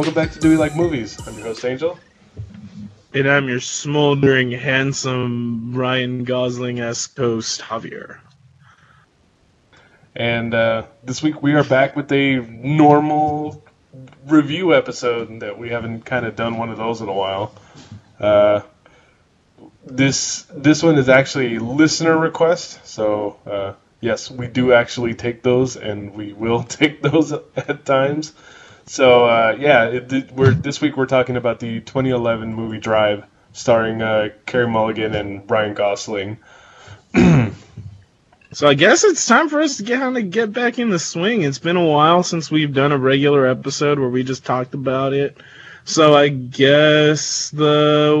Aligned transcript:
Welcome 0.00 0.14
back 0.14 0.32
to 0.32 0.40
Do 0.40 0.48
We 0.48 0.56
Like 0.56 0.74
Movies. 0.74 1.18
I'm 1.28 1.34
your 1.34 1.48
host, 1.48 1.62
Angel. 1.62 1.98
And 3.12 3.28
I'm 3.28 3.50
your 3.50 3.60
smoldering, 3.60 4.50
handsome, 4.50 5.74
Ryan 5.74 6.24
Gosling 6.24 6.80
esque 6.80 7.18
host, 7.18 7.60
Javier. 7.60 8.18
And 10.16 10.54
uh, 10.54 10.84
this 11.04 11.22
week 11.22 11.42
we 11.42 11.52
are 11.52 11.64
back 11.64 11.96
with 11.96 12.10
a 12.12 12.36
normal 12.36 13.62
review 14.24 14.74
episode 14.74 15.40
that 15.40 15.58
we 15.58 15.68
haven't 15.68 16.06
kind 16.06 16.24
of 16.24 16.34
done 16.34 16.56
one 16.56 16.70
of 16.70 16.78
those 16.78 17.02
in 17.02 17.08
a 17.10 17.12
while. 17.12 17.54
Uh, 18.18 18.62
this 19.84 20.46
this 20.50 20.82
one 20.82 20.96
is 20.96 21.10
actually 21.10 21.56
a 21.56 21.60
listener 21.62 22.16
request, 22.16 22.86
so 22.86 23.36
uh, 23.44 23.74
yes, 24.00 24.30
we 24.30 24.46
do 24.46 24.72
actually 24.72 25.12
take 25.12 25.42
those, 25.42 25.76
and 25.76 26.14
we 26.14 26.32
will 26.32 26.62
take 26.78 27.02
those 27.02 27.32
at 27.32 27.84
times. 27.84 28.32
So 28.90 29.24
uh, 29.24 29.56
yeah, 29.56 29.84
it, 29.84 30.32
we're 30.32 30.50
this 30.50 30.80
week 30.80 30.96
we're 30.96 31.06
talking 31.06 31.36
about 31.36 31.60
the 31.60 31.78
2011 31.78 32.52
movie 32.52 32.80
Drive, 32.80 33.24
starring 33.52 34.02
uh, 34.02 34.30
Mulligan 34.52 35.14
and 35.14 35.48
Ryan 35.48 35.74
Gosling. 35.74 36.38
so 37.14 38.66
I 38.66 38.74
guess 38.74 39.04
it's 39.04 39.24
time 39.28 39.48
for 39.48 39.60
us 39.60 39.76
to 39.76 39.84
get 39.84 40.00
kind 40.00 40.18
of 40.18 40.30
get 40.32 40.52
back 40.52 40.80
in 40.80 40.90
the 40.90 40.98
swing. 40.98 41.42
It's 41.42 41.60
been 41.60 41.76
a 41.76 41.86
while 41.86 42.24
since 42.24 42.50
we've 42.50 42.74
done 42.74 42.90
a 42.90 42.98
regular 42.98 43.46
episode 43.46 44.00
where 44.00 44.08
we 44.08 44.24
just 44.24 44.44
talked 44.44 44.74
about 44.74 45.12
it. 45.12 45.36
So 45.84 46.16
I 46.16 46.28
guess 46.28 47.50
the 47.50 48.16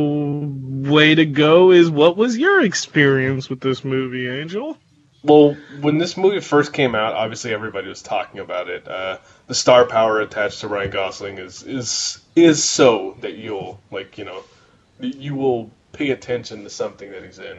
way 0.88 1.16
to 1.16 1.26
go 1.26 1.72
is 1.72 1.90
what 1.90 2.16
was 2.16 2.38
your 2.38 2.64
experience 2.64 3.50
with 3.50 3.58
this 3.58 3.84
movie, 3.84 4.28
Angel? 4.28 4.78
Well, 5.22 5.54
when 5.80 5.98
this 5.98 6.16
movie 6.16 6.40
first 6.40 6.72
came 6.72 6.94
out, 6.94 7.14
obviously 7.14 7.52
everybody 7.52 7.88
was 7.88 8.00
talking 8.00 8.40
about 8.40 8.70
it. 8.70 8.88
Uh, 8.88 9.18
the 9.48 9.54
star 9.54 9.84
power 9.84 10.20
attached 10.20 10.60
to 10.60 10.68
Ryan 10.68 10.90
Gosling 10.90 11.38
is 11.38 11.62
is 11.62 12.20
is 12.34 12.64
so 12.64 13.16
that 13.20 13.34
you'll 13.34 13.80
like 13.90 14.16
you 14.16 14.24
know 14.24 14.42
you 14.98 15.34
will 15.34 15.70
pay 15.92 16.10
attention 16.10 16.64
to 16.64 16.70
something 16.70 17.10
that 17.10 17.24
he's 17.24 17.38
in. 17.38 17.58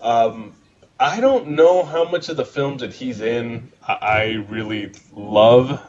Um, 0.00 0.54
I 0.98 1.20
don't 1.20 1.48
know 1.48 1.82
how 1.84 2.08
much 2.08 2.30
of 2.30 2.38
the 2.38 2.44
films 2.44 2.80
that 2.80 2.94
he's 2.94 3.20
in 3.20 3.70
I, 3.86 3.92
I 3.92 4.24
really 4.48 4.92
love, 5.12 5.80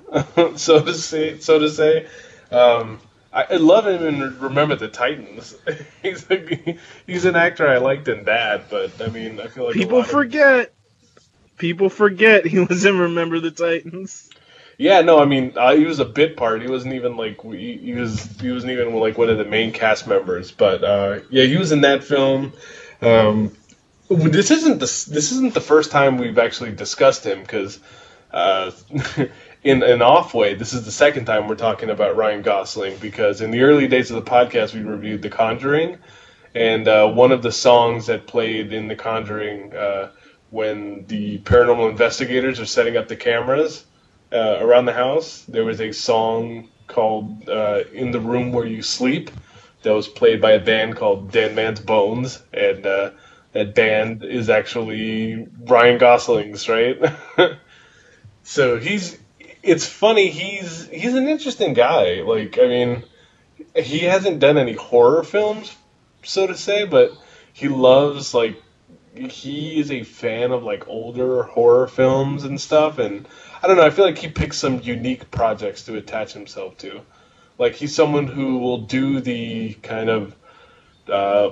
so 0.58 0.84
to 0.84 0.94
say. 0.94 1.40
So 1.40 1.60
to 1.60 1.70
say, 1.70 2.08
um, 2.52 3.00
I, 3.32 3.56
love 3.56 3.88
him 3.88 4.06
in 4.06 4.40
Remember 4.40 4.76
the 4.76 4.88
Titans. 4.88 5.56
he's 6.02 6.30
a, 6.30 6.78
he's 7.06 7.26
an 7.26 7.36
actor 7.36 7.68
I 7.68 7.78
liked 7.78 8.08
in 8.08 8.26
that, 8.26 8.70
but 8.70 9.02
I 9.02 9.08
mean, 9.08 9.40
I 9.40 9.48
feel 9.48 9.66
like 9.66 9.76
people 9.76 10.04
forget. 10.04 10.68
Of, 10.68 10.77
people 11.58 11.90
forget 11.90 12.46
he 12.46 12.60
was 12.70 12.86
in 12.86 12.98
Remember 12.98 13.40
the 13.40 13.52
Titans. 13.52 14.30
Yeah, 14.78 15.02
no, 15.02 15.20
I 15.20 15.26
mean 15.26 15.54
uh, 15.56 15.76
he 15.76 15.86
was 15.86 16.00
a 16.00 16.06
bit 16.06 16.38
part. 16.38 16.62
He 16.62 16.70
wasn't 16.70 16.94
even 16.94 17.18
like 17.18 17.42
he, 17.42 17.78
he, 17.78 17.94
was 17.94 18.24
he 18.40 18.52
wasn't 18.52 18.74
even 18.74 18.94
like 18.94 19.18
one 19.18 19.30
of 19.30 19.40
the 19.40 19.46
main 19.46 19.72
cast 19.72 20.08
members. 20.08 20.52
But 20.52 20.84
uh, 20.84 21.20
yeah, 21.32 21.46
he 21.46 21.58
was 21.58 21.72
in 21.72 21.82
that 21.82 22.04
film. 22.04 22.54
Um, 23.02 23.52
this 24.10 24.52
isn't 24.52 24.76
the 24.76 24.86
this 24.86 25.32
isn't 25.32 25.54
the 25.56 25.62
first 25.62 25.92
time 25.92 26.18
we've 26.18 26.38
actually 26.38 26.72
discussed 26.72 27.26
him 27.26 27.42
because 27.42 27.80
uh, 28.32 28.72
in 29.64 29.82
an 29.82 30.02
off 30.04 30.34
way, 30.34 30.54
this 30.54 30.74
is 30.74 30.86
the 30.86 30.92
second 30.92 31.26
time 31.26 31.48
we're 31.48 31.56
talking 31.56 31.90
about 31.90 32.16
Ryan 32.16 32.44
Gosling 32.44 32.98
because 32.98 33.42
in 33.42 33.50
the 33.52 33.62
early 33.62 33.88
days 33.88 34.12
of 34.12 34.24
the 34.24 34.30
podcast 34.30 34.76
we 34.76 34.82
reviewed 34.82 35.24
The 35.24 35.30
Conjuring, 35.30 35.98
and 36.54 36.88
uh, 36.88 37.10
one 37.10 37.32
of 37.32 37.42
the 37.42 37.52
songs 37.52 38.06
that 38.06 38.28
played 38.28 38.74
in 38.74 38.88
The 38.88 38.96
Conjuring 38.96 39.76
uh, 39.76 40.12
when 40.50 41.06
the 41.08 41.40
paranormal 41.40 41.90
investigators 41.90 42.60
are 42.60 42.66
setting 42.66 42.98
up 42.98 43.08
the 43.08 43.16
cameras 43.16 43.86
uh, 44.32 44.58
around 44.60 44.86
the 44.86 44.94
house. 44.94 45.44
There 45.48 45.66
was 45.66 45.82
a 45.82 45.92
song 45.92 46.70
called 46.88 47.50
uh, 47.50 47.84
"In 47.94 48.12
the 48.12 48.20
Room 48.20 48.52
Where 48.52 48.66
You 48.66 48.82
Sleep" 48.82 49.32
that 49.84 49.94
was 49.94 50.08
played 50.08 50.42
by 50.42 50.52
a 50.52 50.60
band 50.60 50.96
called 50.96 51.32
Dead 51.32 51.56
Man's 51.56 51.80
Bones, 51.80 52.42
and 52.54 52.86
uh, 52.86 53.12
that 53.54 53.76
band 53.76 54.24
is 54.24 54.50
actually 54.50 55.48
Ryan 55.62 55.98
Gosling's, 55.98 56.68
right? 56.70 56.98
so 58.44 58.78
he's. 58.80 59.18
It's 59.64 59.86
funny. 59.86 60.30
He's 60.30 60.88
he's 60.88 61.14
an 61.14 61.28
interesting 61.28 61.74
guy. 61.74 62.22
Like 62.22 62.58
I 62.58 62.68
mean, 62.68 63.04
he 63.76 64.00
hasn't 64.00 64.40
done 64.40 64.58
any 64.58 64.74
horror 64.74 65.24
films, 65.24 65.76
so 66.24 66.48
to 66.48 66.56
say, 66.56 66.86
but 66.86 67.12
he 67.52 67.68
loves 67.68 68.34
like 68.34 68.62
he 69.18 69.80
is 69.80 69.92
a 69.92 70.04
fan 70.04 70.52
of 70.52 70.64
like 70.64 70.88
older 70.88 71.44
horror 71.44 71.88
films 71.88 72.44
and 72.44 72.60
stuff, 72.60 73.00
and 73.00 73.28
I 73.62 73.68
don't 73.68 73.78
know. 73.78 73.86
I 73.86 73.90
feel 73.90 74.06
like 74.06 74.18
he 74.18 74.28
picks 74.28 74.58
some 74.58 74.82
unique 74.82 75.32
projects 75.32 75.84
to 75.86 75.98
attach 75.98 76.34
himself 76.34 76.78
to. 76.80 77.02
Like 77.58 77.76
he's 77.76 77.96
someone 77.96 78.28
who 78.28 78.60
will 78.60 78.80
do 78.80 79.20
the 79.20 79.74
kind 79.76 80.10
of, 80.10 80.36
uh, 81.12 81.52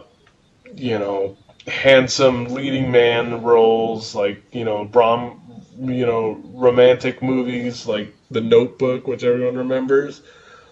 you 0.76 1.00
know, 1.00 1.38
handsome 1.68 2.46
leading 2.46 2.92
man 2.92 3.42
roles, 3.42 4.14
like 4.14 4.44
you 4.54 4.66
know, 4.66 4.86
Brom, 4.86 5.64
you 5.80 6.06
know, 6.06 6.40
romantic 6.54 7.22
movies 7.24 7.88
like 7.88 8.14
The 8.32 8.42
Notebook, 8.42 9.08
which 9.08 9.24
everyone 9.24 9.58
remembers, 9.58 10.22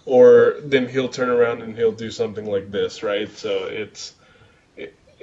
or 0.05 0.55
then 0.63 0.87
he'll 0.87 1.09
turn 1.09 1.29
around 1.29 1.61
and 1.61 1.75
he'll 1.75 1.91
do 1.91 2.11
something 2.11 2.45
like 2.45 2.71
this, 2.71 3.03
right? 3.03 3.29
So 3.35 3.65
it's 3.65 4.13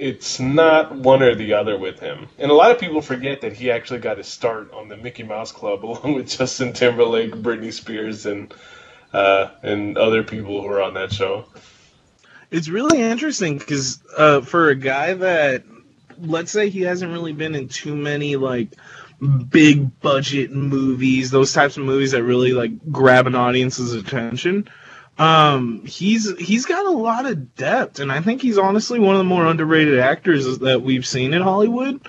it's 0.01 0.39
not 0.39 0.95
one 0.95 1.21
or 1.21 1.35
the 1.35 1.53
other 1.53 1.77
with 1.77 1.99
him. 1.99 2.27
And 2.39 2.49
a 2.49 2.55
lot 2.55 2.71
of 2.71 2.79
people 2.79 3.03
forget 3.03 3.41
that 3.41 3.53
he 3.53 3.69
actually 3.69 3.99
got 3.99 4.17
his 4.17 4.27
start 4.27 4.73
on 4.73 4.87
the 4.87 4.97
Mickey 4.97 5.21
Mouse 5.21 5.51
Club 5.51 5.85
along 5.85 6.15
with 6.15 6.27
Justin 6.27 6.73
Timberlake, 6.73 7.31
Britney 7.31 7.71
Spears, 7.71 8.25
and 8.25 8.53
uh, 9.13 9.51
and 9.61 9.97
other 9.97 10.23
people 10.23 10.61
who 10.61 10.67
are 10.67 10.81
on 10.81 10.95
that 10.95 11.13
show. 11.13 11.45
It's 12.49 12.67
really 12.67 12.99
interesting 12.99 13.59
because 13.59 14.01
uh, 14.17 14.41
for 14.41 14.69
a 14.69 14.75
guy 14.75 15.13
that, 15.13 15.63
let's 16.19 16.51
say, 16.51 16.69
he 16.69 16.81
hasn't 16.81 17.11
really 17.11 17.33
been 17.33 17.53
in 17.53 17.67
too 17.67 17.95
many 17.95 18.37
like 18.37 18.69
big 19.49 19.99
budget 19.99 20.51
movies, 20.51 21.29
those 21.29 21.53
types 21.53 21.77
of 21.77 21.83
movies 21.83 22.11
that 22.11 22.23
really 22.23 22.53
like 22.53 22.71
grab 22.91 23.27
an 23.27 23.35
audience's 23.35 23.93
attention 23.93 24.67
um, 25.17 25.85
he's 25.85 26.35
he's 26.37 26.65
got 26.65 26.85
a 26.85 26.91
lot 26.91 27.25
of 27.25 27.55
depth, 27.55 27.99
and 27.99 28.11
I 28.11 28.21
think 28.21 28.41
he's 28.41 28.57
honestly 28.57 28.99
one 28.99 29.15
of 29.15 29.19
the 29.19 29.25
more 29.25 29.45
underrated 29.45 29.99
actors 29.99 30.59
that 30.59 30.81
we've 30.81 31.05
seen 31.05 31.33
in 31.33 31.41
Hollywood. 31.41 32.07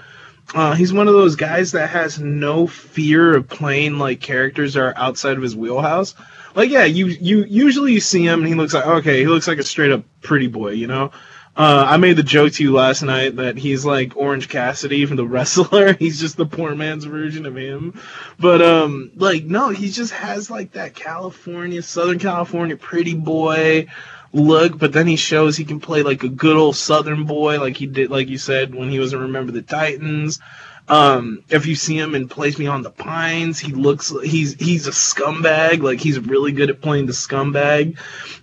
Uh, 0.54 0.74
he's 0.74 0.92
one 0.92 1.08
of 1.08 1.14
those 1.14 1.36
guys 1.36 1.72
that 1.72 1.91
has 1.91 2.18
no 2.18 2.66
fear 2.66 3.36
of 3.36 3.48
playing 3.48 3.98
like 3.98 4.20
characters 4.20 4.74
that 4.74 4.80
are 4.80 4.94
outside 4.96 5.36
of 5.36 5.42
his 5.42 5.56
wheelhouse. 5.56 6.14
Like, 6.54 6.70
yeah, 6.70 6.84
you 6.84 7.06
you 7.06 7.44
usually 7.44 7.92
you 7.92 8.00
see 8.00 8.26
him 8.26 8.41
and 8.41 8.48
he 8.48 8.54
looks 8.54 8.74
like 8.74 8.86
okay, 8.86 9.20
he 9.20 9.26
looks 9.26 9.48
like 9.48 9.58
a 9.58 9.62
straight 9.62 9.92
up 9.92 10.04
pretty 10.20 10.48
boy, 10.48 10.70
you 10.70 10.86
know. 10.86 11.12
Uh, 11.54 11.84
I 11.86 11.98
made 11.98 12.16
the 12.16 12.22
joke 12.22 12.52
to 12.54 12.62
you 12.62 12.72
last 12.72 13.02
night 13.02 13.36
that 13.36 13.58
he's 13.58 13.84
like 13.84 14.16
Orange 14.16 14.48
Cassidy 14.48 15.04
from 15.04 15.16
the 15.16 15.26
wrestler. 15.26 15.92
he's 15.98 16.18
just 16.18 16.38
the 16.38 16.46
poor 16.46 16.74
man's 16.74 17.04
version 17.04 17.44
of 17.44 17.56
him. 17.56 18.00
But 18.38 18.62
um, 18.62 19.10
like 19.16 19.44
no, 19.44 19.68
he 19.68 19.91
just 19.91 20.12
has 20.12 20.50
like 20.50 20.72
that 20.72 20.94
California, 20.94 21.82
Southern 21.82 22.18
California 22.18 22.78
pretty 22.78 23.15
boy 23.15 23.88
look. 24.32 24.78
But 24.78 24.94
then 24.94 25.06
he 25.06 25.16
shows 25.16 25.54
he 25.54 25.66
can 25.66 25.80
play 25.80 26.03
like 26.03 26.22
a 26.22 26.28
good 26.28 26.56
old 26.56 26.74
Southern 26.74 27.24
boy, 27.24 27.60
like 27.60 27.77
he 27.77 27.86
did, 27.86 28.10
like 28.10 28.28
you 28.28 28.38
said 28.38 28.74
when 28.74 28.88
he 28.88 28.98
was 28.98 29.12
in 29.12 29.21
Remember 29.21 29.53
the 29.53 29.60
Titans. 29.60 30.41
Um, 30.88 31.44
if 31.48 31.66
you 31.66 31.74
see 31.74 31.96
him 31.96 32.14
in 32.14 32.28
Place 32.28 32.56
Beyond 32.56 32.84
the 32.84 32.90
Pines, 32.90 33.58
he 33.58 33.72
looks 33.72 34.12
he's 34.24 34.54
he's 34.54 34.86
a 34.88 34.90
scumbag. 34.90 35.80
Like 35.82 36.00
he's 36.00 36.18
really 36.18 36.52
good 36.52 36.70
at 36.70 36.80
playing 36.80 37.06
the 37.06 37.12
scumbag. 37.12 37.98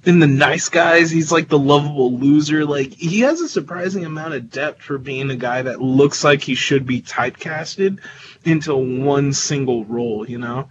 In 0.06 0.20
the 0.20 0.28
Nice 0.28 0.70
Guys, 0.70 1.12
he's 1.12 1.32
like 1.32 1.50
the 1.50 1.60
lovable 1.60 2.18
loser. 2.18 2.66
Like 2.66 2.94
he 2.94 3.22
has 3.22 3.42
a 3.42 3.50
surprising 3.50 4.06
amount 4.06 4.36
of 4.36 4.50
depth 4.50 4.82
for 4.82 4.98
being 4.98 5.30
a 5.30 5.36
guy 5.36 5.62
that 5.64 5.82
looks 5.82 6.24
like 6.24 6.42
he 6.42 6.56
should 6.56 6.86
be 6.86 7.02
typecasted 7.02 8.00
into 8.46 8.76
one 8.76 9.34
single 9.34 9.84
role. 9.86 10.28
You 10.28 10.40
know. 10.40 10.70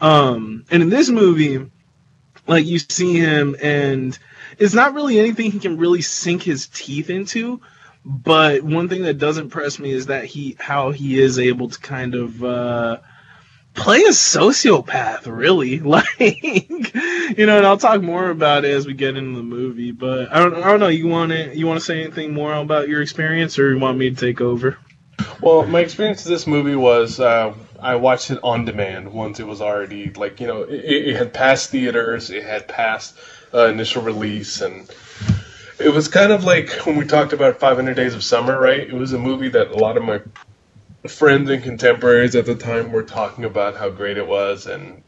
Um, 0.00 0.64
and 0.70 0.82
in 0.82 0.88
this 0.88 1.10
movie, 1.10 1.70
like 2.46 2.64
you 2.64 2.78
see 2.78 3.18
him 3.18 3.54
and 3.62 4.18
it's 4.58 4.74
not 4.74 4.94
really 4.94 5.18
anything 5.18 5.50
he 5.50 5.58
can 5.58 5.76
really 5.76 6.02
sink 6.02 6.42
his 6.42 6.66
teeth 6.66 7.10
into 7.10 7.60
but 8.04 8.62
one 8.62 8.88
thing 8.88 9.02
that 9.02 9.18
does 9.18 9.38
impress 9.38 9.78
me 9.78 9.90
is 9.90 10.06
that 10.06 10.24
he 10.24 10.56
how 10.58 10.90
he 10.90 11.20
is 11.20 11.38
able 11.38 11.68
to 11.68 11.78
kind 11.78 12.14
of 12.14 12.42
uh, 12.42 12.98
play 13.74 14.00
a 14.02 14.10
sociopath, 14.10 15.26
really. 15.26 15.80
Like 15.90 16.18
you 16.20 17.46
know, 17.46 17.58
and 17.58 17.66
I'll 17.66 17.78
talk 17.78 18.02
more 18.02 18.30
about 18.30 18.64
it 18.64 18.72
as 18.72 18.86
we 18.86 18.94
get 18.94 19.16
into 19.16 19.36
the 19.36 19.42
movie. 19.42 19.92
But 19.92 20.32
I 20.32 20.40
don't, 20.40 20.54
I 20.54 20.68
don't 20.68 20.80
know. 20.80 20.88
You 20.88 21.08
want 21.08 21.32
to 21.32 21.56
you 21.56 21.66
want 21.66 21.78
to 21.78 21.84
say 21.84 22.02
anything 22.02 22.32
more 22.32 22.52
about 22.54 22.88
your 22.88 23.02
experience, 23.02 23.58
or 23.58 23.72
you 23.72 23.78
want 23.78 23.98
me 23.98 24.10
to 24.10 24.16
take 24.16 24.40
over? 24.40 24.78
Well, 25.40 25.66
my 25.66 25.80
experience 25.80 26.24
with 26.24 26.32
this 26.32 26.46
movie 26.46 26.76
was 26.76 27.20
uh, 27.20 27.54
I 27.80 27.96
watched 27.96 28.30
it 28.30 28.40
on 28.42 28.64
demand 28.64 29.12
once 29.12 29.40
it 29.40 29.46
was 29.46 29.60
already 29.60 30.10
like 30.10 30.40
you 30.40 30.46
know 30.46 30.62
it, 30.62 30.84
it 30.84 31.16
had 31.16 31.32
passed 31.32 31.70
theaters, 31.70 32.30
it 32.30 32.44
had 32.44 32.68
passed 32.68 33.16
uh, 33.52 33.66
initial 33.66 34.02
release, 34.02 34.60
and 34.60 34.88
it 35.80 35.92
was 35.92 36.08
kind 36.08 36.30
of 36.32 36.44
like 36.44 36.70
when 36.86 36.96
we 36.96 37.06
talked 37.06 37.32
about 37.32 37.58
500 37.58 37.94
Days 37.94 38.14
of 38.14 38.22
Summer, 38.22 38.58
right? 38.58 38.80
It 38.80 38.92
was 38.92 39.12
a 39.12 39.18
movie 39.18 39.48
that 39.48 39.68
a 39.68 39.76
lot 39.76 39.96
of 39.96 40.02
my 40.04 40.20
friends 41.08 41.48
and 41.50 41.62
contemporaries 41.62 42.36
at 42.36 42.46
the 42.46 42.54
time 42.54 42.92
were 42.92 43.02
talking 43.02 43.44
about 43.44 43.76
how 43.76 43.88
great 43.88 44.18
it 44.18 44.26
was, 44.26 44.66
and 44.66 45.02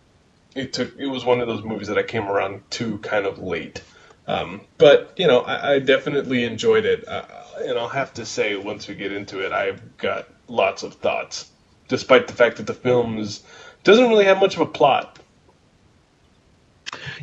it 0.55 0.73
took 0.73 0.97
it 0.99 1.07
was 1.07 1.25
one 1.25 1.41
of 1.41 1.49
those 1.49 1.63
movies 1.63 1.89
that 1.89 1.99
I 1.99 2.03
came 2.03 2.29
around 2.29 2.63
to 2.73 2.99
kind 2.99 3.27
of 3.27 3.39
late. 3.39 3.83
Um, 4.27 4.63
but 4.79 5.13
you 5.17 5.27
know, 5.27 5.41
I, 5.41 5.75
I 5.75 5.79
definitely 5.79 6.45
enjoyed 6.45 6.87
it, 6.87 7.07
uh, 7.07 7.25
and 7.61 7.79
I'll 7.79 7.89
have 7.89 8.15
to 8.15 8.25
say, 8.25 8.57
once 8.57 8.89
we 8.89 8.95
get 8.95 9.13
into 9.13 9.45
it, 9.45 9.53
I've 9.53 9.99
got 9.99 10.29
lots 10.49 10.83
of 10.83 10.95
thoughts, 10.95 11.51
despite 11.89 12.29
the 12.29 12.35
fact 12.35 12.57
that 12.57 12.67
the 12.67 12.75
film 12.75 13.19
is, 13.19 13.43
doesn't 13.85 14.09
really 14.09 14.25
have 14.25 14.41
much 14.41 14.55
of 14.55 14.63
a 14.63 14.67
plot. 14.67 15.12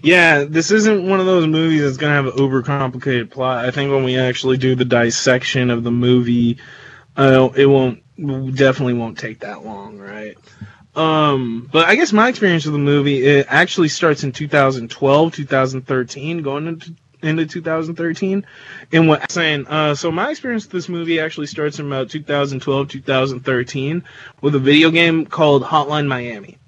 Yeah, 0.02 0.44
this 0.44 0.72
isn't 0.72 1.08
one 1.08 1.20
of 1.20 1.26
those 1.26 1.48
movies 1.48 1.81
that's 1.81 1.98
gonna 1.98 2.14
have 2.14 2.28
an 2.28 2.40
over 2.40 2.62
complicated 2.62 3.31
plot. 3.31 3.66
I 3.66 3.72
think 3.72 3.92
when 3.92 4.04
we 4.04 4.18
actually 4.18 4.58
do 4.58 4.76
the 4.76 4.86
dissection 4.86 5.70
of 5.70 5.84
the 5.84 5.92
movie, 5.92 6.58
uh, 7.16 7.50
it 7.56 7.66
won't 7.66 8.04
definitely 8.56 8.94
won't 8.94 9.18
take 9.18 9.40
that 9.40 9.64
long, 9.64 9.98
right? 9.98 10.38
Um, 10.96 11.70
but 11.72 11.88
I 11.88 11.96
guess 11.96 12.12
my 12.12 12.28
experience 12.30 12.66
with 12.66 12.74
the 12.74 12.80
movie 12.80 13.26
it 13.26 13.46
actually 13.50 13.90
starts 13.90 14.24
in 14.24 14.31
2012, 14.31 15.34
2013, 15.34 16.42
going 16.42 16.68
into 16.68 16.94
into 17.22 17.46
2013. 17.46 18.46
And 18.92 19.08
what 19.08 19.22
I'm 19.22 19.30
saying, 19.30 19.68
uh, 19.68 19.96
so 19.96 20.12
my 20.12 20.30
experience 20.30 20.66
with 20.66 20.72
this 20.72 20.90
movie 20.90 21.20
actually 21.20 21.48
starts 21.48 21.80
in 21.80 21.88
about 21.88 22.10
2012, 22.10 22.90
2013 22.90 24.04
with 24.42 24.56
a 24.56 24.60
video 24.60 24.90
game 24.90 25.25
called 25.25 25.64
Hotline 25.64 26.08
Miami. 26.08 26.59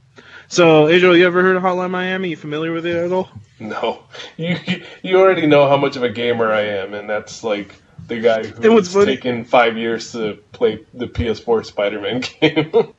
So, 0.51 0.89
Adriel, 0.89 1.15
you 1.15 1.25
ever 1.25 1.41
heard 1.41 1.55
of 1.55 1.63
Hotline 1.63 1.91
Miami? 1.91 2.31
You 2.31 2.35
familiar 2.35 2.73
with 2.73 2.85
it 2.85 2.97
at 2.97 3.13
all? 3.13 3.31
No, 3.57 4.03
you 4.35 4.57
you 5.01 5.17
already 5.17 5.47
know 5.47 5.69
how 5.69 5.77
much 5.77 5.95
of 5.95 6.03
a 6.03 6.09
gamer 6.09 6.51
I 6.51 6.63
am, 6.63 6.93
and 6.93 7.09
that's 7.09 7.41
like 7.41 7.73
the 8.07 8.19
guy 8.19 8.43
who's 8.43 8.93
taken 8.93 9.45
five 9.45 9.77
years 9.77 10.11
to 10.11 10.39
play 10.51 10.85
the 10.93 11.07
PS4 11.07 11.65
Spider-Man 11.65 12.19
game. 12.41 12.93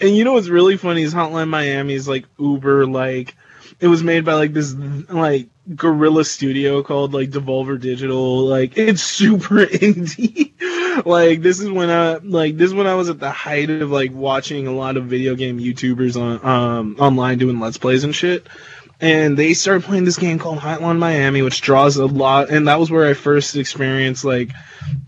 And 0.00 0.16
you 0.16 0.24
know 0.24 0.32
what's 0.32 0.48
really 0.48 0.78
funny 0.78 1.02
is 1.02 1.12
Hotline 1.12 1.48
Miami 1.48 1.92
is 1.92 2.08
like 2.08 2.24
Uber 2.38 2.86
like 2.86 3.36
it 3.78 3.88
was 3.88 4.02
made 4.02 4.24
by 4.24 4.32
like 4.32 4.54
this 4.54 4.72
like 4.72 5.48
guerrilla 5.74 6.24
studio 6.24 6.82
called 6.82 7.12
like 7.12 7.28
Devolver 7.28 7.78
Digital. 7.78 8.46
Like 8.46 8.78
it's 8.78 9.02
super 9.02 9.56
indie. 9.66 10.54
Like 11.04 11.42
this 11.42 11.60
is 11.60 11.70
when 11.70 11.90
I 11.90 12.16
like 12.16 12.56
this 12.56 12.68
is 12.68 12.74
when 12.74 12.86
I 12.86 12.94
was 12.94 13.08
at 13.08 13.18
the 13.18 13.30
height 13.30 13.70
of 13.70 13.90
like 13.90 14.12
watching 14.12 14.66
a 14.66 14.72
lot 14.72 14.96
of 14.96 15.06
video 15.06 15.34
game 15.34 15.58
YouTubers 15.58 16.20
on 16.20 16.44
um 16.44 16.96
online 16.98 17.38
doing 17.38 17.60
let's 17.60 17.78
plays 17.78 18.04
and 18.04 18.14
shit. 18.14 18.46
And 18.98 19.36
they 19.36 19.52
started 19.52 19.84
playing 19.84 20.06
this 20.06 20.16
game 20.16 20.38
called 20.38 20.58
Hotline 20.58 20.98
Miami, 20.98 21.42
which 21.42 21.60
draws 21.60 21.98
a 21.98 22.06
lot, 22.06 22.48
and 22.48 22.66
that 22.66 22.80
was 22.80 22.90
where 22.90 23.06
I 23.06 23.12
first 23.12 23.54
experienced 23.54 24.24
like 24.24 24.52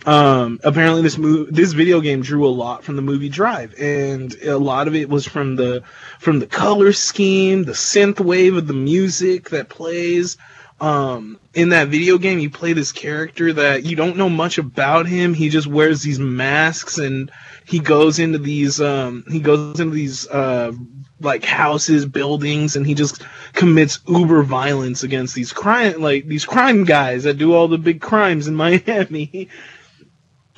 um 0.07 0.61
apparently 0.65 1.03
this 1.03 1.19
movie, 1.19 1.51
this 1.51 1.73
video 1.73 2.01
game 2.01 2.21
drew 2.23 2.47
a 2.47 2.51
lot 2.51 2.85
from 2.85 2.97
the 2.97 3.03
movie 3.03 3.29
drive 3.29 3.75
and 3.79 4.35
a 4.43 4.59
lot 4.59 4.89
of 4.89 4.95
it 4.95 5.09
was 5.09 5.25
from 5.27 5.57
the 5.57 5.83
from 6.19 6.41
the 6.41 6.47
color 6.47 6.93
scheme 6.93 7.65
the 7.65 7.73
synth 7.73 8.21
wave 8.21 8.57
of 8.57 8.67
the 8.67 8.73
music 8.73 9.51
that 9.51 9.69
plays 9.69 10.37
um 10.81 11.39
in 11.55 11.71
that 11.71 11.89
video 11.89 12.19
game 12.19 12.39
you 12.39 12.51
play 12.51 12.73
this 12.73 12.93
character 12.93 13.53
that 13.53 13.85
you 13.85 13.97
don't 13.97 14.17
know 14.17 14.29
much 14.29 14.59
about 14.59 15.07
him. 15.07 15.35
He 15.35 15.49
just 15.49 15.67
wears 15.67 16.03
these 16.03 16.19
masks 16.21 16.99
and 16.99 17.33
he 17.65 17.81
goes 17.81 18.19
into 18.19 18.39
these 18.39 18.81
um 18.81 19.25
he 19.29 19.41
goes 19.41 19.81
into 19.81 19.95
these 19.95 20.29
uh 20.29 20.73
like 21.21 21.45
houses 21.45 22.07
buildings 22.07 22.77
and 22.77 22.87
he 22.87 22.95
just 22.95 23.23
commits 23.55 23.99
uber 24.07 24.45
violence 24.45 25.03
against 25.03 25.35
these 25.35 25.53
crime 25.53 26.01
like 26.01 26.29
these 26.29 26.45
crime 26.45 26.85
guys 26.85 27.25
that 27.25 27.39
do 27.39 27.55
all 27.55 27.67
the 27.67 27.79
big 27.79 28.01
crimes 28.01 28.47
in 28.47 28.55
Miami. 28.69 29.49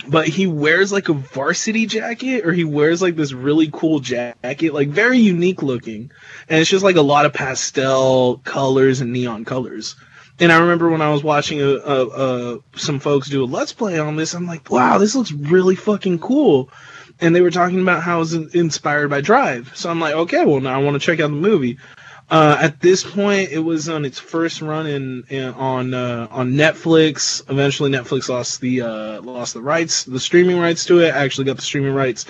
But 0.06 0.28
he 0.28 0.46
wears 0.46 0.93
like 0.93 1.11
a 1.11 1.14
varsity 1.14 1.87
jacket 1.87 2.46
or 2.46 2.52
he 2.52 2.64
wears 2.64 3.02
like 3.02 3.17
this 3.17 3.32
really 3.32 3.70
cool 3.72 4.00
jacket 4.00 4.75
like 4.75 4.88
very 4.88 5.19
unique 5.19 5.62
looking. 5.62 6.11
And 6.49 6.61
it's 6.61 6.70
just 6.70 6.84
like 6.84 6.96
a 6.96 7.02
lot 7.02 7.26
of 7.26 7.32
pastel 7.32 8.38
colors 8.44 9.00
and 9.00 9.12
neon 9.12 9.46
colors 9.46 9.96
and 10.40 10.50
i 10.50 10.58
remember 10.58 10.90
when 10.90 11.02
i 11.02 11.10
was 11.10 11.22
watching 11.22 11.60
a, 11.60 11.69
a, 11.69 12.06
a 12.06 12.58
some 12.76 12.98
folks 12.98 13.28
do 13.28 13.44
a 13.44 13.46
let's 13.46 13.72
play 13.72 13.98
on 13.98 14.16
this 14.16 14.34
i'm 14.34 14.46
like 14.46 14.69
wow 14.70 14.98
this 14.98 15.14
looks 15.14 15.32
really 15.32 15.76
fucking 15.76 16.19
cool 16.19 16.70
and 17.20 17.34
they 17.34 17.40
were 17.40 17.50
talking 17.50 17.81
about 17.81 18.02
how 18.02 18.16
it 18.16 18.20
was 18.20 18.34
inspired 18.54 19.08
by 19.08 19.20
drive 19.20 19.70
so 19.75 19.90
i'm 19.90 20.00
like 20.00 20.14
okay 20.14 20.44
well 20.44 20.60
now 20.60 20.75
i 20.75 20.82
want 20.82 20.94
to 20.94 21.04
check 21.04 21.20
out 21.20 21.28
the 21.28 21.37
movie 21.37 21.78
uh, 22.31 22.56
at 22.60 22.81
this 22.81 23.02
point, 23.02 23.50
it 23.50 23.58
was 23.58 23.88
on 23.88 24.04
its 24.04 24.20
first 24.20 24.62
run 24.62 24.87
in, 24.87 25.25
in 25.31 25.52
on 25.54 25.92
uh, 25.92 26.28
on 26.31 26.52
Netflix. 26.52 27.43
Eventually, 27.50 27.90
Netflix 27.90 28.28
lost 28.28 28.60
the 28.60 28.82
uh, 28.82 29.20
lost 29.22 29.54
the 29.54 29.60
rights, 29.60 30.04
the 30.04 30.20
streaming 30.20 30.56
rights 30.56 30.84
to 30.84 31.00
it. 31.00 31.12
I 31.12 31.25
actually 31.25 31.46
got 31.46 31.56
the 31.56 31.62
streaming 31.62 31.93
rights, 31.93 32.26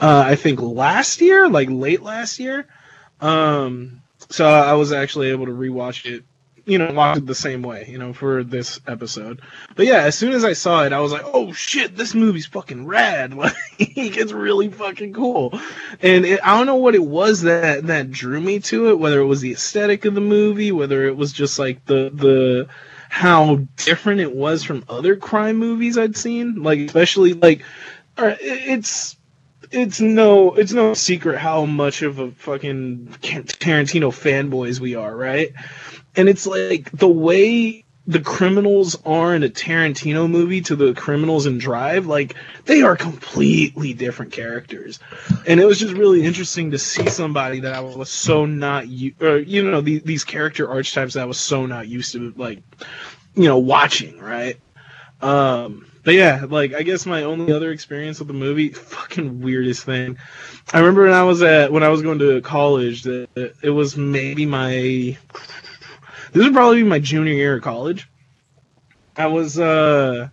uh, 0.00 0.24
I 0.26 0.36
think 0.36 0.60
last 0.62 1.20
year, 1.20 1.50
like 1.50 1.68
late 1.70 2.02
last 2.02 2.38
year. 2.38 2.66
Um, 3.20 4.00
so 4.30 4.46
I 4.48 4.72
was 4.72 4.90
actually 4.90 5.28
able 5.28 5.44
to 5.44 5.52
rewatch 5.52 6.10
it, 6.10 6.24
you 6.64 6.78
know, 6.78 6.92
watch 6.92 7.18
it 7.18 7.26
the 7.26 7.34
same 7.34 7.62
way, 7.62 7.86
you 7.88 7.98
know, 7.98 8.12
for 8.12 8.44
this 8.44 8.80
episode. 8.86 9.40
But 9.74 9.86
yeah, 9.86 10.02
as 10.02 10.16
soon 10.16 10.32
as 10.32 10.44
I 10.44 10.52
saw 10.52 10.84
it, 10.84 10.92
I 10.92 11.00
was 11.00 11.12
like, 11.12 11.22
oh 11.24 11.52
shit, 11.52 11.96
this 11.96 12.14
movie's 12.14 12.46
fucking 12.46 12.86
rad. 12.86 13.34
Like, 13.96 14.16
it's 14.16 14.32
really 14.32 14.68
fucking 14.68 15.12
cool. 15.12 15.58
And 16.00 16.24
it, 16.24 16.40
I 16.42 16.56
don't 16.56 16.66
know 16.66 16.76
what 16.76 16.94
it 16.94 17.04
was 17.04 17.42
that 17.42 17.86
that 17.88 18.10
drew 18.10 18.40
me 18.40 18.60
to 18.60 18.90
it, 18.90 18.98
whether 18.98 19.20
it 19.20 19.26
was 19.26 19.40
the 19.40 19.52
aesthetic 19.52 20.04
of 20.04 20.14
the 20.14 20.20
movie, 20.20 20.72
whether 20.72 21.06
it 21.06 21.16
was 21.16 21.32
just 21.32 21.58
like 21.58 21.84
the 21.86 22.10
the 22.14 22.68
how 23.10 23.56
different 23.76 24.20
it 24.20 24.34
was 24.34 24.62
from 24.64 24.84
other 24.88 25.16
crime 25.16 25.56
movies 25.56 25.98
I'd 25.98 26.16
seen, 26.16 26.62
like 26.62 26.78
especially 26.80 27.34
like 27.34 27.62
uh, 28.16 28.34
it- 28.40 28.70
it's 28.80 29.16
it's 29.70 30.00
no 30.00 30.54
it's 30.54 30.72
no 30.72 30.94
secret 30.94 31.38
how 31.38 31.64
much 31.64 32.02
of 32.02 32.18
a 32.18 32.30
fucking 32.32 33.08
Tarantino 33.22 34.10
fanboys 34.10 34.80
we 34.80 34.94
are, 34.94 35.14
right? 35.14 35.52
And 36.16 36.28
it's 36.28 36.46
like 36.46 36.90
the 36.92 37.08
way 37.08 37.84
the 38.06 38.20
criminals 38.20 39.00
are 39.06 39.34
in 39.34 39.44
a 39.44 39.48
Tarantino 39.48 40.28
movie 40.28 40.60
to 40.62 40.74
the 40.74 40.92
criminals 40.94 41.46
in 41.46 41.58
Drive, 41.58 42.06
like 42.06 42.34
they 42.64 42.82
are 42.82 42.96
completely 42.96 43.94
different 43.94 44.32
characters. 44.32 44.98
And 45.46 45.60
it 45.60 45.64
was 45.64 45.78
just 45.78 45.94
really 45.94 46.24
interesting 46.24 46.72
to 46.72 46.78
see 46.78 47.08
somebody 47.08 47.60
that 47.60 47.74
I 47.74 47.80
was 47.80 48.10
so 48.10 48.44
not 48.44 48.88
u- 48.88 49.14
or 49.20 49.38
you 49.38 49.70
know 49.70 49.80
the, 49.80 50.00
these 50.00 50.24
character 50.24 50.68
archetypes 50.68 51.14
that 51.14 51.22
I 51.22 51.26
was 51.26 51.38
so 51.38 51.66
not 51.66 51.86
used 51.88 52.12
to 52.12 52.34
like 52.36 52.62
you 53.34 53.44
know 53.44 53.58
watching, 53.58 54.18
right? 54.18 54.58
Um 55.20 55.86
but 56.04 56.14
yeah, 56.14 56.44
like 56.48 56.74
I 56.74 56.82
guess 56.82 57.06
my 57.06 57.22
only 57.22 57.52
other 57.52 57.70
experience 57.70 58.18
with 58.18 58.26
the 58.26 58.34
movie, 58.34 58.70
fucking 58.70 59.40
weirdest 59.40 59.84
thing. 59.84 60.18
I 60.72 60.80
remember 60.80 61.04
when 61.04 61.12
I 61.12 61.22
was 61.22 61.42
at 61.42 61.72
when 61.72 61.84
I 61.84 61.88
was 61.88 62.02
going 62.02 62.18
to 62.18 62.40
college, 62.40 63.04
that 63.04 63.54
it 63.62 63.70
was 63.70 63.96
maybe 63.96 64.44
my 64.44 65.16
this 66.32 66.44
would 66.44 66.54
probably 66.54 66.82
be 66.82 66.88
my 66.88 66.98
junior 66.98 67.32
year 67.32 67.56
of 67.56 67.62
college. 67.62 68.08
I 69.16 69.26
was 69.26 69.58
uh 69.58 70.28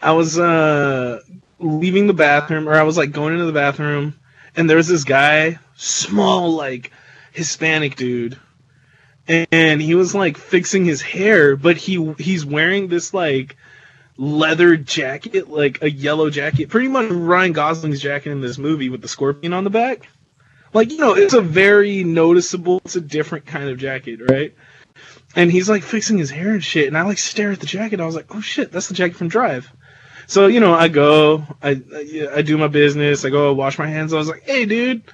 I 0.00 0.12
was 0.12 0.38
uh 0.38 1.20
leaving 1.58 2.06
the 2.06 2.14
bathroom 2.14 2.68
or 2.68 2.74
I 2.74 2.82
was 2.82 2.96
like 2.96 3.12
going 3.12 3.34
into 3.34 3.46
the 3.46 3.52
bathroom 3.52 4.14
and 4.56 4.68
there 4.68 4.76
was 4.76 4.88
this 4.88 5.04
guy, 5.04 5.58
small 5.76 6.52
like 6.52 6.90
Hispanic 7.32 7.96
dude. 7.96 8.38
And 9.28 9.80
he 9.80 9.94
was 9.94 10.14
like 10.14 10.36
fixing 10.36 10.84
his 10.84 11.00
hair, 11.00 11.54
but 11.56 11.76
he 11.76 12.12
he's 12.18 12.44
wearing 12.44 12.88
this 12.88 13.14
like 13.14 13.56
leather 14.16 14.76
jacket, 14.76 15.48
like 15.48 15.82
a 15.82 15.90
yellow 15.90 16.28
jacket, 16.28 16.68
pretty 16.68 16.88
much 16.88 17.10
Ryan 17.10 17.52
Gosling's 17.52 18.00
jacket 18.00 18.30
in 18.30 18.40
this 18.40 18.58
movie 18.58 18.88
with 18.88 19.00
the 19.00 19.08
scorpion 19.08 19.52
on 19.52 19.64
the 19.64 19.70
back. 19.70 20.08
Like, 20.74 20.90
you 20.90 20.98
know, 20.98 21.14
it's 21.14 21.34
a 21.34 21.40
very 21.40 22.02
noticeable, 22.02 22.80
it's 22.84 22.96
a 22.96 23.00
different 23.00 23.46
kind 23.46 23.68
of 23.68 23.78
jacket, 23.78 24.20
right? 24.28 24.54
And 25.34 25.50
he's 25.50 25.68
like 25.68 25.82
fixing 25.82 26.18
his 26.18 26.30
hair 26.30 26.50
and 26.50 26.62
shit, 26.62 26.88
and 26.88 26.96
I 26.96 27.02
like 27.02 27.18
stare 27.18 27.52
at 27.52 27.60
the 27.60 27.66
jacket. 27.66 28.00
I 28.00 28.06
was 28.06 28.14
like, 28.14 28.34
oh 28.34 28.40
shit, 28.40 28.70
that's 28.70 28.88
the 28.88 28.94
jacket 28.94 29.16
from 29.16 29.28
Drive. 29.28 29.72
So, 30.26 30.46
you 30.46 30.60
know, 30.60 30.74
I 30.74 30.88
go, 30.88 31.44
I, 31.62 31.80
I, 32.34 32.42
do 32.42 32.56
my 32.56 32.68
business, 32.68 33.24
I 33.24 33.30
go 33.30 33.52
wash 33.54 33.78
my 33.78 33.86
hands. 33.86 34.12
I 34.12 34.18
was 34.18 34.28
like, 34.28 34.42
hey, 34.42 34.66
dude. 34.66 35.02
And 35.02 35.04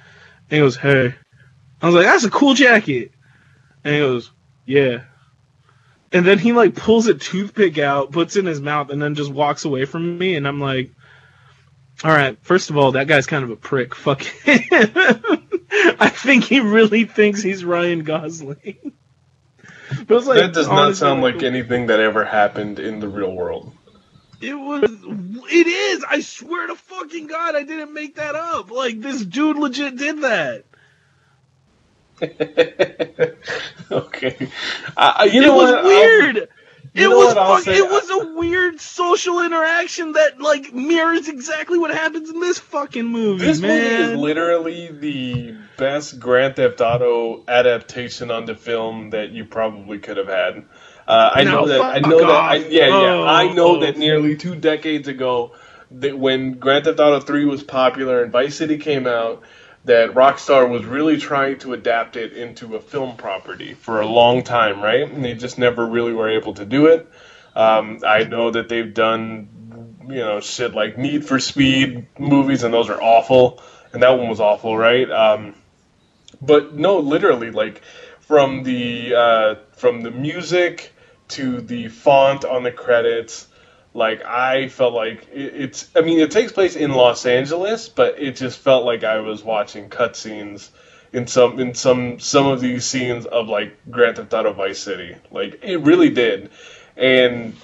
he 0.49 0.59
goes, 0.59 0.75
hey. 0.75 1.15
I 1.81 1.85
was 1.85 1.95
like, 1.95 2.05
that's 2.05 2.25
a 2.25 2.29
cool 2.29 2.53
jacket. 2.53 3.11
And 3.83 3.93
he 3.93 3.99
goes, 3.99 4.31
yeah. 4.65 5.03
And 6.11 6.25
then 6.25 6.39
he 6.39 6.53
like 6.53 6.75
pulls 6.75 7.07
a 7.07 7.13
toothpick 7.13 7.77
out, 7.77 8.11
puts 8.11 8.35
in 8.35 8.45
his 8.45 8.61
mouth, 8.61 8.89
and 8.89 9.01
then 9.01 9.15
just 9.15 9.31
walks 9.31 9.65
away 9.65 9.85
from 9.85 10.17
me. 10.17 10.35
And 10.35 10.47
I'm 10.47 10.59
like, 10.59 10.91
all 12.03 12.11
right, 12.11 12.37
first 12.41 12.69
of 12.69 12.77
all, 12.77 12.93
that 12.93 13.07
guy's 13.07 13.27
kind 13.27 13.43
of 13.43 13.51
a 13.51 13.55
prick. 13.55 13.95
Fuck 13.95 14.23
him. 14.23 14.63
I 15.99 16.09
think 16.09 16.45
he 16.45 16.59
really 16.61 17.05
thinks 17.05 17.41
he's 17.41 17.63
Ryan 17.63 18.03
Gosling. 18.03 18.93
It's 20.09 20.27
like, 20.27 20.39
that 20.39 20.53
does 20.53 20.67
not 20.67 20.95
sound 20.95 21.21
like 21.21 21.43
anything 21.43 21.87
that 21.87 21.99
ever 21.99 22.25
happened 22.25 22.79
in 22.79 22.99
the 22.99 23.07
real 23.07 23.31
world. 23.31 23.71
It 24.41 24.53
was. 24.53 24.83
It 25.51 25.67
is. 25.67 26.05
I 26.09 26.21
swear 26.21 26.67
to 26.67 26.75
fucking 26.75 27.27
God, 27.27 27.55
I 27.55 27.63
didn't 27.63 27.93
make 27.93 28.15
that 28.15 28.35
up. 28.35 28.71
Like 28.71 28.99
this 29.01 29.23
dude 29.23 29.57
legit 29.57 29.97
did 29.97 30.21
that. 30.21 30.63
okay, 33.91 34.47
uh, 34.97 35.27
you 35.31 35.41
it 35.41 35.45
know 35.45 35.55
was 35.55 35.71
what? 35.71 35.79
I'll- 35.79 35.83
weird. 35.85 36.49
You 36.93 37.11
it 37.11 37.15
was 37.15 37.27
what 37.27 37.37
I'll 37.37 37.55
fuck- 37.55 37.63
say? 37.65 37.77
it 37.77 37.89
was 37.89 38.09
a 38.09 38.33
weird 38.35 38.79
social 38.81 39.41
interaction 39.43 40.13
that 40.13 40.41
like 40.41 40.73
mirrors 40.73 41.27
exactly 41.27 41.77
what 41.77 41.93
happens 41.93 42.29
in 42.29 42.39
this 42.39 42.57
fucking 42.59 43.05
movie, 43.05 43.45
This 43.45 43.59
man. 43.59 43.69
movie 43.69 44.13
is 44.13 44.19
literally 44.19 44.91
the 44.91 45.55
best 45.77 46.19
Grand 46.19 46.55
Theft 46.55 46.81
Auto 46.81 47.43
adaptation 47.47 48.31
on 48.31 48.45
the 48.45 48.55
film 48.55 49.11
that 49.11 49.29
you 49.31 49.45
probably 49.45 49.99
could 49.99 50.17
have 50.17 50.27
had. 50.27 50.65
Uh, 51.07 51.31
I 51.35 51.43
No, 51.43 51.51
know 51.61 51.67
that. 51.67 51.81
I 51.81 51.99
know 51.99 52.19
that. 52.19 52.29
I, 52.29 52.57
off. 52.59 52.71
yeah, 52.71 52.87
yeah. 52.87 52.93
Oh, 52.93 53.25
I 53.25 53.51
know 53.53 53.77
oh. 53.77 53.79
that 53.81 53.97
nearly 53.97 54.35
two 54.35 54.55
decades 54.55 55.07
ago, 55.07 55.53
that 55.91 56.17
when 56.17 56.53
Grand 56.59 56.85
Theft 56.85 56.99
Auto 56.99 57.19
Three 57.19 57.45
was 57.45 57.63
popular 57.63 58.21
and 58.23 58.31
Vice 58.31 58.55
City 58.55 58.77
came 58.77 59.07
out, 59.07 59.41
that 59.85 60.11
Rockstar 60.11 60.69
was 60.69 60.85
really 60.85 61.17
trying 61.17 61.57
to 61.59 61.73
adapt 61.73 62.15
it 62.15 62.33
into 62.33 62.75
a 62.75 62.79
film 62.79 63.15
property 63.15 63.73
for 63.73 64.01
a 64.01 64.07
long 64.07 64.43
time, 64.43 64.81
right? 64.81 65.09
And 65.09 65.23
they 65.23 65.33
just 65.33 65.57
never 65.57 65.85
really 65.85 66.13
were 66.13 66.29
able 66.29 66.53
to 66.55 66.65
do 66.65 66.87
it. 66.87 67.07
Um, 67.55 67.99
I 68.05 68.23
know 68.23 68.51
that 68.51 68.69
they've 68.69 68.93
done, 68.93 69.97
you 70.07 70.17
know, 70.17 70.39
shit 70.41 70.73
like 70.73 70.97
Need 70.97 71.25
for 71.25 71.39
Speed 71.39 72.07
movies, 72.17 72.63
and 72.63 72.73
those 72.73 72.89
are 72.89 73.01
awful. 73.01 73.61
And 73.91 74.03
that 74.03 74.17
one 74.17 74.29
was 74.29 74.39
awful, 74.39 74.77
right? 74.77 75.09
Um, 75.09 75.55
but 76.41 76.75
no, 76.75 76.99
literally, 76.99 77.51
like 77.51 77.81
from 78.19 78.63
the 78.63 79.15
uh, 79.15 79.55
from 79.73 80.01
the 80.01 80.11
music 80.11 80.93
to 81.29 81.61
the 81.61 81.87
font 81.87 82.45
on 82.45 82.63
the 82.63 82.71
credits, 82.71 83.47
like 83.93 84.23
I 84.23 84.69
felt 84.69 84.93
like 84.93 85.27
it, 85.33 85.53
it's. 85.55 85.89
I 85.95 86.01
mean, 86.01 86.19
it 86.19 86.31
takes 86.31 86.51
place 86.51 86.75
in 86.75 86.91
Los 86.91 87.25
Angeles, 87.25 87.89
but 87.89 88.19
it 88.19 88.35
just 88.35 88.59
felt 88.59 88.85
like 88.85 89.03
I 89.03 89.19
was 89.19 89.43
watching 89.43 89.89
cutscenes 89.89 90.69
in 91.11 91.27
some 91.27 91.59
in 91.59 91.73
some 91.73 92.19
some 92.19 92.45
of 92.47 92.61
these 92.61 92.85
scenes 92.85 93.25
of 93.25 93.47
like 93.47 93.75
Grand 93.89 94.17
Theft 94.17 94.33
Auto 94.33 94.53
Vice 94.53 94.79
City. 94.79 95.15
Like 95.31 95.59
it 95.63 95.77
really 95.77 96.09
did, 96.09 96.51
and 96.95 97.55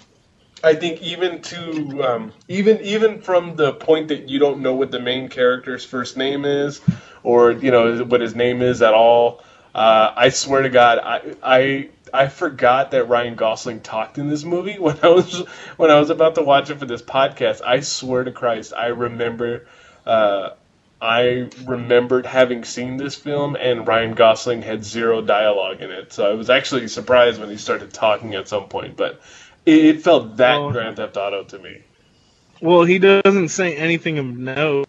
I 0.63 0.73
think 0.73 1.01
even 1.01 1.41
to 1.43 2.03
um, 2.03 2.33
even 2.47 2.79
even 2.81 3.21
from 3.21 3.55
the 3.55 3.73
point 3.73 4.07
that 4.07 4.27
you 4.27 4.39
don't 4.39 4.61
know 4.61 4.73
what 4.73 4.91
the 4.91 4.99
main 4.99 5.29
character's 5.29 5.85
first 5.85 6.17
name 6.17 6.43
is, 6.43 6.81
or 7.23 7.51
you 7.51 7.69
know 7.69 8.03
what 8.03 8.21
his 8.21 8.35
name 8.35 8.61
is 8.61 8.81
at 8.81 8.93
all. 8.93 9.43
Uh, 9.75 10.13
I 10.15 10.29
swear 10.29 10.61
to 10.61 10.69
God, 10.69 10.99
I, 10.99 11.35
I 11.43 11.89
I 12.13 12.27
forgot 12.27 12.91
that 12.91 13.05
Ryan 13.05 13.35
Gosling 13.35 13.81
talked 13.81 14.17
in 14.17 14.29
this 14.29 14.43
movie 14.43 14.79
when 14.79 14.97
I 15.01 15.09
was 15.09 15.39
when 15.77 15.91
I 15.91 15.99
was 15.99 16.09
about 16.09 16.35
to 16.35 16.43
watch 16.43 16.69
it 16.69 16.79
for 16.79 16.85
this 16.85 17.01
podcast. 17.01 17.61
I 17.65 17.79
swear 17.81 18.23
to 18.23 18.31
Christ, 18.31 18.73
I 18.75 18.87
remember. 18.87 19.67
Uh, 20.05 20.51
I 21.01 21.49
remembered 21.65 22.25
having 22.25 22.63
seen 22.63 22.97
this 22.97 23.15
film, 23.15 23.55
and 23.55 23.85
Ryan 23.87 24.13
Gosling 24.13 24.61
had 24.61 24.83
zero 24.83 25.21
dialogue 25.21 25.81
in 25.81 25.91
it. 25.91 26.13
So 26.13 26.31
I 26.31 26.33
was 26.33 26.49
actually 26.49 26.87
surprised 26.87 27.39
when 27.39 27.49
he 27.49 27.57
started 27.57 27.93
talking 27.93 28.33
at 28.33 28.47
some 28.47 28.69
point. 28.69 28.95
But 28.95 29.21
it, 29.65 29.85
it 29.85 30.03
felt 30.03 30.37
that. 30.37 30.71
Grand 30.71 30.95
Theft 30.95 31.17
Auto 31.17 31.43
to 31.43 31.59
me. 31.59 31.81
Well, 32.61 32.83
he 32.85 32.97
doesn't 32.97 33.49
say 33.49 33.75
anything 33.75 34.17
of 34.17 34.25
note. 34.25 34.84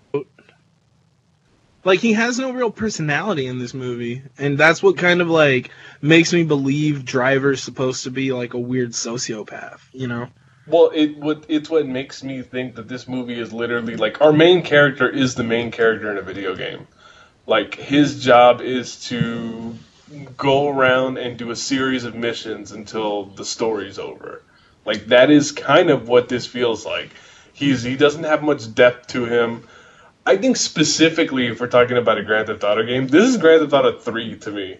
Like 1.87 2.01
he 2.01 2.15
has 2.15 2.37
no 2.37 2.51
real 2.51 2.73
personality 2.73 3.47
in 3.47 3.61
this 3.61 3.73
movie, 3.73 4.23
and 4.39 4.59
that's 4.59 4.83
what 4.83 4.99
kind 4.99 5.21
of 5.21 5.31
like 5.31 5.71
makes 6.03 6.33
me 6.33 6.43
believe 6.43 7.05
Driver's 7.05 7.63
supposed 7.63 8.03
to 8.03 8.11
be 8.11 8.33
like 8.33 8.55
a 8.55 8.59
weird 8.59 8.91
sociopath, 8.91 9.79
you 9.93 10.09
know? 10.09 10.27
Well, 10.67 10.91
it 10.93 11.17
what 11.17 11.45
it's 11.49 11.71
what 11.71 11.87
makes 11.87 12.25
me 12.25 12.43
think 12.43 12.75
that 12.75 12.89
this 12.89 13.07
movie 13.07 13.39
is 13.39 13.53
literally 13.53 13.95
like 13.95 14.21
our 14.21 14.33
main 14.33 14.63
character 14.63 15.09
is 15.09 15.37
the 15.37 15.45
main 15.45 15.71
character 15.71 16.11
in 16.11 16.19
a 16.19 16.23
video 16.23 16.57
game. 16.57 16.89
Like 17.47 17.77
his 17.77 18.21
job 18.21 18.63
is 18.63 19.05
to 19.11 19.77
go 20.37 20.69
around 20.69 21.19
and 21.19 21.39
do 21.39 21.53
a 21.53 21.57
series 21.57 22.03
of 22.03 22.17
missions 22.17 22.73
until 22.73 23.27
the 23.27 23.45
story's 23.45 24.01
over. 24.01 24.43
Like 24.85 25.07
that 25.07 25.31
is 25.31 25.53
kind 25.53 25.91
of 25.91 26.09
what 26.09 26.29
this 26.29 26.47
feels 26.47 26.85
like. 26.85 27.11
He's 27.53 27.85
he 27.85 27.95
doesn't 27.95 28.25
have 28.25 28.43
much 28.43 28.75
depth 28.75 29.07
to 29.11 29.25
him. 29.25 29.63
I 30.27 30.37
think 30.37 30.57
specifically 30.57 31.47
if 31.47 31.61
we're 31.61 31.69
talking 31.69 31.97
about 31.97 32.19
a 32.19 32.25
Grand 32.25 32.49
Theft 32.49 32.65
Auto 32.65 32.85
game, 32.85 33.07
this 33.07 33.29
is 33.29 33.37
Grand 33.37 33.61
Theft 33.63 33.73
Auto 33.73 33.99
3 33.99 34.39
to 34.41 34.51
me. 34.51 34.79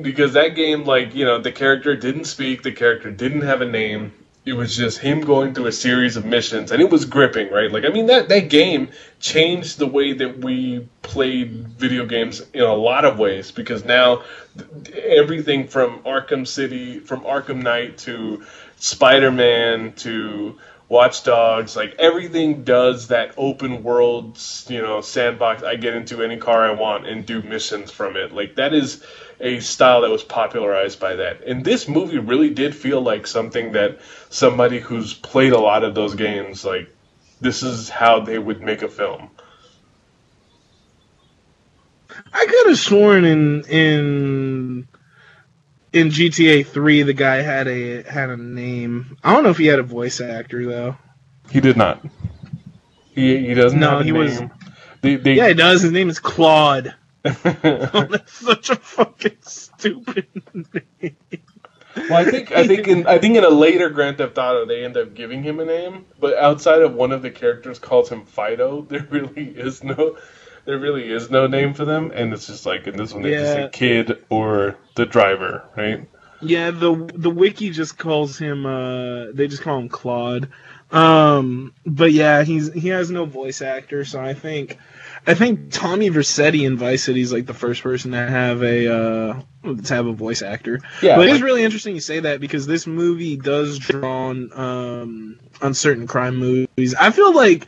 Because 0.00 0.34
that 0.34 0.48
game 0.48 0.84
like, 0.84 1.14
you 1.14 1.24
know, 1.24 1.40
the 1.40 1.50
character 1.50 1.96
didn't 1.96 2.24
speak, 2.24 2.62
the 2.62 2.72
character 2.72 3.10
didn't 3.10 3.40
have 3.40 3.62
a 3.62 3.66
name. 3.66 4.12
It 4.44 4.52
was 4.52 4.76
just 4.76 4.98
him 4.98 5.22
going 5.22 5.54
through 5.54 5.68
a 5.68 5.72
series 5.72 6.18
of 6.18 6.26
missions 6.26 6.70
and 6.70 6.82
it 6.82 6.90
was 6.90 7.06
gripping, 7.06 7.50
right? 7.50 7.72
Like 7.72 7.86
I 7.86 7.88
mean 7.88 8.06
that 8.06 8.28
that 8.28 8.50
game 8.50 8.90
changed 9.18 9.78
the 9.78 9.86
way 9.86 10.12
that 10.12 10.38
we 10.40 10.86
played 11.00 11.68
video 11.68 12.04
games 12.04 12.42
in 12.52 12.60
a 12.60 12.74
lot 12.74 13.06
of 13.06 13.18
ways 13.18 13.50
because 13.50 13.86
now 13.86 14.24
everything 14.92 15.68
from 15.68 16.00
Arkham 16.00 16.46
City, 16.46 16.98
from 16.98 17.20
Arkham 17.22 17.62
Knight 17.62 17.96
to 17.98 18.44
Spider-Man 18.76 19.94
to 19.94 20.58
Watch 20.88 21.24
Dogs, 21.24 21.76
like 21.76 21.96
everything 21.98 22.62
does 22.64 23.08
that 23.08 23.34
open 23.36 23.82
world, 23.82 24.38
you 24.68 24.82
know, 24.82 25.00
sandbox. 25.00 25.62
I 25.62 25.76
get 25.76 25.94
into 25.94 26.22
any 26.22 26.36
car 26.36 26.64
I 26.64 26.72
want 26.72 27.06
and 27.06 27.24
do 27.24 27.40
missions 27.42 27.90
from 27.90 28.16
it. 28.16 28.32
Like 28.32 28.56
that 28.56 28.74
is 28.74 29.02
a 29.40 29.60
style 29.60 30.02
that 30.02 30.10
was 30.10 30.22
popularized 30.22 31.00
by 31.00 31.16
that. 31.16 31.42
And 31.44 31.64
this 31.64 31.88
movie 31.88 32.18
really 32.18 32.50
did 32.50 32.74
feel 32.74 33.00
like 33.00 33.26
something 33.26 33.72
that 33.72 34.00
somebody 34.28 34.78
who's 34.78 35.14
played 35.14 35.52
a 35.52 35.58
lot 35.58 35.84
of 35.84 35.94
those 35.94 36.14
games, 36.14 36.64
like 36.64 36.94
this 37.40 37.62
is 37.62 37.88
how 37.88 38.20
they 38.20 38.38
would 38.38 38.60
make 38.60 38.82
a 38.82 38.88
film. 38.88 39.30
I 42.32 42.46
could 42.46 42.68
have 42.68 42.78
sworn 42.78 43.24
in 43.24 43.62
in 43.68 44.88
in 45.94 46.08
GTA 46.10 46.66
three 46.66 47.02
the 47.02 47.12
guy 47.12 47.36
had 47.36 47.68
a 47.68 48.02
had 48.02 48.30
a 48.30 48.36
name. 48.36 49.16
I 49.24 49.32
don't 49.32 49.44
know 49.44 49.50
if 49.50 49.58
he 49.58 49.66
had 49.66 49.78
a 49.78 49.82
voice 49.84 50.20
actor 50.20 50.64
though. 50.66 50.96
He 51.50 51.60
did 51.60 51.76
not. 51.76 52.04
He, 53.14 53.46
he 53.46 53.54
doesn't 53.54 53.78
No, 53.78 53.90
have 53.90 54.00
a 54.00 54.04
he 54.04 54.12
was- 54.12 54.40
They, 55.02 55.16
they, 55.16 55.34
Yeah, 55.34 55.48
he 55.48 55.54
does. 55.54 55.82
His 55.82 55.92
name 55.92 56.08
is 56.10 56.18
Claude. 56.18 56.94
Oh, 57.24 58.06
that's 58.10 58.32
such 58.32 58.70
a 58.70 58.76
fucking 58.76 59.36
stupid 59.42 60.26
name. 60.52 61.16
Well, 61.96 62.14
I 62.16 62.24
think 62.24 62.50
I 62.52 62.66
think 62.66 62.88
in 62.88 63.06
I 63.06 63.18
think 63.18 63.36
in 63.36 63.44
a 63.44 63.48
later 63.50 63.88
Grand 63.88 64.18
Theft 64.18 64.36
Auto 64.36 64.66
they 64.66 64.84
end 64.84 64.96
up 64.96 65.14
giving 65.14 65.42
him 65.42 65.60
a 65.60 65.64
name, 65.64 66.06
but 66.18 66.36
outside 66.36 66.82
of 66.82 66.92
one 66.94 67.12
of 67.12 67.22
the 67.22 67.30
characters 67.30 67.78
calls 67.78 68.08
him 68.10 68.24
Fido, 68.26 68.82
there 68.88 69.06
really 69.10 69.44
is 69.48 69.82
no 69.84 70.18
there 70.66 70.78
really 70.78 71.10
is 71.10 71.30
no 71.30 71.46
name 71.46 71.74
for 71.74 71.84
them, 71.84 72.10
and 72.14 72.32
it's 72.32 72.46
just 72.46 72.66
like 72.66 72.86
in 72.86 72.96
this 72.96 73.12
one 73.12 73.22
they 73.22 73.30
just 73.32 73.52
say 73.52 73.68
kid 73.72 74.24
or 74.30 74.76
the 74.94 75.06
driver, 75.06 75.64
right? 75.76 76.08
Yeah, 76.40 76.70
the 76.70 77.10
the 77.14 77.30
wiki 77.30 77.70
just 77.70 77.98
calls 77.98 78.38
him. 78.38 78.66
uh 78.66 79.32
They 79.32 79.48
just 79.48 79.62
call 79.62 79.78
him 79.78 79.88
Claude. 79.88 80.48
Um, 80.90 81.72
but 81.84 82.12
yeah, 82.12 82.44
he's 82.44 82.72
he 82.72 82.88
has 82.88 83.10
no 83.10 83.24
voice 83.24 83.62
actor, 83.62 84.04
so 84.04 84.20
I 84.20 84.34
think 84.34 84.78
I 85.26 85.34
think 85.34 85.70
Tommy 85.70 86.10
Vercetti 86.10 86.66
in 86.66 86.76
Vice 86.76 87.02
City 87.02 87.20
is 87.20 87.32
like 87.32 87.46
the 87.46 87.54
first 87.54 87.82
person 87.82 88.12
to 88.12 88.18
have 88.18 88.62
a 88.62 88.92
uh 88.94 89.42
to 89.82 89.94
have 89.94 90.06
a 90.06 90.12
voice 90.12 90.42
actor. 90.42 90.80
Yeah, 91.02 91.16
but 91.16 91.28
it's 91.28 91.40
really 91.40 91.64
interesting 91.64 91.94
you 91.94 92.00
say 92.00 92.20
that 92.20 92.40
because 92.40 92.66
this 92.66 92.86
movie 92.86 93.36
does 93.36 93.78
draw 93.78 94.26
on 94.28 94.50
um 94.52 95.38
on 95.62 95.74
certain 95.74 96.06
crime 96.06 96.36
movies. 96.36 96.94
I 96.94 97.10
feel 97.10 97.34
like 97.34 97.66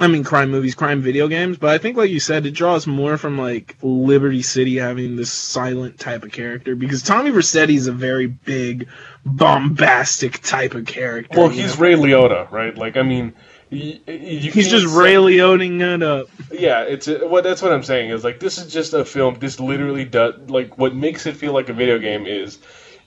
I 0.00 0.06
mean 0.06 0.24
crime 0.24 0.50
movies, 0.50 0.74
crime 0.74 1.02
video 1.02 1.28
games, 1.28 1.58
but 1.58 1.70
I 1.70 1.76
think 1.78 1.98
like 1.98 2.08
you 2.08 2.20
said, 2.20 2.46
it 2.46 2.52
draws 2.52 2.86
more 2.86 3.18
from 3.18 3.36
like 3.36 3.76
Liberty 3.82 4.40
City 4.40 4.78
having 4.78 5.14
this 5.16 5.30
silent 5.30 5.98
type 6.00 6.24
of 6.24 6.32
character 6.32 6.74
because 6.74 7.02
Tommy 7.02 7.30
Vercetti 7.30 7.74
is 7.76 7.86
a 7.86 7.92
very 7.92 8.26
big, 8.26 8.88
bombastic 9.26 10.40
type 10.42 10.74
of 10.74 10.86
character. 10.86 11.38
Well, 11.38 11.48
he's 11.50 11.76
know? 11.76 11.82
Ray 11.82 11.94
Liotta, 11.94 12.50
right? 12.50 12.74
Like 12.74 12.96
I 12.96 13.02
mean, 13.02 13.34
y- 13.70 14.00
y- 14.08 14.14
you 14.14 14.50
he's 14.50 14.70
just 14.70 14.88
say- 14.88 14.98
Ray 14.98 15.14
Lioting 15.16 15.80
it 15.82 16.02
up. 16.02 16.28
Yeah, 16.50 16.80
it's 16.84 17.06
uh, 17.06 17.20
a, 17.20 17.28
well. 17.28 17.42
That's 17.42 17.60
what 17.60 17.72
I'm 17.72 17.82
saying. 17.82 18.08
Is 18.10 18.24
like 18.24 18.40
this 18.40 18.56
is 18.56 18.72
just 18.72 18.94
a 18.94 19.04
film. 19.04 19.38
This 19.38 19.60
literally 19.60 20.06
does 20.06 20.48
like 20.48 20.78
what 20.78 20.94
makes 20.94 21.26
it 21.26 21.36
feel 21.36 21.52
like 21.52 21.68
a 21.68 21.74
video 21.74 21.98
game 21.98 22.26
is 22.26 22.58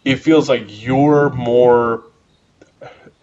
it 0.06 0.18
feels 0.18 0.48
like 0.48 0.66
you're 0.68 1.32
more. 1.32 2.04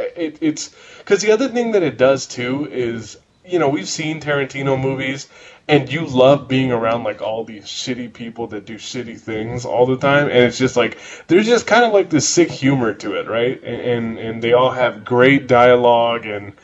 It, 0.01 0.39
it's 0.41 0.75
because 0.99 1.21
the 1.21 1.31
other 1.31 1.47
thing 1.49 1.73
that 1.73 1.85
it 1.85 1.99
does 1.99 2.27
too 2.27 2.67
is 2.69 3.19
you 3.51 3.59
know 3.59 3.69
we've 3.69 3.89
seen 3.89 4.21
Tarantino 4.21 4.81
movies 4.81 5.29
and 5.69 5.93
you 5.93 6.07
love 6.07 6.49
being 6.49 6.73
around 6.73 7.05
like 7.05 7.23
all 7.23 7.45
these 7.45 7.65
shitty 7.67 8.13
people 8.13 8.49
that 8.49 8.67
do 8.67 8.77
shitty 8.77 9.21
things 9.21 9.65
all 9.67 9.87
the 9.87 9.99
time 9.99 10.27
and 10.29 10.39
it's 10.39 10.59
just 10.59 10.77
like 10.77 10.99
there's 11.29 11.47
just 11.47 11.67
kind 11.67 11.85
of 11.85 11.93
like 11.93 12.11
this 12.11 12.29
sick 12.29 12.51
humor 12.51 12.95
to 12.95 13.15
it 13.15 13.29
right 13.29 13.63
and 13.65 13.81
and, 13.83 14.19
and 14.19 14.43
they 14.43 14.53
all 14.55 14.71
have 14.73 15.05
great 15.05 15.49
dialogue 15.49 16.27
and 16.27 16.55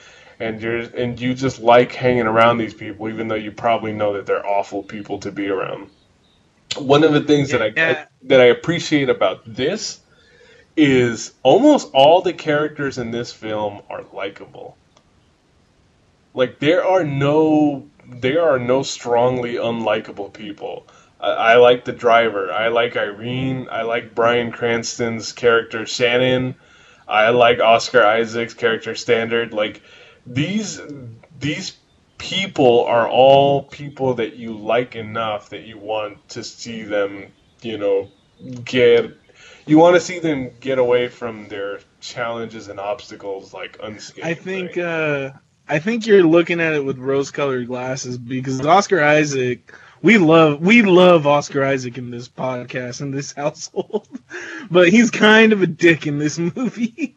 and 0.40 0.60
you're 0.60 0.80
and 0.80 1.20
you 1.20 1.34
just 1.34 1.60
like 1.60 1.92
hanging 1.92 2.26
around 2.26 2.58
these 2.58 2.74
people, 2.74 3.08
even 3.08 3.28
though 3.28 3.34
you 3.36 3.52
probably 3.52 3.92
know 3.92 4.14
that 4.14 4.26
they're 4.26 4.46
awful 4.46 4.82
people 4.82 5.18
to 5.20 5.32
be 5.32 5.48
around. 5.48 5.90
One 6.78 7.04
of 7.04 7.12
the 7.12 7.22
things 7.22 7.50
that 7.52 7.62
I, 7.62 7.72
Yeah. 7.76 8.04
that 8.24 8.40
I 8.40 8.46
appreciate 8.46 9.08
about 9.08 9.42
this 9.46 10.00
is 10.76 11.34
almost 11.42 11.90
all 11.94 12.22
the 12.22 12.34
characters 12.34 12.98
in 12.98 13.10
this 13.10 13.32
film 13.32 13.82
are 13.90 14.04
likable. 14.12 14.76
Like 16.36 16.58
there 16.58 16.84
are 16.84 17.02
no 17.02 17.88
there 18.06 18.42
are 18.42 18.58
no 18.58 18.82
strongly 18.82 19.54
unlikable 19.54 20.32
people. 20.32 20.86
I, 21.18 21.30
I 21.30 21.54
like 21.56 21.86
the 21.86 21.92
driver. 21.92 22.52
I 22.52 22.68
like 22.68 22.94
Irene. 22.94 23.68
I 23.70 23.82
like 23.82 24.14
Bryan 24.14 24.52
Cranston's 24.52 25.32
character 25.32 25.86
Shannon. 25.86 26.54
I 27.08 27.30
like 27.30 27.60
Oscar 27.60 28.04
Isaac's 28.04 28.52
character 28.52 28.94
Standard. 28.94 29.54
Like 29.54 29.80
these 30.26 30.78
these 31.40 31.72
people 32.18 32.84
are 32.84 33.08
all 33.08 33.62
people 33.62 34.14
that 34.14 34.36
you 34.36 34.52
like 34.52 34.94
enough 34.94 35.48
that 35.50 35.62
you 35.62 35.78
want 35.78 36.28
to 36.28 36.44
see 36.44 36.82
them, 36.82 37.32
you 37.62 37.78
know, 37.78 38.10
get 38.62 39.16
you 39.64 39.78
want 39.78 39.96
to 39.96 40.00
see 40.00 40.18
them 40.18 40.50
get 40.60 40.78
away 40.78 41.08
from 41.08 41.48
their 41.48 41.80
challenges 42.00 42.68
and 42.68 42.78
obstacles 42.78 43.54
like 43.54 43.78
unscathed. 43.82 44.26
I 44.26 44.34
think 44.34 44.76
uh, 44.76 45.30
I 45.68 45.80
think 45.80 46.06
you're 46.06 46.22
looking 46.22 46.60
at 46.60 46.74
it 46.74 46.84
with 46.84 46.98
rose-colored 46.98 47.66
glasses 47.66 48.18
because 48.18 48.64
Oscar 48.64 49.02
Isaac. 49.02 49.72
We 50.02 50.18
love 50.18 50.60
we 50.60 50.82
love 50.82 51.26
Oscar 51.26 51.64
Isaac 51.64 51.96
in 51.98 52.10
this 52.10 52.28
podcast 52.28 53.00
in 53.00 53.10
this 53.10 53.32
household, 53.36 54.06
but 54.70 54.90
he's 54.90 55.10
kind 55.10 55.52
of 55.52 55.62
a 55.62 55.66
dick 55.66 56.06
in 56.06 56.18
this 56.18 56.38
movie. 56.56 57.16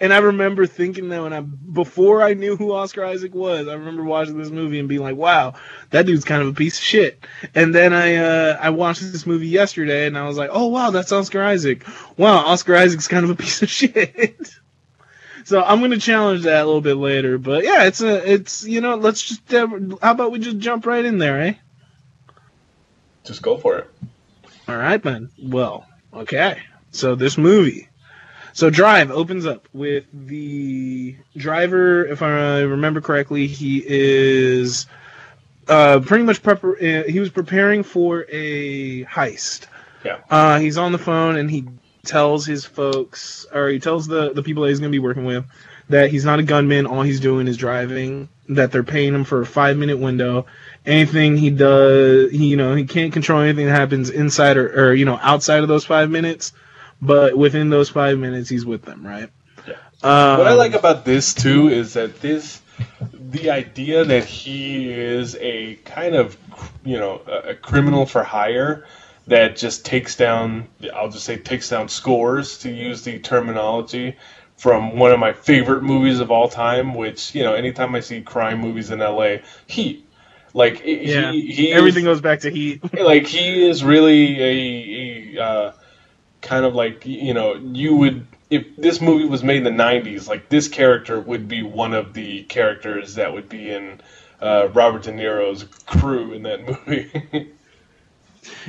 And 0.00 0.12
I 0.12 0.18
remember 0.18 0.66
thinking 0.66 1.08
that 1.10 1.22
when 1.22 1.32
I 1.32 1.40
before 1.40 2.22
I 2.22 2.34
knew 2.34 2.56
who 2.56 2.72
Oscar 2.72 3.04
Isaac 3.04 3.32
was, 3.34 3.68
I 3.68 3.74
remember 3.74 4.02
watching 4.02 4.36
this 4.36 4.50
movie 4.50 4.80
and 4.80 4.88
being 4.88 5.02
like, 5.02 5.16
"Wow, 5.16 5.54
that 5.90 6.04
dude's 6.04 6.24
kind 6.24 6.42
of 6.42 6.48
a 6.48 6.52
piece 6.52 6.78
of 6.78 6.84
shit." 6.84 7.24
And 7.54 7.74
then 7.74 7.94
I 7.94 8.16
uh, 8.16 8.58
I 8.60 8.70
watched 8.70 9.00
this 9.00 9.24
movie 9.24 9.48
yesterday 9.48 10.06
and 10.06 10.18
I 10.18 10.26
was 10.26 10.36
like, 10.36 10.50
"Oh 10.52 10.66
wow, 10.66 10.90
that's 10.90 11.12
Oscar 11.12 11.42
Isaac. 11.42 11.86
Wow, 12.18 12.44
Oscar 12.44 12.74
Isaac's 12.74 13.08
kind 13.08 13.24
of 13.24 13.30
a 13.30 13.36
piece 13.36 13.62
of 13.62 13.70
shit." 13.70 14.50
So 15.46 15.62
I'm 15.62 15.80
gonna 15.80 15.96
challenge 15.96 16.42
that 16.42 16.64
a 16.64 16.66
little 16.66 16.80
bit 16.80 16.96
later, 16.96 17.38
but 17.38 17.62
yeah, 17.62 17.84
it's 17.84 18.00
a, 18.00 18.32
it's 18.32 18.64
you 18.64 18.80
know, 18.80 18.96
let's 18.96 19.22
just 19.22 19.54
uh, 19.54 19.68
how 20.02 20.10
about 20.10 20.32
we 20.32 20.40
just 20.40 20.58
jump 20.58 20.86
right 20.86 21.04
in 21.04 21.18
there, 21.18 21.40
eh? 21.40 21.54
Just 23.22 23.42
go 23.42 23.56
for 23.56 23.78
it. 23.78 23.90
All 24.66 24.76
right, 24.76 25.00
then. 25.00 25.30
Well, 25.40 25.86
okay. 26.12 26.58
So 26.90 27.14
this 27.14 27.38
movie, 27.38 27.86
so 28.54 28.70
Drive 28.70 29.12
opens 29.12 29.46
up 29.46 29.68
with 29.72 30.06
the 30.12 31.14
driver. 31.36 32.04
If 32.04 32.22
I 32.22 32.62
remember 32.62 33.00
correctly, 33.00 33.46
he 33.46 33.84
is 33.86 34.86
uh, 35.68 36.00
pretty 36.00 36.24
much 36.24 36.42
prepar- 36.42 37.04
uh, 37.04 37.08
He 37.08 37.20
was 37.20 37.30
preparing 37.30 37.84
for 37.84 38.26
a 38.32 39.04
heist. 39.04 39.66
Yeah. 40.04 40.18
Uh, 40.28 40.58
he's 40.58 40.76
on 40.76 40.90
the 40.90 40.98
phone 40.98 41.36
and 41.36 41.48
he 41.48 41.68
tells 42.06 42.46
his 42.46 42.64
folks, 42.64 43.46
or 43.52 43.68
he 43.68 43.78
tells 43.78 44.06
the 44.06 44.32
the 44.32 44.42
people 44.42 44.62
that 44.62 44.70
he's 44.70 44.80
going 44.80 44.90
to 44.90 44.94
be 44.94 45.00
working 45.00 45.24
with, 45.24 45.44
that 45.88 46.10
he's 46.10 46.24
not 46.24 46.38
a 46.38 46.42
gunman. 46.42 46.86
All 46.86 47.02
he's 47.02 47.20
doing 47.20 47.48
is 47.48 47.56
driving. 47.56 48.28
That 48.48 48.70
they're 48.70 48.84
paying 48.84 49.14
him 49.14 49.24
for 49.24 49.40
a 49.40 49.46
five 49.46 49.76
minute 49.76 49.98
window. 49.98 50.46
Anything 50.84 51.36
he 51.36 51.50
does, 51.50 52.30
he, 52.30 52.46
you 52.46 52.56
know, 52.56 52.74
he 52.74 52.84
can't 52.84 53.12
control 53.12 53.40
anything 53.40 53.66
that 53.66 53.72
happens 53.72 54.08
inside 54.10 54.56
or, 54.56 54.88
or 54.88 54.94
you 54.94 55.04
know 55.04 55.18
outside 55.20 55.62
of 55.62 55.68
those 55.68 55.84
five 55.84 56.10
minutes. 56.10 56.52
But 57.02 57.36
within 57.36 57.68
those 57.68 57.90
five 57.90 58.18
minutes, 58.18 58.48
he's 58.48 58.64
with 58.64 58.82
them, 58.82 59.06
right? 59.06 59.28
Yeah. 59.66 59.74
Um, 60.02 60.38
what 60.38 60.46
I 60.46 60.54
like 60.54 60.74
about 60.74 61.04
this 61.04 61.34
too 61.34 61.68
is 61.68 61.94
that 61.94 62.20
this, 62.20 62.62
the 63.12 63.50
idea 63.50 64.04
that 64.04 64.24
he 64.24 64.90
is 64.90 65.36
a 65.40 65.74
kind 65.84 66.14
of, 66.14 66.38
you 66.84 66.98
know, 66.98 67.20
a, 67.26 67.50
a 67.50 67.54
criminal 67.54 68.06
for 68.06 68.22
hire 68.22 68.86
that 69.26 69.56
just 69.56 69.84
takes 69.84 70.16
down, 70.16 70.68
I'll 70.94 71.10
just 71.10 71.24
say 71.24 71.36
takes 71.36 71.68
down 71.68 71.88
scores 71.88 72.58
to 72.58 72.70
use 72.70 73.02
the 73.02 73.18
terminology 73.18 74.16
from 74.56 74.98
one 74.98 75.12
of 75.12 75.18
my 75.18 75.32
favorite 75.32 75.82
movies 75.82 76.20
of 76.20 76.30
all 76.30 76.48
time, 76.48 76.94
which, 76.94 77.34
you 77.34 77.42
know, 77.42 77.54
anytime 77.54 77.94
I 77.94 78.00
see 78.00 78.22
crime 78.22 78.60
movies 78.60 78.90
in 78.90 79.00
LA, 79.00 79.36
Heat. 79.66 80.08
Like, 80.54 80.82
yeah, 80.84 81.32
he, 81.32 81.52
he 81.52 81.72
everything 81.72 82.04
is, 82.04 82.08
goes 82.08 82.20
back 82.22 82.40
to 82.40 82.50
Heat. 82.50 82.80
like, 83.00 83.26
he 83.26 83.68
is 83.68 83.84
really 83.84 84.40
a, 84.40 85.38
a 85.38 85.42
uh, 85.42 85.72
kind 86.40 86.64
of 86.64 86.74
like, 86.74 87.04
you 87.04 87.34
know, 87.34 87.56
you 87.56 87.96
would, 87.96 88.26
if 88.48 88.64
this 88.76 89.00
movie 89.00 89.26
was 89.26 89.42
made 89.42 89.58
in 89.58 89.64
the 89.64 89.82
90s, 89.82 90.28
like, 90.28 90.48
this 90.48 90.68
character 90.68 91.20
would 91.20 91.48
be 91.48 91.62
one 91.62 91.92
of 91.92 92.14
the 92.14 92.44
characters 92.44 93.16
that 93.16 93.34
would 93.34 93.50
be 93.50 93.70
in 93.70 94.00
uh, 94.40 94.68
Robert 94.72 95.02
De 95.02 95.12
Niro's 95.12 95.64
crew 95.84 96.32
in 96.32 96.44
that 96.44 96.64
movie. 96.86 97.52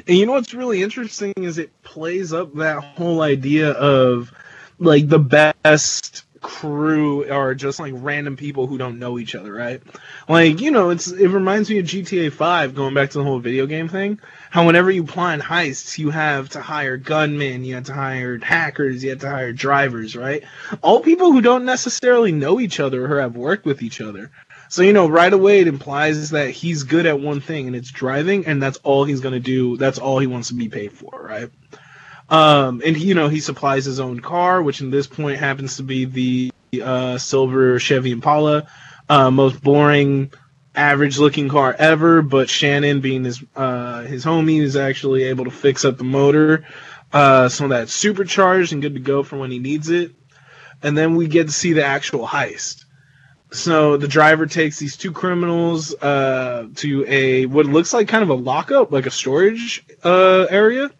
And 0.07 0.17
you 0.17 0.25
know 0.25 0.33
what's 0.33 0.53
really 0.53 0.81
interesting 0.81 1.33
is 1.37 1.57
it 1.57 1.83
plays 1.83 2.33
up 2.33 2.53
that 2.55 2.83
whole 2.83 3.21
idea 3.21 3.71
of 3.71 4.31
like 4.79 5.07
the 5.07 5.19
best 5.19 6.23
crew 6.41 7.29
are 7.29 7.53
just 7.55 7.79
like 7.79 7.93
random 7.95 8.37
people 8.37 8.67
who 8.67 8.77
don't 8.77 8.99
know 8.99 9.19
each 9.19 9.35
other, 9.35 9.51
right? 9.51 9.81
Like, 10.29 10.61
you 10.61 10.71
know, 10.71 10.89
it's 10.89 11.11
it 11.11 11.27
reminds 11.27 11.69
me 11.69 11.79
of 11.79 11.85
GTA 11.85 12.31
5 12.31 12.75
going 12.75 12.93
back 12.93 13.11
to 13.11 13.17
the 13.17 13.23
whole 13.23 13.39
video 13.39 13.65
game 13.65 13.89
thing. 13.89 14.19
How 14.49 14.65
whenever 14.65 14.89
you 14.89 15.03
plan 15.03 15.41
heists, 15.41 15.97
you 15.97 16.09
have 16.09 16.49
to 16.49 16.61
hire 16.61 16.97
gunmen, 16.97 17.65
you 17.65 17.75
have 17.75 17.85
to 17.85 17.93
hire 17.93 18.37
hackers, 18.39 19.03
you 19.03 19.11
have 19.11 19.19
to 19.19 19.29
hire 19.29 19.51
drivers, 19.51 20.15
right? 20.15 20.43
All 20.81 21.01
people 21.01 21.31
who 21.31 21.41
don't 21.41 21.65
necessarily 21.65 22.31
know 22.31 22.59
each 22.59 22.79
other 22.79 23.05
or 23.05 23.21
have 23.21 23.35
worked 23.35 23.65
with 23.65 23.81
each 23.81 23.99
other. 23.99 24.31
So, 24.69 24.81
you 24.81 24.93
know, 24.93 25.07
right 25.07 25.31
away 25.31 25.59
it 25.59 25.67
implies 25.67 26.31
that 26.31 26.49
he's 26.49 26.83
good 26.83 27.05
at 27.05 27.19
one 27.19 27.39
thing 27.39 27.67
and 27.67 27.75
it's 27.75 27.91
driving 27.91 28.45
and 28.45 28.61
that's 28.61 28.77
all 28.79 29.05
he's 29.05 29.21
to 29.21 29.39
do. 29.39 29.77
That's 29.77 29.99
all 29.99 30.19
he 30.19 30.27
wants 30.27 30.49
to 30.49 30.53
be 30.55 30.69
paid 30.69 30.91
for, 30.91 31.11
right? 31.21 31.49
Um, 32.29 32.81
and 32.85 32.97
you 32.97 33.13
know, 33.13 33.29
he 33.29 33.39
supplies 33.39 33.85
his 33.85 33.99
own 33.99 34.19
car, 34.19 34.61
which 34.61 34.81
in 34.81 34.91
this 34.91 35.07
point 35.07 35.39
happens 35.39 35.77
to 35.77 35.83
be 35.83 36.05
the 36.05 36.51
uh, 36.81 37.17
silver 37.17 37.79
Chevy 37.79 38.11
Impala, 38.11 38.67
uh, 39.09 39.31
most 39.31 39.61
boring, 39.61 40.31
average-looking 40.75 41.49
car 41.49 41.75
ever. 41.77 42.21
But 42.21 42.49
Shannon, 42.49 43.01
being 43.01 43.23
his 43.23 43.43
uh, 43.55 44.01
his 44.01 44.25
homie, 44.25 44.61
is 44.61 44.75
actually 44.75 45.23
able 45.23 45.45
to 45.45 45.51
fix 45.51 45.85
up 45.85 45.97
the 45.97 46.03
motor, 46.03 46.65
uh, 47.13 47.47
so 47.49 47.69
that's 47.69 47.93
supercharged 47.93 48.73
and 48.73 48.81
good 48.81 48.95
to 48.95 48.99
go 48.99 49.23
for 49.23 49.37
when 49.37 49.51
he 49.51 49.59
needs 49.59 49.89
it. 49.89 50.13
And 50.83 50.97
then 50.97 51.15
we 51.15 51.27
get 51.27 51.47
to 51.47 51.53
see 51.53 51.73
the 51.73 51.85
actual 51.85 52.27
heist. 52.27 52.85
So 53.51 53.95
the 53.95 54.07
driver 54.07 54.45
takes 54.45 54.77
these 54.77 54.97
two 54.97 55.11
criminals 55.11 55.93
uh, 55.95 56.67
to 56.75 57.05
a 57.07 57.45
what 57.45 57.65
looks 57.65 57.93
like 57.93 58.07
kind 58.07 58.23
of 58.23 58.29
a 58.29 58.33
lockup, 58.33 58.91
like 58.91 59.05
a 59.05 59.11
storage 59.11 59.85
uh, 60.03 60.47
area. 60.49 60.91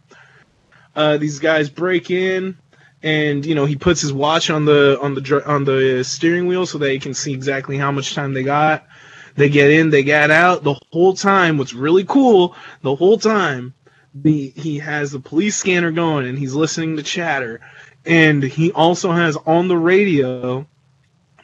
Uh, 0.96 1.18
these 1.18 1.40
guys 1.40 1.70
break 1.70 2.10
in, 2.10 2.58
and 3.04 3.46
you 3.46 3.54
know 3.54 3.66
he 3.66 3.76
puts 3.76 4.00
his 4.02 4.14
watch 4.14 4.50
on 4.50 4.64
the 4.64 4.98
on 5.02 5.14
the 5.14 5.44
on 5.46 5.66
the 5.66 6.04
steering 6.04 6.48
wheel 6.48 6.66
so 6.66 6.80
he 6.80 7.00
can 7.00 7.14
see 7.14 7.34
exactly 7.34 7.78
how 7.78 7.92
much 7.92 8.16
time 8.16 8.34
they 8.34 8.44
got. 8.44 8.88
They 9.36 9.50
get 9.50 9.70
in, 9.70 9.90
they 9.90 10.04
get 10.04 10.32
out. 10.32 10.64
The 10.64 10.80
whole 10.92 11.14
time, 11.14 11.58
what's 11.58 11.74
really 11.74 12.06
cool, 12.06 12.56
the 12.82 12.96
whole 12.96 13.20
time, 13.20 13.74
the 14.16 14.54
he 14.56 14.80
has 14.80 15.12
the 15.12 15.20
police 15.20 15.58
scanner 15.58 15.92
going 15.92 16.26
and 16.26 16.40
he's 16.40 16.56
listening 16.56 16.96
to 16.96 17.04
chatter, 17.04 17.60
and 18.06 18.42
he 18.42 18.72
also 18.72 19.12
has 19.12 19.36
on 19.46 19.68
the 19.68 19.78
radio 19.78 20.66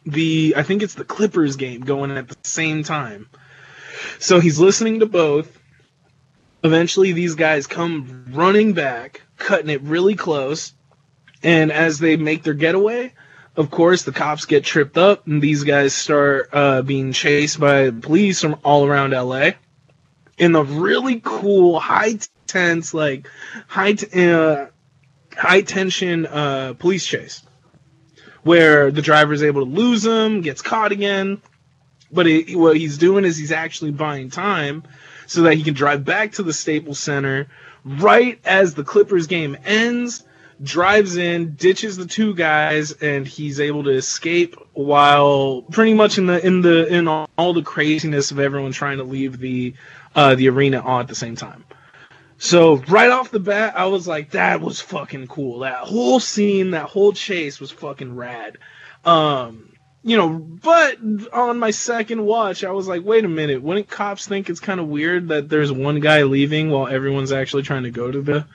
the 0.05 0.53
I 0.57 0.63
think 0.63 0.83
it's 0.83 0.95
the 0.95 1.05
Clippers 1.05 1.55
game 1.55 1.81
going 1.81 2.11
at 2.11 2.27
the 2.27 2.37
same 2.43 2.83
time. 2.83 3.29
So 4.19 4.39
he's 4.39 4.59
listening 4.59 4.99
to 4.99 5.05
both. 5.05 5.59
Eventually, 6.63 7.11
these 7.11 7.35
guys 7.35 7.67
come 7.67 8.25
running 8.31 8.73
back, 8.73 9.21
cutting 9.37 9.69
it 9.69 9.81
really 9.81 10.15
close. 10.15 10.73
And 11.41 11.71
as 11.71 11.99
they 11.99 12.15
make 12.15 12.43
their 12.43 12.53
getaway, 12.53 13.13
of 13.57 13.69
course, 13.69 14.03
the 14.03 14.13
cops 14.13 14.45
get 14.45 14.63
tripped 14.63 14.97
up, 14.97 15.27
and 15.27 15.41
these 15.41 15.63
guys 15.63 15.93
start 15.93 16.49
uh, 16.53 16.81
being 16.81 17.11
chased 17.11 17.59
by 17.59 17.91
police 17.91 18.41
from 18.41 18.57
all 18.63 18.85
around 18.85 19.11
LA. 19.11 19.51
In 20.37 20.55
a 20.55 20.63
really 20.63 21.21
cool, 21.23 21.79
high 21.79 22.17
tense, 22.47 22.93
like 22.93 23.29
high 23.67 23.93
t- 23.93 24.31
uh, 24.31 24.67
high 25.35 25.61
tension 25.61 26.25
uh, 26.25 26.73
police 26.79 27.05
chase 27.05 27.43
where 28.43 28.91
the 28.91 29.01
driver 29.01 29.33
is 29.33 29.43
able 29.43 29.65
to 29.65 29.71
lose 29.71 30.05
him, 30.05 30.41
gets 30.41 30.61
caught 30.61 30.91
again. 30.91 31.41
But 32.11 32.27
what 32.51 32.77
he's 32.77 32.97
doing 32.97 33.25
is 33.25 33.37
he's 33.37 33.51
actually 33.51 33.91
buying 33.91 34.29
time 34.29 34.83
so 35.25 35.43
that 35.43 35.55
he 35.55 35.63
can 35.63 35.73
drive 35.73 36.05
back 36.05 36.33
to 36.33 36.43
the 36.43 36.53
Staples 36.53 36.99
Center 36.99 37.47
right 37.83 38.39
as 38.45 38.73
the 38.75 38.83
Clippers 38.83 39.27
game 39.27 39.57
ends, 39.65 40.23
drives 40.61 41.17
in, 41.17 41.55
ditches 41.55 41.97
the 41.97 42.05
two 42.05 42.35
guys, 42.35 42.91
and 42.91 43.27
he's 43.27 43.59
able 43.59 43.83
to 43.83 43.91
escape 43.91 44.55
while 44.73 45.63
pretty 45.63 45.93
much 45.93 46.17
in 46.17 46.27
the 46.27 46.45
in 46.45 46.61
the 46.61 46.87
in 46.87 47.07
all, 47.07 47.29
all 47.37 47.53
the 47.53 47.63
craziness 47.63 48.31
of 48.31 48.39
everyone 48.39 48.71
trying 48.71 48.97
to 48.97 49.03
leave 49.03 49.39
the 49.39 49.73
uh, 50.15 50.35
the 50.35 50.49
arena 50.49 50.81
all 50.81 50.99
at 50.99 51.07
the 51.07 51.15
same 51.15 51.35
time. 51.35 51.65
So 52.43 52.75
right 52.75 53.09
off 53.09 53.31
the 53.31 53.39
bat, 53.39 53.75
I 53.77 53.85
was 53.85 54.05
like, 54.05 54.31
that 54.31 54.59
was 54.59 54.81
fucking 54.81 55.27
cool. 55.27 55.59
That 55.59 55.77
whole 55.77 56.19
scene, 56.19 56.71
that 56.71 56.87
whole 56.87 57.13
chase 57.13 57.57
was 57.57 57.71
fucking 57.71 58.17
rad. 58.17 58.57
Um, 59.05 59.71
you 60.03 60.17
know, 60.17 60.27
but 60.27 60.97
on 61.31 61.57
my 61.57 61.71
second 61.71 62.25
watch, 62.25 62.65
I 62.65 62.71
was 62.71 62.85
like, 62.85 63.01
wait 63.05 63.23
a 63.23 63.29
minute, 63.29 63.63
wouldn't 63.63 63.87
cops 63.87 64.27
think 64.27 64.49
it's 64.49 64.59
kind 64.59 64.81
of 64.81 64.89
weird 64.89 65.29
that 65.29 65.47
there's 65.47 65.71
one 65.71 66.01
guy 66.01 66.23
leaving 66.23 66.69
while 66.69 66.87
everyone's 66.87 67.31
actually 67.31 67.63
trying 67.63 67.83
to 67.83 67.91
go 67.91 68.11
to 68.11 68.21
the 68.21 68.45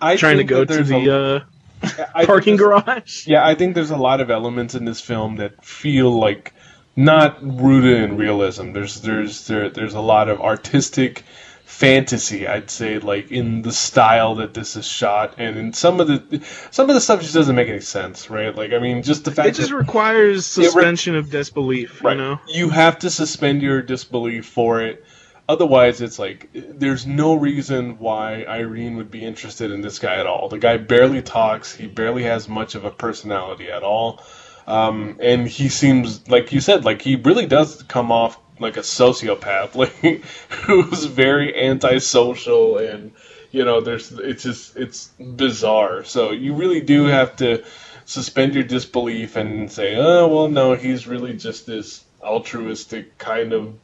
I 0.00 0.14
trying 0.14 0.36
to 0.36 0.44
go 0.44 0.64
to 0.64 0.84
the 0.84 1.08
a- 1.08 1.40
uh, 1.82 2.24
parking 2.24 2.54
garage? 2.54 3.26
Yeah, 3.26 3.44
I 3.44 3.56
think 3.56 3.74
there's 3.74 3.90
a 3.90 3.96
lot 3.96 4.20
of 4.20 4.30
elements 4.30 4.76
in 4.76 4.84
this 4.84 5.00
film 5.00 5.38
that 5.38 5.64
feel 5.64 6.16
like 6.16 6.54
not 6.94 7.42
rooted 7.42 8.02
in 8.02 8.16
realism. 8.16 8.70
There's 8.70 9.00
there's 9.00 9.48
there, 9.48 9.68
there's 9.68 9.94
a 9.94 10.00
lot 10.00 10.28
of 10.28 10.40
artistic 10.40 11.24
fantasy. 11.72 12.46
I'd 12.46 12.70
say 12.70 12.98
like 12.98 13.32
in 13.32 13.62
the 13.62 13.72
style 13.72 14.36
that 14.36 14.54
this 14.54 14.76
is 14.76 14.86
shot, 14.86 15.34
and 15.38 15.56
in 15.56 15.72
some 15.72 16.00
of 16.00 16.06
the 16.06 16.40
some 16.70 16.88
of 16.90 16.94
the 16.94 17.00
stuff 17.00 17.22
just 17.22 17.34
doesn't 17.34 17.56
make 17.56 17.68
any 17.68 17.80
sense, 17.80 18.28
right? 18.30 18.54
Like 18.54 18.72
I 18.72 18.78
mean, 18.78 19.02
just 19.02 19.24
the 19.24 19.32
fact 19.32 19.48
It 19.48 19.54
just 19.54 19.72
requires 19.72 20.46
suspension 20.46 21.16
of 21.16 21.30
disbelief, 21.30 22.04
right, 22.04 22.12
you 22.12 22.22
know. 22.22 22.40
you 22.46 22.68
have 22.68 22.98
to 23.00 23.10
suspend 23.10 23.62
your 23.62 23.80
disbelief 23.82 24.46
for 24.46 24.82
it. 24.82 25.04
Otherwise, 25.48 26.00
it's 26.02 26.18
like 26.18 26.50
there's 26.52 27.06
no 27.06 27.34
reason 27.34 27.98
why 27.98 28.44
Irene 28.44 28.96
would 28.96 29.10
be 29.10 29.24
interested 29.24 29.70
in 29.70 29.80
this 29.80 29.98
guy 29.98 30.16
at 30.16 30.26
all. 30.26 30.48
The 30.48 30.58
guy 30.58 30.76
barely 30.76 31.22
talks. 31.22 31.74
He 31.74 31.86
barely 31.86 32.22
has 32.24 32.48
much 32.48 32.74
of 32.74 32.84
a 32.84 32.90
personality 32.90 33.70
at 33.70 33.82
all. 33.82 34.22
Um, 34.66 35.16
and 35.20 35.48
he 35.48 35.68
seems 35.68 36.28
like 36.28 36.52
you 36.52 36.60
said, 36.60 36.84
like 36.84 37.02
he 37.02 37.16
really 37.16 37.46
does 37.46 37.82
come 37.82 38.12
off 38.12 38.38
like 38.62 38.78
a 38.78 38.80
sociopath, 38.80 39.74
like 39.74 40.24
who's 40.64 41.04
very 41.04 41.54
antisocial 41.54 42.78
and 42.78 43.12
you 43.52 43.66
know, 43.66 43.82
there's 43.82 44.10
it's 44.12 44.42
just 44.42 44.76
it's 44.76 45.08
bizarre. 45.20 46.04
So 46.04 46.32
you 46.32 46.54
really 46.54 46.80
do 46.80 47.04
have 47.04 47.36
to 47.36 47.62
suspend 48.06 48.54
your 48.54 48.64
disbelief 48.64 49.36
and 49.36 49.70
say, 49.70 49.94
oh 49.96 50.26
well, 50.28 50.48
no, 50.48 50.74
he's 50.74 51.06
really 51.06 51.34
just 51.34 51.66
this 51.66 52.02
altruistic 52.22 53.18
kind 53.18 53.52
of 53.52 53.74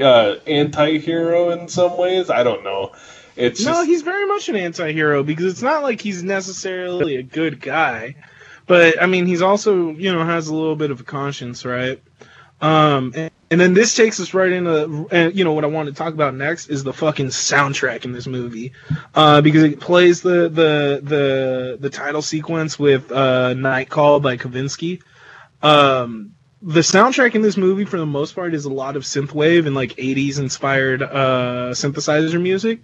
uh, 0.00 0.36
anti-hero 0.46 1.50
in 1.50 1.68
some 1.68 1.96
ways. 1.96 2.30
I 2.30 2.44
don't 2.44 2.62
know. 2.64 2.92
It's 3.36 3.64
No, 3.64 3.72
just, 3.72 3.88
he's 3.88 4.02
very 4.02 4.26
much 4.26 4.48
an 4.48 4.56
anti-hero 4.56 5.24
because 5.24 5.46
it's 5.46 5.62
not 5.62 5.82
like 5.82 6.00
he's 6.00 6.22
necessarily 6.22 7.16
a 7.16 7.22
good 7.24 7.60
guy, 7.60 8.14
but 8.66 9.02
I 9.02 9.06
mean, 9.06 9.26
he's 9.26 9.42
also 9.42 9.90
you 9.90 10.12
know 10.12 10.24
has 10.24 10.46
a 10.46 10.54
little 10.54 10.76
bit 10.76 10.92
of 10.92 11.00
a 11.00 11.04
conscience, 11.04 11.64
right? 11.64 12.00
Um, 12.60 13.12
and, 13.14 13.30
and 13.50 13.60
then 13.60 13.74
this 13.74 13.94
takes 13.94 14.18
us 14.20 14.34
right 14.34 14.50
into, 14.50 15.06
and 15.10 15.34
you 15.34 15.44
know 15.44 15.52
what 15.52 15.64
I 15.64 15.68
want 15.68 15.88
to 15.88 15.94
talk 15.94 16.14
about 16.14 16.34
next 16.34 16.68
is 16.68 16.82
the 16.82 16.92
fucking 16.92 17.26
soundtrack 17.26 18.04
in 18.04 18.12
this 18.12 18.26
movie, 18.26 18.72
uh, 19.14 19.40
because 19.42 19.64
it 19.64 19.80
plays 19.80 20.22
the 20.22 20.48
the 20.48 21.00
the 21.02 21.76
the 21.80 21.90
title 21.90 22.22
sequence 22.22 22.78
with 22.78 23.12
uh, 23.12 23.54
"Night 23.54 23.90
Call" 23.90 24.20
by 24.20 24.36
Kavinsky. 24.36 25.02
Um, 25.62 26.32
the 26.62 26.80
soundtrack 26.80 27.34
in 27.34 27.42
this 27.42 27.56
movie, 27.56 27.84
for 27.84 27.98
the 27.98 28.06
most 28.06 28.34
part, 28.34 28.54
is 28.54 28.64
a 28.64 28.72
lot 28.72 28.96
of 28.96 29.02
synthwave 29.02 29.66
and 29.66 29.74
like 29.74 29.90
'80s 29.96 30.38
inspired 30.38 31.02
uh, 31.02 31.72
synthesizer 31.72 32.40
music. 32.40 32.80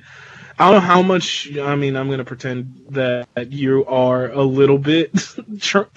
I 0.59 0.65
don't 0.67 0.75
know 0.75 0.87
how 0.87 1.01
much. 1.01 1.57
I 1.59 1.75
mean, 1.75 1.97
I'm 1.97 2.11
gonna 2.11 2.25
pretend 2.25 2.85
that 2.91 3.27
you 3.51 3.87
are 3.87 4.31
a 4.31 4.43
little 4.43 4.79
bit 4.79 5.11
tr- 5.61 5.89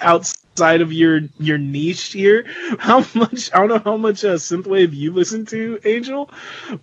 outside 0.54 0.82
of 0.82 0.94
your 0.94 1.22
your 1.40 1.58
niche 1.58 2.12
here. 2.14 2.46
How 2.80 3.06
much? 3.16 3.50
I 3.54 3.60
don't 3.60 3.70
know 3.70 3.82
how 3.84 3.98
much 3.98 4.24
uh, 4.24 4.36
synthwave 4.36 4.94
you 4.94 5.12
listen 5.12 5.46
to, 5.48 5.80
Angel, 5.84 6.30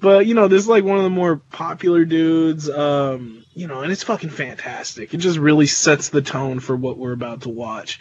but 0.01 0.27
you 0.27 0.35
know, 0.35 0.49
this 0.49 0.63
is 0.63 0.69
like 0.69 0.85
one 0.85 0.99
of 0.99 1.05
the 1.05 1.11
more 1.11 1.37
popular 1.37 2.05
dudes. 2.05 2.69
Um, 2.69 3.45
you 3.55 3.69
know, 3.69 3.81
and 3.83 3.93
it's 3.93 4.03
fucking 4.03 4.31
fantastic. 4.31 5.15
It 5.15 5.19
just 5.19 5.39
really 5.39 5.67
sets 5.67 6.09
the 6.09 6.23
tone 6.23 6.61
for 6.61 6.77
what 6.77 6.99
we're 6.99 7.13
about 7.13 7.43
to 7.43 7.49
watch. 7.49 8.01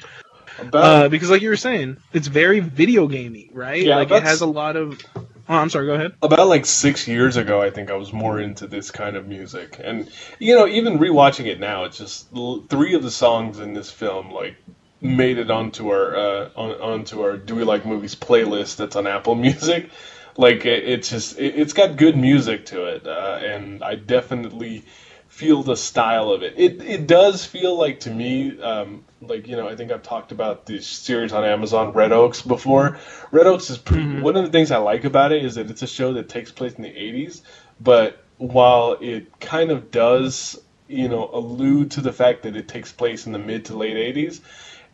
about, 0.60 0.84
Uh, 0.84 1.10
because, 1.10 1.30
like 1.30 1.42
you 1.42 1.50
were 1.50 1.58
saying, 1.58 1.98
it's 2.14 2.28
very 2.28 2.60
video 2.60 3.08
gamey, 3.08 3.50
right? 3.54 3.84
Yeah, 3.84 3.98
like 3.98 4.12
it 4.12 4.24
has 4.24 4.42
a 4.42 4.48
lot 4.48 4.76
of. 4.76 5.00
Oh, 5.16 5.56
I'm 5.56 5.70
sorry. 5.70 5.88
Go 5.88 5.94
ahead. 5.94 6.14
about 6.22 6.48
like 6.48 6.66
six 6.66 7.08
years 7.08 7.36
ago, 7.38 7.62
I 7.62 7.70
think 7.72 7.90
I 7.92 7.96
was 7.96 8.14
more 8.14 8.40
into 8.40 8.68
this 8.68 8.92
kind 8.92 9.16
of 9.16 9.28
music, 9.28 9.80
and 9.84 10.10
you 10.40 10.56
know, 10.56 10.68
even 10.68 10.98
rewatching 10.98 11.46
it 11.46 11.60
now, 11.60 11.84
it's 11.86 11.98
just 11.98 12.28
three 12.70 12.96
of 12.96 13.04
the 13.04 13.12
songs 13.12 13.60
in 13.60 13.74
this 13.74 13.92
film 13.92 14.32
like 14.32 14.56
made 15.02 15.38
it 15.38 15.50
onto 15.50 15.90
our 15.90 16.16
uh, 16.16 16.50
on, 16.56 16.72
onto 16.82 17.22
our 17.22 17.38
Do 17.38 17.56
We 17.56 17.64
Like 17.64 17.86
Movies 17.86 18.16
playlist 18.16 18.78
that's 18.78 18.96
on 18.96 19.08
Apple 19.08 19.36
Music. 19.48 19.90
Like 20.38 20.66
it, 20.66 20.88
it's 20.88 21.10
just 21.10 21.38
it, 21.40 21.56
it's 21.56 21.74
got 21.74 21.98
good 21.98 22.18
music 22.18 22.68
to 22.68 22.86
it, 22.86 23.08
uh, 23.08 23.40
and 23.42 23.84
I 23.84 23.96
definitely 23.96 24.84
feel 25.28 25.64
the 25.64 25.78
style 25.78 26.32
of 26.32 26.44
it. 26.44 26.54
It 26.58 26.82
it 26.82 27.08
does 27.08 27.46
feel 27.46 27.78
like 27.78 28.02
to 28.02 28.12
me, 28.12 28.62
um, 28.62 29.06
like 29.22 29.48
you 29.48 29.56
know, 29.56 29.68
I 29.70 29.76
think 29.76 29.92
I've 29.92 30.04
talked 30.04 30.32
about 30.32 30.66
this 30.66 30.86
series 30.86 31.34
on 31.34 31.46
Amazon, 31.46 31.94
Red 31.94 32.12
Oaks, 32.12 32.42
before. 32.42 32.98
Red 33.32 33.48
Oaks 33.48 33.70
is 33.70 33.78
pretty, 33.78 34.20
one 34.22 34.36
of 34.36 34.44
the 34.44 34.52
things 34.52 34.72
I 34.72 34.78
like 34.78 35.06
about 35.06 35.32
it 35.32 35.44
is 35.46 35.56
that 35.56 35.70
it's 35.70 35.82
a 35.82 35.88
show 35.88 36.14
that 36.14 36.30
takes 36.30 36.52
place 36.52 36.74
in 36.74 36.84
the 36.84 36.90
'80s, 36.90 37.42
but 37.80 38.22
while 38.38 38.98
it 39.00 39.40
kind 39.40 39.72
of 39.72 39.92
does, 39.92 40.60
you 40.88 41.10
know, 41.10 41.30
allude 41.32 41.92
to 41.92 42.02
the 42.02 42.14
fact 42.14 42.44
that 42.44 42.56
it 42.56 42.68
takes 42.68 42.92
place 42.92 43.26
in 43.26 43.32
the 43.32 43.40
mid 43.40 43.66
to 43.66 43.78
late 43.78 43.96
'80s, 43.96 44.42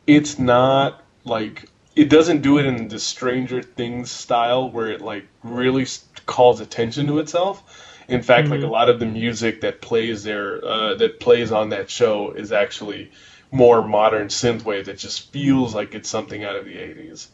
it's 0.08 0.38
not 0.40 1.04
like 1.24 1.70
it 1.96 2.10
doesn't 2.10 2.42
do 2.42 2.58
it 2.58 2.66
in 2.66 2.88
the 2.88 3.00
Stranger 3.00 3.62
Things 3.62 4.12
style 4.12 4.70
where 4.70 4.88
it 4.92 5.02
like 5.02 5.26
really 5.44 5.86
calls 6.26 6.60
attention 6.60 7.08
to 7.08 7.20
itself. 7.20 7.64
In 8.08 8.22
fact, 8.22 8.50
like 8.50 8.62
a 8.62 8.68
lot 8.68 8.90
of 8.90 9.00
the 9.00 9.06
music 9.08 9.62
that 9.62 9.82
plays 9.82 10.24
there, 10.24 10.64
uh, 10.64 10.94
that 10.96 11.20
plays 11.20 11.52
on 11.52 11.70
that 11.70 11.90
show, 11.90 12.32
is 12.32 12.52
actually 12.52 13.12
more 13.52 13.88
modern 13.88 14.28
synthwave 14.28 14.86
that 14.86 14.98
just 15.00 15.32
feels 15.32 15.74
like 15.74 15.96
it's 15.96 16.10
something 16.10 16.44
out 16.44 16.56
of 16.56 16.66
the 16.66 16.76
'80s. 16.78 17.28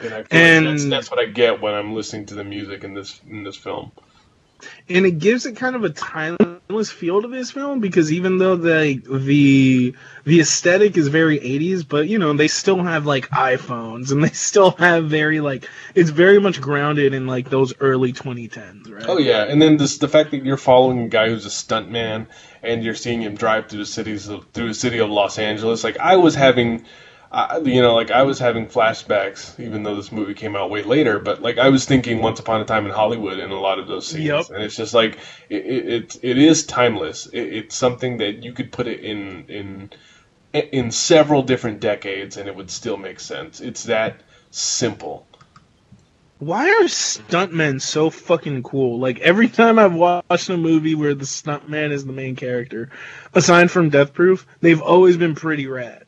And 0.00 0.14
I 0.14 0.24
And- 0.30 0.66
like 0.66 0.74
that's, 0.74 0.88
that's 0.88 1.10
what 1.12 1.20
I 1.20 1.26
get 1.26 1.60
when 1.60 1.74
I'm 1.74 1.94
listening 1.94 2.26
to 2.26 2.34
the 2.34 2.42
music 2.44 2.82
in 2.82 2.94
this 2.94 3.20
in 3.28 3.44
this 3.44 3.56
film. 3.56 3.92
and 4.88 5.06
it 5.06 5.18
gives 5.18 5.44
it 5.46 5.56
kind 5.56 5.76
of 5.76 5.84
a 5.84 5.90
timeless 6.68 6.90
feel 6.90 7.22
to 7.22 7.28
this 7.28 7.50
film 7.50 7.80
because 7.80 8.12
even 8.12 8.38
though 8.38 8.56
the 8.56 9.02
the 9.08 9.94
the 10.24 10.40
aesthetic 10.40 10.96
is 10.96 11.08
very 11.08 11.38
80s 11.38 11.86
but 11.86 12.08
you 12.08 12.18
know 12.18 12.32
they 12.32 12.48
still 12.48 12.82
have 12.82 13.04
like 13.04 13.28
iPhones 13.30 14.10
and 14.10 14.22
they 14.22 14.30
still 14.30 14.70
have 14.72 15.04
very 15.06 15.40
like 15.40 15.68
it's 15.94 16.10
very 16.10 16.40
much 16.40 16.60
grounded 16.60 17.14
in 17.14 17.26
like 17.26 17.50
those 17.50 17.74
early 17.80 18.12
2010s 18.12 18.90
right 18.90 19.04
Oh 19.08 19.18
yeah, 19.18 19.44
and 19.44 19.60
then 19.60 19.76
this 19.76 19.98
the 19.98 20.08
fact 20.08 20.30
that 20.30 20.44
you're 20.44 20.56
following 20.56 21.02
a 21.02 21.08
guy 21.08 21.28
who's 21.28 21.44
a 21.44 21.50
stuntman 21.50 22.26
and 22.62 22.84
you're 22.84 22.94
seeing 22.94 23.20
him 23.20 23.34
drive 23.34 23.68
through 23.68 23.80
the 23.80 23.86
cities 23.86 24.26
through 24.26 24.68
the 24.68 24.74
city 24.74 24.98
of 24.98 25.10
Los 25.10 25.38
Angeles. 25.38 25.84
Like 25.84 25.98
I 25.98 26.16
was 26.16 26.34
having, 26.34 26.84
uh, 27.32 27.60
you 27.64 27.80
know, 27.82 27.94
like 27.94 28.10
I 28.12 28.22
was 28.22 28.38
having 28.38 28.66
flashbacks, 28.68 29.58
even 29.58 29.82
though 29.82 29.96
this 29.96 30.12
movie 30.12 30.34
came 30.34 30.54
out 30.56 30.70
way 30.70 30.82
later. 30.82 31.18
But 31.18 31.42
like 31.42 31.58
I 31.58 31.70
was 31.70 31.84
thinking 31.86 32.22
Once 32.22 32.40
Upon 32.40 32.60
a 32.60 32.64
Time 32.64 32.86
in 32.86 32.92
Hollywood 32.92 33.38
in 33.40 33.50
a 33.50 33.58
lot 33.60 33.78
of 33.80 33.88
those 33.88 34.06
scenes, 34.06 34.26
Yep. 34.26 34.50
and 34.50 34.62
it's 34.62 34.76
just 34.76 34.94
like 34.94 35.18
it 35.48 35.66
it, 35.66 35.88
it, 35.88 36.16
it 36.22 36.38
is 36.38 36.64
timeless. 36.66 37.26
It, 37.26 37.40
it's 37.40 37.76
something 37.76 38.18
that 38.18 38.44
you 38.44 38.52
could 38.52 38.70
put 38.72 38.86
it 38.86 39.00
in 39.00 39.46
in 39.48 39.90
in 40.52 40.90
several 40.90 41.42
different 41.42 41.80
decades 41.80 42.36
and 42.36 42.48
it 42.48 42.54
would 42.56 42.70
still 42.70 42.96
make 42.98 43.20
sense. 43.20 43.60
It's 43.60 43.84
that 43.84 44.20
simple. 44.50 45.26
why 46.38 46.68
are 46.68 46.84
stuntmen 46.88 47.80
so 47.80 48.10
fucking 48.10 48.62
cool 48.62 48.98
like 48.98 49.18
every 49.20 49.48
time 49.48 49.78
I've 49.78 49.94
watched 49.94 50.50
a 50.50 50.56
movie 50.56 50.94
where 50.94 51.14
the 51.14 51.24
stuntman 51.24 51.90
is 51.92 52.04
the 52.04 52.12
main 52.12 52.36
character 52.36 52.90
aside 53.34 53.70
from 53.70 53.90
Death 53.90 54.12
Proof 54.12 54.46
they've 54.60 54.82
always 54.82 55.16
been 55.16 55.34
pretty 55.34 55.66
rad 55.68 56.04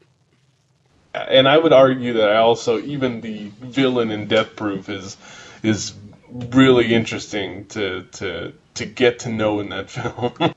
and 1.15 1.49
I 1.49 1.57
would 1.57 1.73
argue 1.73 2.15
that 2.15 2.31
I 2.31 2.37
also 2.37 2.81
even 2.81 3.21
the 3.21 3.51
villain 3.61 4.11
in 4.11 4.27
Death 4.27 4.57
Proof 4.57 4.89
is 4.89 5.17
is 5.63 5.95
really 6.31 6.93
interesting 6.93 7.67
to 7.67 8.03
to 8.13 8.53
to 8.75 8.85
get 8.85 9.21
to 9.21 9.29
know 9.29 9.61
in 9.61 9.69
that 9.71 9.91
film. 9.91 10.55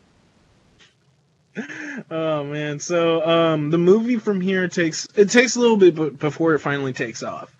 Oh 2.12 2.43
man, 2.43 2.80
so 2.80 3.28
um, 3.28 3.72
the 3.72 3.78
movie 3.78 4.17
from 4.17 4.41
here 4.41 4.67
takes 4.67 5.08
it 5.15 5.30
takes 5.30 5.56
a 5.56 5.60
little 5.60 5.78
bit 5.78 6.20
before 6.20 6.54
it 6.54 6.60
finally 6.60 6.93
takes 6.93 7.24
off, 7.24 7.56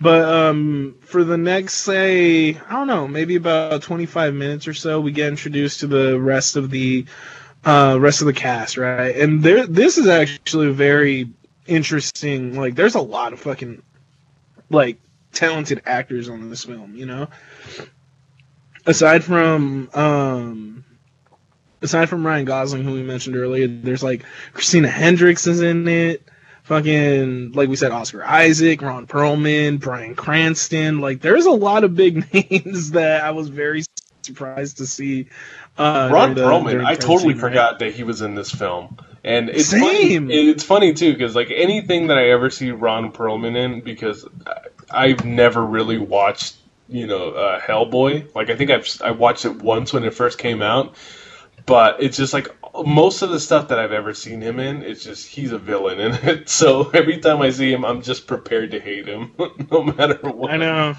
but 0.00 0.22
um, 0.24 0.96
for 1.02 1.24
the 1.24 1.36
next 1.36 1.74
say 1.74 2.56
I 2.56 2.72
don't 2.72 2.86
know 2.86 3.08
maybe 3.08 3.36
about 3.36 3.82
twenty 3.82 4.06
five 4.06 4.34
minutes 4.34 4.68
or 4.68 4.74
so 4.74 5.00
we 5.00 5.12
get 5.12 5.28
introduced 5.28 5.80
to 5.80 5.88
the 5.88 6.18
rest 6.18 6.56
of 6.56 6.70
the 6.70 7.06
uh, 7.64 7.96
rest 8.00 8.20
of 8.20 8.26
the 8.26 8.32
cast 8.32 8.76
right, 8.76 9.16
and 9.16 9.42
there 9.42 9.66
this 9.66 9.98
is 9.98 10.06
actually 10.06 10.72
very 10.72 11.30
interesting. 11.70 12.56
Like 12.56 12.74
there's 12.74 12.96
a 12.96 13.00
lot 13.00 13.32
of 13.32 13.40
fucking 13.40 13.82
like 14.68 14.98
talented 15.32 15.82
actors 15.86 16.28
on 16.28 16.50
this 16.50 16.64
film, 16.64 16.94
you 16.94 17.06
know. 17.06 17.28
Aside 18.86 19.22
from 19.24 19.88
um 19.94 20.84
aside 21.80 22.08
from 22.08 22.26
Ryan 22.26 22.44
Gosling, 22.44 22.84
who 22.84 22.92
we 22.92 23.02
mentioned 23.02 23.36
earlier, 23.36 23.68
there's 23.68 24.02
like 24.02 24.24
Christina 24.52 24.88
Hendricks 24.88 25.46
is 25.46 25.60
in 25.60 25.86
it. 25.88 26.22
Fucking 26.64 27.52
like 27.52 27.68
we 27.68 27.76
said, 27.76 27.92
Oscar 27.92 28.24
Isaac, 28.24 28.82
Ron 28.82 29.06
Perlman, 29.06 29.80
Bryan 29.80 30.14
Cranston. 30.14 31.00
Like 31.00 31.20
there's 31.20 31.46
a 31.46 31.50
lot 31.50 31.84
of 31.84 31.94
big 31.94 32.32
names 32.34 32.92
that 32.92 33.22
I 33.22 33.30
was 33.30 33.48
very 33.48 33.84
surprised 34.22 34.78
to 34.78 34.86
see. 34.86 35.28
Uh, 35.78 36.10
Ron 36.12 36.34
the- 36.34 36.42
Perlman, 36.42 36.84
I 36.84 36.94
totally 36.96 37.34
forgot 37.34 37.78
that 37.78 37.94
he 37.94 38.02
was 38.02 38.22
in 38.22 38.34
this 38.34 38.50
film. 38.50 38.98
And 39.22 39.50
it's 39.50 39.68
Same. 39.68 39.80
funny. 39.80 40.34
It's 40.50 40.64
funny 40.64 40.94
too 40.94 41.12
because 41.12 41.34
like 41.34 41.50
anything 41.50 42.06
that 42.08 42.18
I 42.18 42.30
ever 42.30 42.50
see 42.50 42.70
Ron 42.70 43.12
Perlman 43.12 43.56
in, 43.56 43.80
because 43.82 44.26
I- 44.46 44.60
I've 45.08 45.24
never 45.24 45.64
really 45.64 45.98
watched 45.98 46.56
you 46.88 47.06
know 47.06 47.30
uh, 47.30 47.60
Hellboy. 47.60 48.34
Like 48.34 48.50
I 48.50 48.56
think 48.56 48.70
I've 48.70 48.88
I 49.04 49.10
watched 49.12 49.44
it 49.44 49.56
once 49.62 49.92
when 49.92 50.04
it 50.04 50.14
first 50.14 50.38
came 50.38 50.62
out, 50.62 50.94
but 51.66 52.02
it's 52.02 52.16
just 52.16 52.32
like 52.32 52.48
most 52.84 53.22
of 53.22 53.30
the 53.30 53.40
stuff 53.40 53.68
that 53.68 53.78
I've 53.78 53.92
ever 53.92 54.14
seen 54.14 54.40
him 54.40 54.58
in, 54.58 54.82
it's 54.82 55.04
just 55.04 55.28
he's 55.28 55.52
a 55.52 55.58
villain 55.58 56.00
in 56.00 56.14
it. 56.28 56.48
So 56.48 56.88
every 56.90 57.18
time 57.18 57.42
I 57.42 57.50
see 57.50 57.72
him, 57.72 57.84
I'm 57.84 58.00
just 58.02 58.26
prepared 58.26 58.70
to 58.72 58.80
hate 58.80 59.06
him, 59.06 59.32
no 59.70 59.82
matter 59.82 60.14
what. 60.22 60.50
I 60.50 60.56
know. 60.56 60.94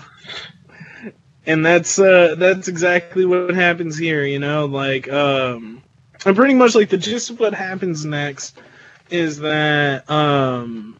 and 1.45 1.65
that's 1.65 1.97
uh, 1.99 2.35
that's 2.37 2.67
exactly 2.67 3.25
what 3.25 3.53
happens 3.55 3.97
here. 3.97 4.23
You 4.23 4.39
know, 4.39 4.65
like 4.65 5.09
um, 5.11 5.81
and 6.25 6.35
pretty 6.35 6.53
much 6.53 6.75
like 6.75 6.89
the 6.89 6.97
gist 6.97 7.29
of 7.29 7.39
what 7.39 7.53
happens 7.53 8.05
next 8.05 8.57
is 9.09 9.39
that 9.39 10.09
um, 10.09 10.97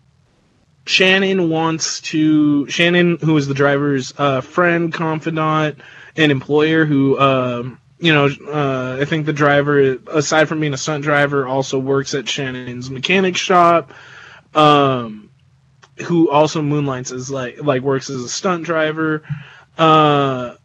Shannon 0.85 1.49
wants 1.49 2.01
to 2.01 2.67
Shannon, 2.69 3.17
who 3.17 3.37
is 3.37 3.47
the 3.47 3.53
driver's 3.53 4.13
uh, 4.17 4.41
friend, 4.41 4.93
confidant, 4.93 5.79
and 6.17 6.31
employer, 6.31 6.85
who 6.85 7.19
um, 7.19 7.79
you 7.99 8.13
know, 8.13 8.29
uh, 8.47 8.97
I 8.99 9.05
think 9.05 9.25
the 9.25 9.33
driver, 9.33 9.97
aside 10.07 10.49
from 10.49 10.59
being 10.59 10.73
a 10.73 10.77
stunt 10.77 11.03
driver, 11.03 11.47
also 11.47 11.77
works 11.77 12.15
at 12.15 12.27
Shannon's 12.27 12.89
mechanic 12.89 13.37
shop. 13.37 13.93
Um, 14.53 15.29
who 16.01 16.29
also 16.29 16.61
moonlights 16.61 17.11
as 17.11 17.29
like 17.29 17.61
like 17.61 17.81
works 17.81 18.09
as 18.09 18.23
a 18.23 18.29
stunt 18.29 18.65
driver. 18.65 19.23
Uh, 19.77 20.55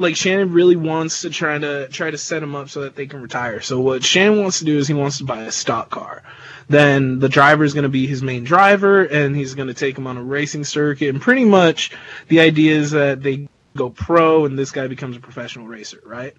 like 0.00 0.16
Shannon 0.16 0.52
really 0.52 0.76
wants 0.76 1.20
to 1.20 1.30
try 1.30 1.58
to 1.58 1.86
try 1.88 2.10
to 2.10 2.16
set 2.16 2.42
him 2.42 2.56
up 2.56 2.70
so 2.70 2.80
that 2.80 2.96
they 2.96 3.06
can 3.06 3.20
retire. 3.20 3.60
So 3.60 3.78
what 3.80 4.02
Shannon 4.02 4.40
wants 4.40 4.60
to 4.60 4.64
do 4.64 4.78
is 4.78 4.88
he 4.88 4.94
wants 4.94 5.18
to 5.18 5.24
buy 5.24 5.42
a 5.42 5.52
stock 5.52 5.90
car. 5.90 6.22
Then 6.68 7.18
the 7.18 7.28
driver 7.28 7.64
is 7.64 7.74
going 7.74 7.82
to 7.82 7.90
be 7.90 8.06
his 8.06 8.22
main 8.22 8.44
driver, 8.44 9.04
and 9.04 9.36
he's 9.36 9.54
going 9.54 9.68
to 9.68 9.74
take 9.74 9.98
him 9.98 10.06
on 10.06 10.16
a 10.16 10.22
racing 10.22 10.64
circuit. 10.64 11.10
And 11.10 11.20
pretty 11.20 11.44
much 11.44 11.90
the 12.28 12.40
idea 12.40 12.76
is 12.76 12.92
that 12.92 13.22
they 13.22 13.48
go 13.76 13.90
pro, 13.90 14.46
and 14.46 14.58
this 14.58 14.70
guy 14.70 14.86
becomes 14.86 15.16
a 15.16 15.20
professional 15.20 15.66
racer, 15.66 16.00
right? 16.06 16.34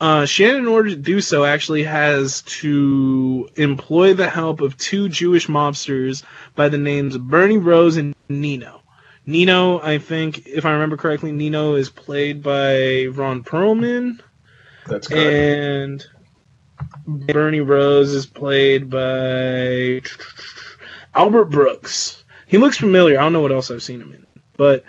Uh, 0.00 0.24
Shannon, 0.24 0.62
in 0.62 0.66
order 0.66 0.88
to 0.88 0.96
do 0.96 1.20
so, 1.20 1.44
actually 1.44 1.84
has 1.84 2.42
to 2.42 3.48
employ 3.56 4.14
the 4.14 4.30
help 4.30 4.60
of 4.62 4.78
two 4.78 5.08
Jewish 5.10 5.46
mobsters 5.46 6.22
by 6.54 6.70
the 6.70 6.78
names 6.78 7.14
of 7.14 7.28
Bernie 7.28 7.58
Rose 7.58 7.96
and 7.98 8.14
Nino. 8.30 8.80
Nino, 9.26 9.80
I 9.80 9.98
think, 9.98 10.46
if 10.46 10.64
I 10.64 10.72
remember 10.72 10.96
correctly, 10.96 11.32
Nino 11.32 11.74
is 11.74 11.88
played 11.88 12.42
by 12.42 13.06
Ron 13.06 13.42
Perlman. 13.42 14.20
That's 14.86 15.08
correct. 15.08 15.26
And 15.26 16.06
Bernie 17.06 17.60
Rose 17.60 18.10
is 18.10 18.26
played 18.26 18.90
by 18.90 20.02
Albert 21.14 21.46
Brooks. 21.46 22.24
He 22.46 22.58
looks 22.58 22.76
familiar. 22.76 23.18
I 23.18 23.22
don't 23.22 23.32
know 23.32 23.40
what 23.40 23.52
else 23.52 23.70
I've 23.70 23.82
seen 23.82 24.00
him 24.00 24.12
in, 24.12 24.26
but 24.56 24.84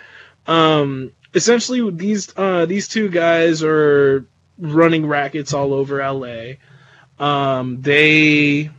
um, 0.46 1.12
essentially 1.34 1.90
these 1.90 2.32
uh, 2.36 2.66
these 2.66 2.88
two 2.88 3.08
guys 3.08 3.62
are 3.62 4.26
running 4.58 5.06
rackets 5.06 5.52
all 5.52 5.72
over 5.72 5.98
LA. 5.98 6.54
Um, 7.18 7.80
they 7.80 8.70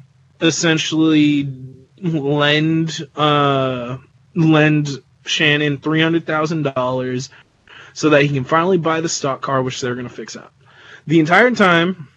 essentially 0.41 1.51
lend 2.01 3.07
uh, 3.15 3.97
lend 4.35 4.89
Shannon 5.27 5.77
three 5.77 6.01
hundred 6.01 6.25
thousand 6.25 6.63
dollars 6.63 7.29
so 7.93 8.09
that 8.11 8.21
he 8.23 8.29
can 8.29 8.43
finally 8.43 8.77
buy 8.77 9.01
the 9.01 9.09
stock 9.09 9.41
car, 9.41 9.61
which 9.61 9.81
they're 9.81 9.95
going 9.95 10.07
to 10.07 10.13
fix 10.13 10.35
up. 10.35 10.53
The 11.07 11.19
entire 11.19 11.51
time, 11.51 12.07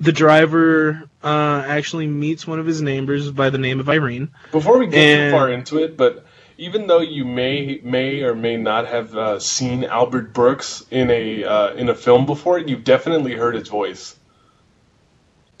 the 0.00 0.12
driver 0.12 1.08
uh, 1.22 1.64
actually 1.66 2.06
meets 2.06 2.46
one 2.46 2.58
of 2.58 2.66
his 2.66 2.82
neighbors 2.82 3.30
by 3.30 3.50
the 3.50 3.58
name 3.58 3.80
of 3.80 3.88
Irene. 3.88 4.30
Before 4.52 4.78
we 4.78 4.86
get 4.86 4.98
And- 4.98 5.32
too 5.32 5.36
far 5.36 5.50
into 5.50 5.78
it, 5.78 5.96
but 5.96 6.26
even 6.58 6.86
though 6.86 7.00
you 7.00 7.24
may 7.24 7.80
may 7.82 8.22
or 8.22 8.34
may 8.34 8.56
not 8.56 8.86
have 8.86 9.14
uh, 9.14 9.38
seen 9.38 9.84
Albert 9.84 10.32
Brooks 10.32 10.84
in 10.90 11.10
a 11.10 11.44
uh, 11.44 11.74
in 11.74 11.88
a 11.88 11.94
film 11.94 12.26
before, 12.26 12.58
you've 12.58 12.84
definitely 12.84 13.34
heard 13.34 13.54
his 13.54 13.68
voice. 13.68 14.16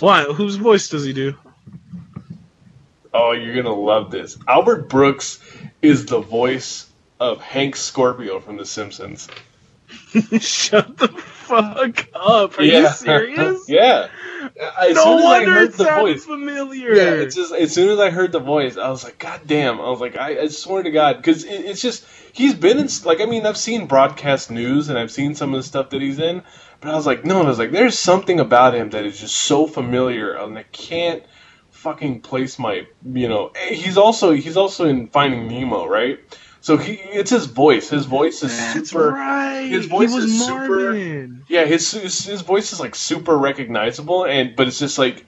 Why? 0.00 0.24
Whose 0.24 0.56
voice 0.56 0.88
does 0.88 1.04
he 1.04 1.12
do? 1.12 1.34
Oh, 3.14 3.32
you're 3.32 3.54
gonna 3.54 3.74
love 3.74 4.10
this. 4.10 4.36
Albert 4.46 4.88
Brooks 4.88 5.38
is 5.86 6.06
the 6.06 6.20
voice 6.20 6.86
of 7.20 7.40
Hank 7.40 7.76
Scorpio 7.76 8.40
from 8.40 8.56
The 8.56 8.66
Simpsons. 8.66 9.28
Shut 10.40 10.96
the 10.98 11.08
fuck 11.08 12.08
up! 12.14 12.58
Are 12.58 12.62
you 12.62 12.88
serious? 12.88 13.64
yeah. 13.68 14.08
As 14.80 14.94
no 14.94 15.04
soon 15.04 15.18
as 15.18 15.24
I 15.24 15.38
wonder 15.38 15.58
it 15.58 15.72
voice, 15.72 16.24
familiar. 16.24 16.94
Yeah, 16.94 17.10
it's 17.22 17.34
just 17.36 17.54
as 17.54 17.72
soon 17.72 17.90
as 17.90 17.98
I 17.98 18.10
heard 18.10 18.32
the 18.32 18.40
voice, 18.40 18.76
I 18.76 18.88
was 18.88 19.04
like, 19.04 19.18
God 19.18 19.42
damn! 19.46 19.80
I 19.80 19.88
was 19.88 20.00
like, 20.00 20.16
I, 20.16 20.40
I 20.40 20.48
swear 20.48 20.82
to 20.82 20.90
God, 20.90 21.18
because 21.18 21.44
it, 21.44 21.64
it's 21.66 21.80
just 21.82 22.04
he's 22.32 22.54
been 22.54 22.78
in 22.78 22.88
like 23.04 23.20
I 23.20 23.26
mean 23.26 23.46
I've 23.46 23.56
seen 23.56 23.86
broadcast 23.86 24.50
news 24.50 24.88
and 24.88 24.98
I've 24.98 25.10
seen 25.10 25.34
some 25.34 25.54
of 25.54 25.60
the 25.60 25.66
stuff 25.66 25.90
that 25.90 26.02
he's 26.02 26.18
in, 26.18 26.42
but 26.80 26.90
I 26.90 26.96
was 26.96 27.06
like, 27.06 27.24
no, 27.24 27.38
and 27.38 27.46
I 27.46 27.50
was 27.50 27.58
like, 27.58 27.72
there's 27.72 27.98
something 27.98 28.40
about 28.40 28.74
him 28.74 28.90
that 28.90 29.06
is 29.06 29.20
just 29.20 29.36
so 29.36 29.66
familiar, 29.66 30.32
and 30.32 30.58
I 30.58 30.64
can't 30.64 31.22
fucking 31.76 32.20
place 32.22 32.58
my 32.58 32.86
you 33.04 33.28
know. 33.28 33.52
He's 33.68 33.96
also 33.96 34.32
he's 34.32 34.56
also 34.56 34.86
in 34.86 35.08
Finding 35.08 35.46
Nemo, 35.48 35.86
right? 35.86 36.18
So 36.60 36.76
he 36.76 36.94
it's 36.94 37.30
his 37.30 37.46
voice. 37.46 37.88
His 37.90 38.06
voice 38.06 38.42
is 38.42 38.56
That's 38.56 38.90
super. 38.90 39.12
right. 39.12 39.66
his 39.70 39.86
voice 39.86 40.12
is 40.14 40.44
super- 40.46 40.94
Yeah, 41.48 41.64
his, 41.64 41.92
his 41.92 42.24
his 42.24 42.40
voice 42.42 42.72
is 42.72 42.80
like 42.80 42.94
super 42.94 43.36
recognizable, 43.38 44.24
and 44.24 44.56
but 44.56 44.66
it's 44.66 44.78
just 44.78 44.98
like 44.98 45.24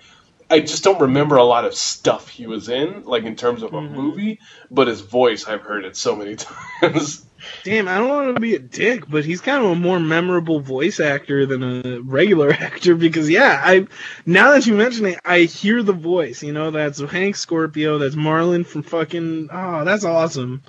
I 0.50 0.60
just 0.60 0.82
don't 0.84 1.00
remember 1.00 1.36
a 1.36 1.44
lot 1.44 1.64
of 1.66 1.74
stuff 1.74 2.28
he 2.28 2.46
was 2.46 2.68
in, 2.68 3.02
like 3.04 3.24
in 3.24 3.36
terms 3.36 3.62
of 3.62 3.74
a 3.74 3.80
Mhm. 3.80 3.92
movie. 3.92 4.40
But 4.70 4.88
his 4.88 5.00
voice, 5.02 5.46
I've 5.46 5.60
heard 5.60 5.84
it 5.84 5.96
so 5.96 6.16
many 6.16 6.36
times. 6.80 7.24
Damn, 7.64 7.86
I 7.86 7.98
don't 7.98 8.08
want 8.08 8.34
to 8.34 8.40
be 8.40 8.54
a 8.54 8.58
dick, 8.58 9.04
but 9.08 9.24
he's 9.24 9.40
kind 9.40 9.64
of 9.64 9.70
a 9.70 9.74
more 9.76 10.00
memorable 10.00 10.58
voice 10.60 11.00
actor 11.00 11.46
than 11.46 11.62
a 11.62 12.00
regular 12.00 12.50
actor 12.60 12.94
because 12.96 13.30
yeah, 13.30 13.60
I 13.62 13.86
now 14.26 14.52
that 14.52 14.66
you 14.66 14.74
mention 14.74 15.06
it, 15.06 15.20
I 15.24 15.40
hear 15.40 15.82
the 15.82 15.92
voice. 15.92 16.42
You 16.42 16.52
know, 16.52 16.70
that's 16.70 16.98
Hank 17.00 17.36
Scorpio, 17.36 17.98
that's 17.98 18.16
Marlin 18.16 18.64
from 18.64 18.82
fucking. 18.82 19.50
Oh, 19.52 19.84
that's 19.84 20.04
awesome. 20.04 20.62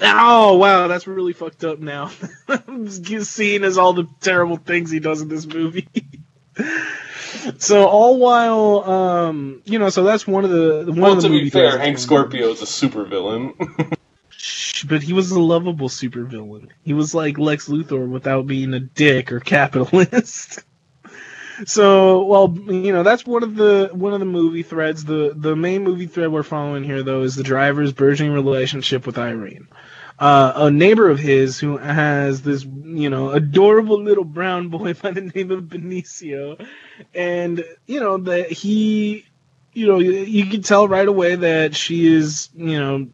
Oh 0.00 0.56
wow, 0.56 0.88
that's 0.88 1.06
really 1.06 1.32
fucked 1.32 1.64
up 1.64 1.78
now. 1.78 2.10
Seeing 2.88 3.62
as 3.64 3.78
all 3.78 3.92
the 3.92 4.08
terrible 4.20 4.56
things 4.56 4.90
he 4.90 4.98
does 5.00 5.22
in 5.22 5.28
this 5.28 5.46
movie. 5.46 5.88
So 7.58 7.86
all 7.86 8.18
while, 8.18 8.90
um, 8.90 9.62
you 9.64 9.78
know, 9.78 9.88
so 9.88 10.04
that's 10.04 10.26
one 10.26 10.44
of 10.44 10.50
the 10.50 10.84
one 10.86 11.00
well, 11.00 11.12
of 11.12 11.22
the 11.22 11.28
to 11.28 11.28
be 11.28 11.38
movie 11.38 11.50
fair, 11.50 11.78
Hank 11.78 11.96
that's 11.96 12.06
going 12.06 12.22
on. 12.22 12.30
Scorpio 12.30 12.50
is 12.50 12.62
a 12.62 12.64
supervillain. 12.64 13.96
But 14.84 15.02
he 15.02 15.12
was 15.12 15.30
a 15.30 15.40
lovable 15.40 15.88
supervillain. 15.88 16.68
He 16.82 16.94
was 16.94 17.14
like 17.14 17.38
Lex 17.38 17.68
Luthor 17.68 18.08
without 18.08 18.46
being 18.46 18.74
a 18.74 18.80
dick 18.80 19.30
or 19.30 19.38
capitalist. 19.40 20.60
so, 21.66 22.24
well, 22.24 22.52
you 22.66 22.92
know, 22.92 23.02
that's 23.02 23.24
one 23.24 23.42
of 23.42 23.54
the 23.54 23.90
one 23.92 24.12
of 24.12 24.20
the 24.20 24.26
movie 24.26 24.62
threads. 24.62 25.04
The 25.04 25.32
the 25.36 25.54
main 25.54 25.84
movie 25.84 26.06
thread 26.06 26.32
we're 26.32 26.42
following 26.42 26.84
here, 26.84 27.02
though, 27.02 27.22
is 27.22 27.36
the 27.36 27.42
driver's 27.42 27.92
burgeoning 27.92 28.32
relationship 28.32 29.06
with 29.06 29.18
Irene. 29.18 29.68
Uh, 30.18 30.52
a 30.54 30.70
neighbor 30.70 31.08
of 31.08 31.18
his 31.18 31.58
who 31.58 31.76
has 31.76 32.42
this, 32.42 32.64
you 32.64 33.10
know, 33.10 33.30
adorable 33.30 34.00
little 34.00 34.24
brown 34.24 34.68
boy 34.68 34.94
by 35.02 35.10
the 35.10 35.22
name 35.22 35.50
of 35.50 35.64
Benicio, 35.64 36.64
and 37.14 37.64
you 37.86 37.98
know 37.98 38.18
that 38.18 38.50
he, 38.50 39.24
you 39.72 39.86
know, 39.86 39.98
you, 39.98 40.12
you 40.12 40.46
can 40.46 40.62
tell 40.62 40.86
right 40.86 41.08
away 41.08 41.36
that 41.36 41.74
she 41.74 42.06
is, 42.06 42.50
you 42.54 42.78
know, 42.78 43.08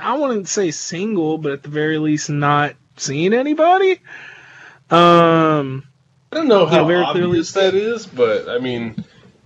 I 0.00 0.18
wouldn't 0.18 0.48
say 0.48 0.70
single, 0.70 1.38
but 1.38 1.52
at 1.52 1.62
the 1.62 1.68
very 1.68 1.98
least 1.98 2.30
not 2.30 2.74
seeing 2.96 3.32
anybody. 3.32 4.00
Um, 4.90 5.84
I 6.30 6.36
don't 6.36 6.48
know 6.48 6.66
how 6.66 6.84
very 6.84 7.02
obvious 7.02 7.52
that 7.52 7.74
is, 7.74 8.06
but 8.06 8.48
I 8.48 8.58
mean, 8.58 9.04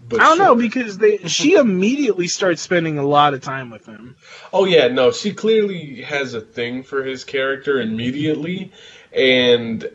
but 0.09 0.21
I 0.21 0.25
don't 0.25 0.39
know 0.39 0.55
because 0.55 0.97
they 0.99 1.19
she 1.29 1.55
immediately 1.55 2.29
starts 2.29 2.63
spending 2.63 2.99
a 2.99 3.07
lot 3.07 3.35
of 3.35 3.43
time 3.43 3.71
with 3.71 3.87
him. 3.87 4.17
Oh 4.53 4.65
yeah, 4.65 4.89
no, 4.89 5.13
she 5.13 5.33
clearly 5.33 6.03
has 6.03 6.35
a 6.35 6.41
thing 6.41 6.83
for 6.83 7.05
his 7.05 7.25
character 7.25 7.81
immediately, 7.81 8.73
and 9.13 9.87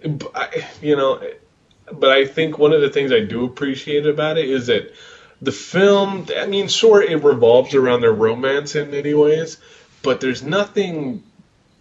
you 0.82 0.95
know, 0.95 1.21
but 1.91 2.12
I 2.12 2.26
think 2.26 2.58
one 2.58 2.73
of 2.73 2.82
the 2.82 2.89
things 2.89 3.12
I 3.12 3.21
do 3.21 3.45
appreciate 3.45 4.06
about 4.06 4.38
it 4.38 4.49
is 4.49 4.67
that 4.67 4.93
the 5.41 5.52
film. 5.52 6.28
I 6.38 6.45
mean, 6.45 6.67
sure, 6.67 7.02
it 7.02 7.23
revolves 7.23 7.73
around 7.73 8.02
their 8.02 8.13
romance 8.13 8.76
in 8.76 8.91
many 8.91 9.13
ways, 9.13 9.58
but 10.02 10.21
there's 10.21 10.43
nothing. 10.43 11.23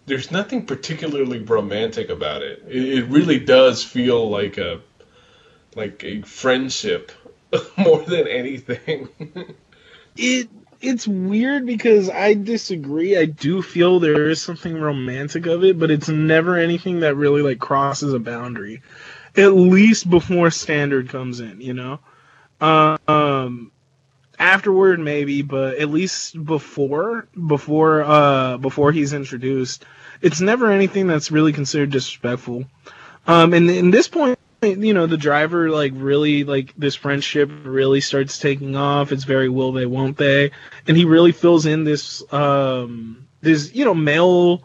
There's 0.05 0.31
nothing 0.31 0.65
particularly 0.65 1.39
romantic 1.39 2.09
about 2.09 2.41
it. 2.41 2.63
It, 2.67 2.85
it 2.99 3.05
really 3.05 3.39
does 3.39 3.83
feel 3.83 4.29
like 4.29 4.57
a 4.57 4.81
like 5.75 6.03
a 6.03 6.21
friendship 6.21 7.11
more 7.77 8.03
than 8.03 8.27
anything. 8.27 9.09
It 10.15 10.49
it's 10.81 11.07
weird 11.07 11.65
because 11.65 12.09
I 12.09 12.33
disagree. 12.33 13.17
I 13.17 13.25
do 13.25 13.61
feel 13.61 13.99
there 13.99 14.29
is 14.29 14.41
something 14.41 14.75
romantic 14.75 15.45
of 15.45 15.63
it, 15.63 15.79
but 15.79 15.89
it's 15.89 16.09
never 16.09 16.57
anything 16.57 16.99
that 16.99 17.15
really 17.15 17.41
like 17.41 17.59
crosses 17.59 18.13
a 18.13 18.19
boundary. 18.19 18.81
At 19.35 19.53
least 19.53 20.09
before 20.09 20.51
Standard 20.51 21.09
comes 21.09 21.39
in, 21.39 21.61
you 21.61 21.73
know. 21.73 21.99
Um, 23.07 23.71
afterward 24.37 24.99
maybe, 24.99 25.41
but 25.41 25.77
at 25.77 25.89
least 25.89 26.43
before 26.43 27.27
before 27.47 28.03
uh 28.03 28.57
before 28.57 28.91
he's 28.91 29.13
introduced, 29.13 29.85
it's 30.21 30.41
never 30.41 30.71
anything 30.71 31.07
that's 31.07 31.31
really 31.31 31.53
considered 31.53 31.91
disrespectful. 31.91 32.65
Um, 33.25 33.53
and 33.53 33.69
in 33.69 33.89
this 33.91 34.07
point, 34.07 34.37
you 34.77 34.93
know, 34.93 35.07
the 35.07 35.17
driver 35.17 35.69
like 35.69 35.91
really 35.95 36.43
like 36.43 36.73
this 36.77 36.95
friendship 36.95 37.49
really 37.63 38.01
starts 38.01 38.39
taking 38.39 38.75
off. 38.75 39.11
It's 39.11 39.23
very 39.23 39.49
will 39.49 39.71
they, 39.71 39.85
won't 39.85 40.17
they, 40.17 40.51
and 40.87 40.97
he 40.97 41.05
really 41.05 41.31
fills 41.31 41.65
in 41.65 41.83
this 41.83 42.23
um 42.33 43.27
this 43.41 43.73
you 43.73 43.85
know 43.85 43.93
male 43.93 44.63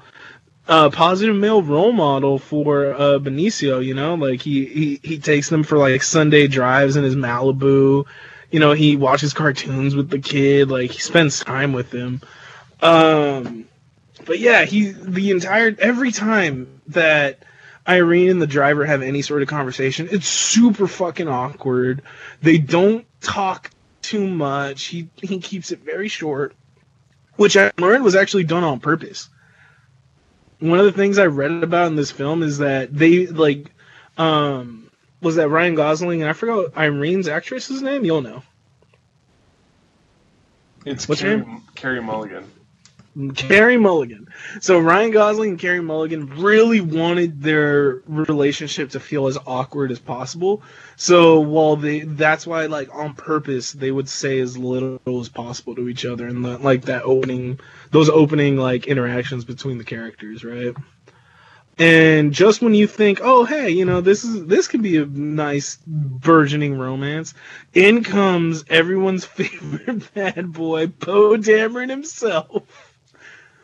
a 0.68 0.90
positive 0.90 1.34
male 1.34 1.62
role 1.62 1.92
model 1.92 2.38
for 2.38 2.92
uh, 2.92 3.18
Benicio. 3.18 3.84
You 3.84 3.94
know, 3.94 4.14
like 4.14 4.42
he, 4.42 4.66
he 4.66 5.00
he 5.02 5.18
takes 5.18 5.48
them 5.48 5.62
for 5.62 5.78
like 5.78 6.02
Sunday 6.02 6.46
drives 6.46 6.96
in 6.96 7.04
his 7.04 7.16
Malibu. 7.16 8.06
You 8.50 8.60
know, 8.60 8.72
he 8.72 8.96
watches 8.96 9.32
cartoons 9.32 9.94
with 9.94 10.10
the 10.10 10.18
kid. 10.18 10.70
Like 10.70 10.90
he 10.90 11.00
spends 11.00 11.40
time 11.40 11.72
with 11.72 11.90
them. 11.90 12.20
Um, 12.80 13.66
but 14.24 14.38
yeah, 14.38 14.64
he 14.64 14.90
the 14.90 15.30
entire 15.30 15.74
every 15.78 16.12
time 16.12 16.80
that 16.88 17.42
Irene 17.88 18.30
and 18.30 18.42
the 18.42 18.46
driver 18.46 18.84
have 18.84 19.02
any 19.02 19.22
sort 19.22 19.42
of 19.42 19.48
conversation, 19.48 20.08
it's 20.10 20.28
super 20.28 20.86
fucking 20.86 21.28
awkward. 21.28 22.02
They 22.42 22.58
don't 22.58 23.06
talk 23.20 23.70
too 24.02 24.26
much. 24.26 24.84
He 24.84 25.08
he 25.16 25.38
keeps 25.38 25.72
it 25.72 25.80
very 25.80 26.08
short, 26.08 26.54
which 27.36 27.56
I 27.56 27.72
learned 27.78 28.04
was 28.04 28.14
actually 28.14 28.44
done 28.44 28.64
on 28.64 28.80
purpose. 28.80 29.28
One 30.60 30.78
of 30.78 30.84
the 30.84 30.92
things 30.92 31.18
I 31.18 31.26
read 31.26 31.62
about 31.62 31.86
in 31.86 31.96
this 31.96 32.10
film 32.10 32.42
is 32.42 32.58
that 32.58 32.92
they 32.94 33.26
like 33.26 33.70
um 34.18 34.90
was 35.22 35.36
that 35.36 35.48
Ryan 35.48 35.74
Gosling 35.74 36.20
and 36.20 36.28
I 36.28 36.34
forgot 36.34 36.72
Irene's 36.76 37.28
actress's 37.28 37.80
name. 37.80 38.04
You'll 38.04 38.22
know. 38.22 38.42
It's 40.84 41.08
What's 41.08 41.22
her 41.22 41.38
name? 41.38 41.62
Carey 41.74 42.02
Mulligan. 42.02 42.44
Carey 43.34 43.76
Mulligan. 43.76 44.28
So 44.60 44.78
Ryan 44.78 45.10
Gosling 45.10 45.50
and 45.50 45.58
Carey 45.58 45.80
Mulligan 45.80 46.26
really 46.40 46.80
wanted 46.80 47.42
their 47.42 48.02
relationship 48.06 48.90
to 48.90 49.00
feel 49.00 49.26
as 49.26 49.38
awkward 49.46 49.90
as 49.90 49.98
possible. 49.98 50.62
So 50.96 51.40
while 51.40 51.76
they, 51.76 52.00
that's 52.00 52.46
why 52.46 52.66
like 52.66 52.94
on 52.94 53.14
purpose 53.14 53.72
they 53.72 53.90
would 53.90 54.08
say 54.08 54.40
as 54.40 54.56
little 54.56 55.00
as 55.06 55.28
possible 55.28 55.74
to 55.76 55.88
each 55.88 56.04
other 56.04 56.26
and 56.26 56.62
like 56.62 56.82
that 56.82 57.02
opening, 57.02 57.60
those 57.90 58.08
opening 58.08 58.56
like 58.56 58.86
interactions 58.86 59.44
between 59.44 59.78
the 59.78 59.84
characters, 59.84 60.44
right? 60.44 60.74
And 61.80 62.32
just 62.32 62.60
when 62.60 62.74
you 62.74 62.88
think, 62.88 63.20
oh 63.22 63.44
hey, 63.44 63.70
you 63.70 63.84
know 63.84 64.00
this 64.00 64.24
is 64.24 64.46
this 64.46 64.66
could 64.66 64.82
be 64.82 64.96
a 64.96 65.06
nice 65.06 65.78
burgeoning 65.86 66.76
romance, 66.76 67.34
in 67.72 68.02
comes 68.02 68.64
everyone's 68.68 69.24
favorite 69.24 70.12
bad 70.12 70.52
boy, 70.52 70.88
Poe 70.88 71.36
Dameron 71.36 71.88
himself 71.88 72.87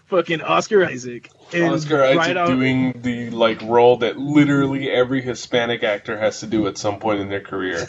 fucking 0.06 0.40
Oscar 0.42 0.84
Isaac. 0.84 1.30
And 1.52 1.72
Oscar 1.74 2.02
Isaac 2.02 2.18
right 2.18 2.36
out- 2.36 2.48
doing 2.48 3.00
the 3.02 3.30
like 3.30 3.60
role 3.62 3.98
that 3.98 4.16
literally 4.18 4.90
every 4.90 5.20
Hispanic 5.22 5.82
actor 5.82 6.18
has 6.18 6.40
to 6.40 6.46
do 6.46 6.66
at 6.66 6.78
some 6.78 6.98
point 6.98 7.20
in 7.20 7.28
their 7.28 7.40
career, 7.40 7.86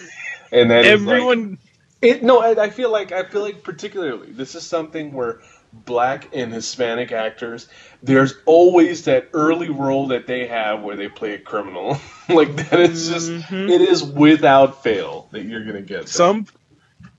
and 0.51 0.71
that 0.71 0.86
is, 0.86 1.01
like- 1.04 1.13
everyone. 1.15 1.58
It, 2.01 2.21
no, 2.21 2.39
I, 2.39 2.65
I 2.65 2.69
feel 2.69 2.91
like 2.91 3.12
I 3.12 3.23
feel 3.23 3.41
like 3.41 3.63
particularly 3.63 4.32
this 4.32 4.54
is 4.54 4.63
something 4.63 5.12
where 5.13 5.39
black 5.73 6.30
and 6.34 6.54
Hispanic 6.54 7.12
actors, 7.12 7.67
there's 8.04 8.36
always 8.45 9.06
that 9.06 9.30
early 9.34 9.69
role 9.69 10.08
that 10.08 10.28
they 10.28 10.45
have 10.47 10.84
where 10.84 10.95
they 10.95 11.08
play 11.08 11.34
a 11.34 11.39
criminal. 11.39 11.97
like 12.30 12.56
that 12.69 12.80
is 12.80 13.10
just 13.10 13.32
Mhm. 13.32 13.69
it 13.71 13.82
is 13.82 14.04
without 14.04 14.84
fail 14.84 15.28
that 15.32 15.45
you're 15.45 15.63
gonna 15.65 15.82
get 15.82 16.01
that. 16.04 16.10
some, 16.10 16.45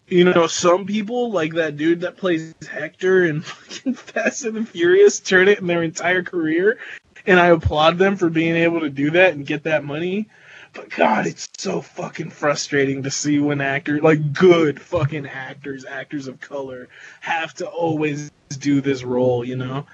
you 0.09 0.25
know, 0.25 0.47
some 0.47 0.87
people 0.87 1.33
like 1.33 1.55
that 1.55 1.77
dude 1.77 2.01
that 2.03 2.17
plays 2.17 2.55
Hector 2.69 3.25
in 3.25 3.41
fucking 3.43 3.95
Fast 3.95 4.45
and 4.45 4.57
the 4.57 4.65
Furious 4.65 5.21
turn 5.21 5.49
it 5.49 5.59
in 5.59 5.67
their 5.67 5.83
entire 5.83 6.23
career, 6.23 6.79
and 7.27 7.41
I 7.41 7.47
applaud 7.47 7.99
them 7.99 8.17
for 8.17 8.31
being 8.31 8.57
able 8.57 8.81
to 8.81 8.91
do 8.91 9.11
that 9.13 9.35
and 9.35 9.47
get 9.47 9.65
that 9.65 9.85
money. 9.85 10.29
But 10.73 10.91
God, 10.91 11.27
it's 11.27 11.49
so 11.57 11.81
fucking 11.81 12.31
frustrating 12.31 13.03
to 13.05 13.11
see 13.11 13.39
when 13.39 13.61
actors, 13.61 14.03
like 14.03 14.35
good 14.35 14.81
fucking 14.81 15.27
actors, 15.27 15.87
actors 15.87 16.29
of 16.29 16.39
color, 16.41 16.89
have 17.21 17.55
to 17.55 17.67
always 17.67 18.31
do 18.59 18.81
this 18.83 19.03
role, 19.03 19.43
you 19.45 19.57
know? 19.57 19.87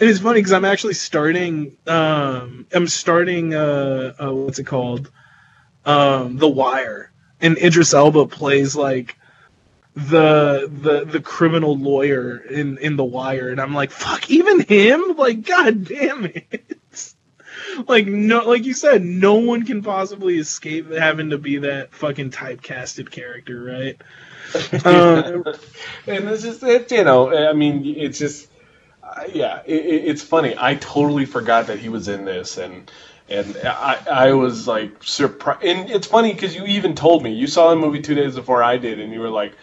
And 0.00 0.10
it's 0.10 0.18
funny 0.18 0.40
because 0.40 0.52
I'm 0.52 0.64
actually 0.64 0.94
starting, 0.94 1.76
um, 1.86 2.66
I'm 2.72 2.88
starting, 2.88 3.54
uh, 3.54 4.14
uh, 4.20 4.34
what's 4.34 4.58
it 4.58 4.64
called? 4.64 5.10
Um, 5.84 6.36
The 6.36 6.48
Wire. 6.48 7.12
And 7.40 7.56
Idris 7.56 7.94
Elba 7.94 8.26
plays 8.26 8.74
like 8.74 9.16
the 9.94 10.70
the 10.72 11.04
the 11.04 11.20
criminal 11.20 11.76
lawyer 11.76 12.38
in 12.38 12.78
in 12.78 12.96
The 12.96 13.04
Wire, 13.04 13.50
and 13.50 13.60
I'm 13.60 13.74
like, 13.74 13.90
fuck, 13.90 14.30
even 14.30 14.60
him? 14.60 15.14
Like, 15.16 15.42
god 15.42 15.84
damn 15.84 16.24
it! 16.26 16.78
like 17.88 18.06
no, 18.06 18.40
like 18.48 18.64
you 18.64 18.74
said, 18.74 19.02
no 19.04 19.34
one 19.36 19.64
can 19.66 19.82
possibly 19.82 20.38
escape 20.38 20.90
having 20.92 21.30
to 21.30 21.38
be 21.38 21.58
that 21.58 21.94
fucking 21.94 22.30
typecasted 22.30 23.10
character, 23.10 23.62
right? 23.64 24.00
Um, 24.84 25.44
and 26.06 26.28
it's 26.28 26.42
just 26.42 26.62
it's 26.62 26.92
you 26.92 27.04
know 27.04 27.48
I 27.48 27.52
mean 27.52 27.84
it's 27.86 28.18
just 28.18 28.48
uh, 29.02 29.24
yeah 29.32 29.62
it, 29.66 29.84
it- 29.86 30.04
it's 30.06 30.22
funny 30.22 30.54
I 30.58 30.76
totally 30.76 31.26
forgot 31.26 31.68
that 31.68 31.78
he 31.78 31.88
was 31.88 32.08
in 32.08 32.24
this 32.24 32.58
and 32.58 32.90
and 33.28 33.56
I 33.64 34.00
I 34.10 34.32
was 34.32 34.68
like 34.68 35.02
surprised 35.02 35.64
and 35.64 35.90
it's 35.90 36.06
funny 36.06 36.32
because 36.32 36.54
you 36.54 36.64
even 36.66 36.94
told 36.94 37.22
me 37.22 37.32
you 37.34 37.46
saw 37.46 37.70
the 37.70 37.76
movie 37.76 38.02
two 38.02 38.14
days 38.14 38.34
before 38.36 38.62
I 38.62 38.76
did 38.76 39.00
and 39.00 39.12
you 39.12 39.20
were 39.20 39.30
like 39.30 39.54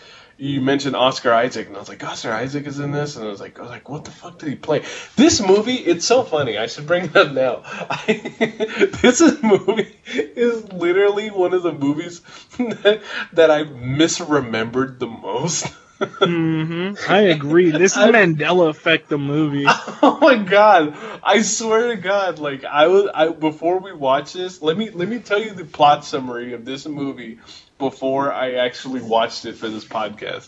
you 0.42 0.60
mentioned 0.60 0.96
Oscar 0.96 1.32
Isaac 1.32 1.68
and 1.68 1.76
I 1.76 1.80
was 1.80 1.88
like 1.88 2.04
Oscar 2.04 2.32
Isaac 2.32 2.66
is 2.66 2.80
in 2.80 2.92
this? 2.92 3.16
And 3.16 3.26
I 3.26 3.30
was 3.30 3.40
like 3.40 3.60
I 3.60 3.62
was 3.62 3.70
like 3.70 3.88
what 3.88 4.06
the 4.06 4.12
fuck 4.12 4.40
did 4.40 4.50
he 4.50 4.56
play? 4.56 4.84
This 5.16 5.40
movie 5.40 5.76
it's 5.76 6.06
so 6.06 6.24
funny. 6.24 6.58
I 6.58 6.66
should 6.66 6.88
bring 6.88 7.06
it 7.14 7.16
up 7.16 7.32
now. 7.32 7.62
I, 7.66 8.14
this 9.02 9.22
is 9.22 9.42
movie 9.44 9.96
is 10.06 10.72
literally 10.74 11.30
one 11.30 11.54
of 11.54 11.62
the 11.62 11.72
movies 11.74 12.22
that, 12.58 13.02
that 13.34 13.52
I 13.52 13.64
misremembered 13.66 15.00
the 15.00 15.08
most. 15.08 15.68
Hmm 16.02 16.94
I 17.08 17.20
agree. 17.30 17.70
This 17.70 17.92
is 17.92 18.00
I- 18.00 18.12
Mandela 18.12 18.70
Effect, 18.70 19.08
the 19.10 19.20
movie. 19.20 19.66
oh 19.68 20.18
my 20.20 20.36
god! 20.36 20.96
I 21.24 21.44
swear 21.44 21.90
to 21.90 21.96
God, 21.96 22.40
like 22.40 22.66
I 22.66 22.88
was, 22.88 23.08
I 23.14 23.28
before 23.30 23.78
we 23.78 23.94
watch 23.94 24.34
this, 24.34 24.64
let 24.64 24.76
me 24.76 24.90
let 24.90 25.08
me 25.08 25.20
tell 25.20 25.40
you 25.40 25.52
the 25.52 25.64
plot 25.64 26.04
summary 26.04 26.54
of 26.54 26.66
this 26.66 26.88
movie 26.88 27.38
before 27.82 28.32
I 28.32 28.54
actually 28.54 29.02
watched 29.02 29.46
it 29.46 29.58
for 29.58 29.68
this 29.68 29.84
podcast. 29.84 30.48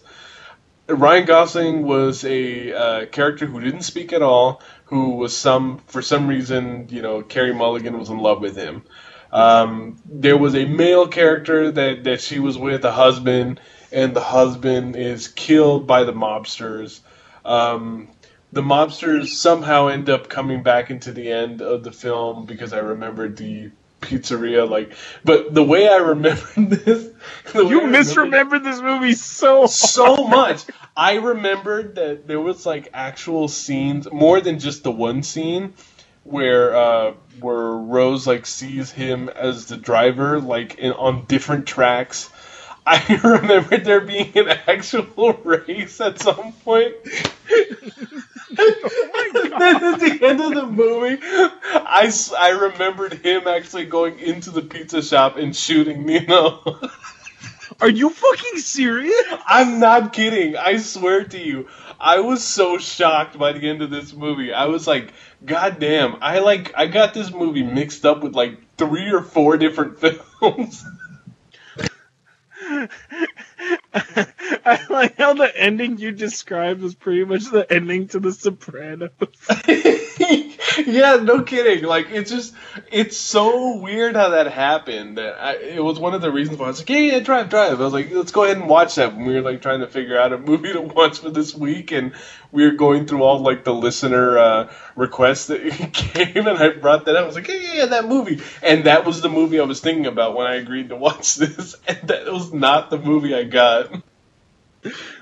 Ryan 0.88 1.26
Gosling 1.26 1.84
was 1.84 2.24
a 2.24 2.74
uh, 2.74 3.06
character 3.08 3.46
who 3.46 3.60
didn't 3.60 3.84
speak 3.84 4.14
at 4.14 4.22
all, 4.22 4.62
who 4.86 5.16
was 5.16 5.36
some 5.36 5.80
for 5.88 6.02
some 6.02 6.28
reason, 6.28 6.88
you 6.90 7.02
know, 7.02 7.22
Carey 7.22 7.54
Mulligan 7.54 7.98
was 7.98 8.10
in 8.10 8.20
love 8.20 8.40
with 8.40 8.56
him. 8.56 8.84
Um, 9.32 9.98
there 10.06 10.38
was 10.38 10.56
a 10.56 10.66
male 10.66 11.08
character 11.08 11.72
that 11.72 12.04
that 12.04 12.22
she 12.22 12.40
was 12.40 12.58
with, 12.58 12.86
a 12.86 12.92
husband, 12.92 13.60
and 13.92 14.14
the 14.14 14.22
husband 14.22 14.96
is 14.96 15.28
killed 15.28 15.88
by 15.88 16.04
the 16.04 16.14
mobsters. 16.14 17.00
Um, 17.44 18.10
the 18.52 18.62
mobsters 18.62 19.30
somehow 19.30 19.88
end 19.88 20.10
up 20.10 20.30
coming 20.30 20.62
back 20.62 20.92
into 20.92 21.12
the 21.12 21.32
end 21.32 21.62
of 21.62 21.84
the 21.84 21.92
film 21.92 22.46
because 22.46 22.72
I 22.72 22.80
remembered 22.80 23.36
the 23.38 23.72
pizzeria 24.04 24.70
like 24.70 24.94
but 25.24 25.54
the 25.54 25.64
way 25.64 25.88
I 25.88 25.98
remember 25.98 26.42
this 26.58 27.10
You 27.54 27.82
remembered- 27.82 27.94
misremembered 28.06 28.64
this 28.64 28.82
movie 28.82 29.14
so 29.14 29.66
so 29.68 30.28
much. 30.28 30.64
I 30.96 31.16
remembered 31.16 31.96
that 31.96 32.28
there 32.28 32.40
was 32.40 32.66
like 32.66 32.90
actual 32.94 33.48
scenes, 33.48 34.08
more 34.12 34.42
than 34.42 34.60
just 34.60 34.84
the 34.84 34.92
one 34.92 35.24
scene 35.24 35.74
where 36.24 36.76
uh, 36.76 37.14
where 37.40 37.72
Rose 37.96 38.28
like 38.28 38.46
sees 38.46 38.92
him 38.92 39.30
as 39.30 39.66
the 39.68 39.78
driver, 39.78 40.40
like 40.40 40.76
in, 40.76 40.94
on 40.94 41.26
different 41.26 41.66
tracks. 41.68 42.30
I 42.86 43.02
remembered 43.24 43.86
there 43.86 44.02
being 44.02 44.38
an 44.38 44.50
actual 44.68 45.34
race 45.44 46.00
at 46.02 46.20
some 46.20 46.52
point. 46.64 46.96
And 48.58 49.62
then 49.62 49.94
at 49.94 50.00
the 50.00 50.20
end 50.22 50.42
of 50.42 50.54
the 50.54 50.66
movie, 50.68 51.20
I, 51.24 52.12
I 52.38 52.50
remembered 52.50 53.14
him 53.14 53.48
actually 53.48 53.86
going 53.86 54.20
into 54.20 54.52
the 54.52 54.62
pizza 54.62 55.02
shop 55.02 55.38
and 55.38 55.56
shooting 55.56 56.06
Nino. 56.06 56.80
Are 57.82 57.90
you 57.90 58.10
fucking 58.10 58.60
serious? 58.60 59.26
I'm 59.48 59.80
not 59.80 60.14
kidding. 60.14 60.56
I 60.56 60.78
swear 60.78 61.24
to 61.26 61.40
you. 61.40 61.68
I 62.00 62.20
was 62.20 62.44
so 62.44 62.78
shocked 62.78 63.38
by 63.38 63.54
the 63.54 63.68
end 63.68 63.82
of 63.82 63.90
this 63.90 64.14
movie. 64.14 64.54
I 64.54 64.66
was 64.66 64.86
like, 64.88 65.14
God 65.44 65.80
damn, 65.80 66.18
I 66.22 66.40
like 66.40 66.74
I 66.76 66.88
got 66.88 67.14
this 67.14 67.32
movie 67.32 67.64
mixed 67.64 68.06
up 68.06 68.22
with 68.22 68.36
like 68.36 68.60
three 68.78 69.12
or 69.12 69.22
four 69.22 69.58
different 69.58 70.00
films. 70.40 70.86
How 75.34 75.40
the 75.40 75.60
ending 75.60 75.98
you 75.98 76.12
described 76.12 76.82
was 76.82 76.94
pretty 76.94 77.26
much 77.26 77.50
the 77.50 77.66
ending 77.74 78.08
to 78.10 78.20
The 78.20 78.32
Sopranos. 78.32 79.10
yeah, 80.86 81.16
no 81.16 81.42
kidding. 81.42 81.84
Like 81.86 82.12
it's 82.12 82.30
just 82.30 82.54
it's 82.92 83.18
so 83.18 83.78
weird 83.78 84.16
how 84.16 84.30
that 84.30 84.52
happened. 84.52 85.18
That 85.18 85.40
I, 85.40 85.56
it 85.56 85.84
was 85.84 86.00
one 86.00 86.14
of 86.14 86.22
the 86.22 86.32
reasons 86.32 86.60
why 86.60 86.66
I 86.66 86.68
was 86.70 86.82
like, 86.82 86.90
yeah, 86.92 86.98
yeah, 87.00 87.20
drive, 87.20 87.50
drive. 87.50 87.82
I 87.82 87.84
was 87.84 87.94
like, 87.94 88.12
let's 88.12 88.32
go 88.32 88.44
ahead 88.44 88.58
and 88.58 88.70
watch 88.70 88.94
that. 88.96 89.16
When 89.16 89.26
we 89.26 89.34
were 89.34 89.42
like 89.42 89.64
trying 89.64 89.80
to 89.80 89.88
figure 89.88 90.20
out 90.20 90.34
a 90.34 90.38
movie 90.38 90.72
to 90.74 90.82
watch 90.82 91.20
for 91.20 91.32
this 91.32 91.56
week, 91.56 91.92
and 91.92 92.14
we 92.52 92.66
were 92.66 92.76
going 92.76 93.08
through 93.08 93.24
all 93.24 93.40
like 93.40 93.64
the 93.64 93.74
listener 93.74 94.38
uh, 94.38 94.74
requests 94.96 95.48
that 95.48 95.62
came, 95.94 96.46
and 96.46 96.60
I 96.60 96.70
brought 96.70 97.06
that 97.06 97.16
up. 97.16 97.24
I 97.24 97.26
was 97.26 97.36
like, 97.36 97.48
yeah, 97.48 97.56
yeah, 97.56 97.74
yeah, 97.74 97.86
that 97.88 98.08
movie, 98.08 98.42
and 98.62 98.84
that 98.84 99.04
was 99.04 99.22
the 99.22 99.30
movie 99.30 99.60
I 99.60 99.64
was 99.64 99.80
thinking 99.80 100.06
about 100.06 100.36
when 100.36 100.46
I 100.46 100.56
agreed 100.58 100.90
to 100.90 100.96
watch 100.96 101.36
this, 101.36 101.76
and 101.88 102.08
that 102.10 102.32
was 102.32 102.54
not 102.54 102.92
the 102.92 103.00
movie 103.00 103.34
I 103.34 103.46
got. 103.46 103.92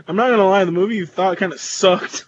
I'm 0.07 0.15
not 0.15 0.29
gonna 0.29 0.47
lie, 0.47 0.65
the 0.65 0.71
movie 0.71 0.95
you 0.95 1.05
thought 1.05 1.37
kind 1.37 1.53
of 1.53 1.59
sucked. 1.59 2.25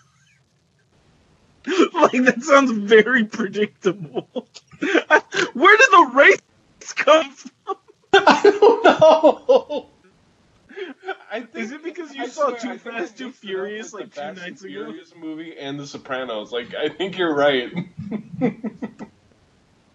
like 1.94 2.12
that 2.24 2.44
sounds 2.44 2.72
very 2.72 3.24
predictable. 3.26 4.28
Where 5.54 5.78
did 5.78 5.88
the 5.92 6.12
race 6.14 6.94
come 6.96 7.32
from? 7.32 7.76
I 8.14 8.42
don't 8.44 8.84
know. 8.84 9.90
I 11.32 11.42
think, 11.42 11.56
Is 11.66 11.72
it 11.72 11.84
because 11.84 12.14
you 12.14 12.24
I 12.24 12.28
saw 12.28 12.56
swear, 12.56 12.60
Too 12.60 12.78
Fast, 12.78 13.18
Too 13.18 13.28
mixed 13.28 13.44
it 13.44 13.48
up 13.48 13.54
Furious 13.58 13.94
like 13.94 14.06
two 14.06 14.22
Fast 14.22 14.42
nights 14.42 14.62
and 14.64 14.72
ago? 14.72 14.86
Furious 14.86 15.14
movie 15.16 15.58
and 15.58 15.80
The 15.80 15.88
Sopranos. 15.88 16.52
Like 16.52 16.76
I 16.76 16.90
think 16.90 17.18
you're 17.18 17.34
right. 17.34 17.72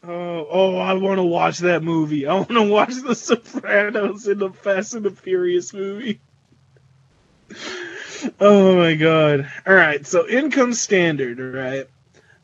Oh, 0.03 0.47
oh, 0.51 0.76
I 0.78 0.95
want 0.95 1.18
to 1.18 1.22
watch 1.24 1.59
that 1.59 1.82
movie. 1.82 2.26
I 2.26 2.34
want 2.34 2.49
to 2.49 2.62
watch 2.62 2.95
The 2.95 3.14
Sopranos 3.14 4.26
in 4.26 4.39
the 4.39 4.51
Fast 4.51 4.95
and 4.95 5.05
the 5.05 5.11
Furious 5.11 5.74
movie. 5.74 6.20
Oh 8.40 8.76
my 8.76 8.94
god. 8.94 9.51
All 9.66 9.74
right, 9.74 10.07
so 10.07 10.28
income 10.28 10.72
standard, 10.72 11.40
all 11.40 11.61
right? 11.61 11.86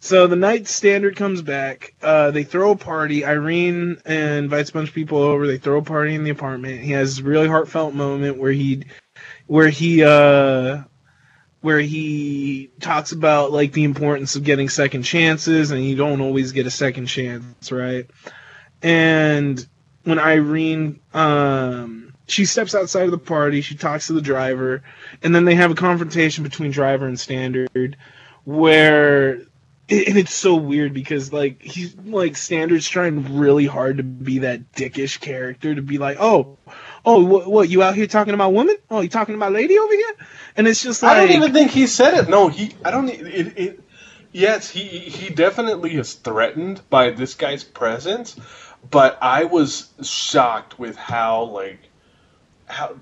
So 0.00 0.26
the 0.26 0.36
night 0.36 0.68
standard 0.68 1.16
comes 1.16 1.40
back. 1.40 1.94
Uh, 2.02 2.30
they 2.30 2.44
throw 2.44 2.72
a 2.72 2.76
party. 2.76 3.24
Irene 3.24 3.96
invites 4.05 4.70
a 4.70 4.72
bunch 4.74 4.90
of 4.90 4.94
people 4.94 5.18
over. 5.18 5.46
They 5.46 5.57
throw 5.57 5.78
a 5.78 5.82
party 5.82 6.14
in 6.14 6.24
the 6.24 6.30
apartment. 6.30 6.80
He 6.80 6.92
has 6.92 7.18
a 7.18 7.22
really 7.22 7.48
heartfelt 7.48 7.94
moment 7.94 8.36
where 8.36 8.52
he, 8.52 8.84
where 9.46 9.70
he, 9.70 10.05
uh, 10.05 10.82
where 11.62 11.80
he 11.80 12.70
talks 12.80 13.12
about 13.12 13.50
like 13.50 13.72
the 13.72 13.84
importance 13.84 14.36
of 14.36 14.44
getting 14.44 14.68
second 14.68 15.05
chances, 15.05 15.70
and 15.70 15.82
you 15.82 15.96
don't 15.96 16.20
always 16.20 16.52
get 16.52 16.66
a 16.66 16.70
second 16.70 17.07
chance, 17.07 17.72
right? 17.72 18.07
And 18.82 19.66
when 20.02 20.18
Irene, 20.18 21.00
um, 21.14 22.03
she 22.27 22.45
steps 22.45 22.75
outside 22.75 23.05
of 23.05 23.11
the 23.11 23.18
party, 23.18 23.61
she 23.61 23.75
talks 23.75 24.07
to 24.09 24.12
the 24.12 24.22
driver, 24.22 24.83
and 25.22 25.35
then 25.35 25.45
they 25.45 25.55
have 25.55 25.70
a 25.70 25.75
confrontation 25.75 26.45
between 26.45 26.70
driver 26.70 27.07
and 27.07 27.18
standard, 27.18 27.97
where 28.45 29.35
and 29.87 30.16
it's 30.16 30.33
so 30.33 30.55
weird 30.55 30.95
because 30.95 31.33
like 31.33 31.61
he's 31.61 31.95
like 32.07 32.37
standards 32.37 32.89
trying 32.89 33.37
really 33.39 33.66
hard 33.66 33.99
to 33.99 34.03
be 34.03 34.39
that 34.39 34.72
dickish 34.72 35.20
character 35.20 35.75
to 35.75 35.83
be 35.83 35.99
like 35.99 36.16
oh 36.18 36.57
oh 37.05 37.22
what, 37.22 37.47
what 37.47 37.68
you 37.68 37.83
out 37.83 37.95
here 37.95 38.07
talking 38.07 38.33
about 38.33 38.55
women 38.55 38.77
oh 38.91 39.03
you 39.03 39.11
talking 39.11 39.35
about 39.35 39.53
lady 39.53 39.79
over 39.79 39.93
here 39.93 40.14
and 40.57 40.68
it's 40.68 40.83
just 40.83 41.03
like 41.03 41.16
I 41.16 41.20
don't 41.20 41.37
even 41.37 41.53
think 41.53 41.70
he 41.70 41.87
said 41.87 42.14
it. 42.14 42.29
No, 42.29 42.49
he. 42.49 42.75
I 42.85 42.91
don't. 42.91 43.09
It. 43.09 43.59
it 43.59 43.81
yes, 44.33 44.70
he 44.70 44.83
he 44.83 45.31
definitely 45.31 45.97
is 45.97 46.14
threatened 46.14 46.81
by 46.91 47.11
this 47.11 47.35
guy's 47.35 47.64
presence, 47.64 48.39
but 48.91 49.18
I 49.20 49.45
was 49.45 49.91
shocked 50.03 50.79
with 50.79 50.97
how 50.97 51.45
like 51.45 51.81
how 52.67 52.97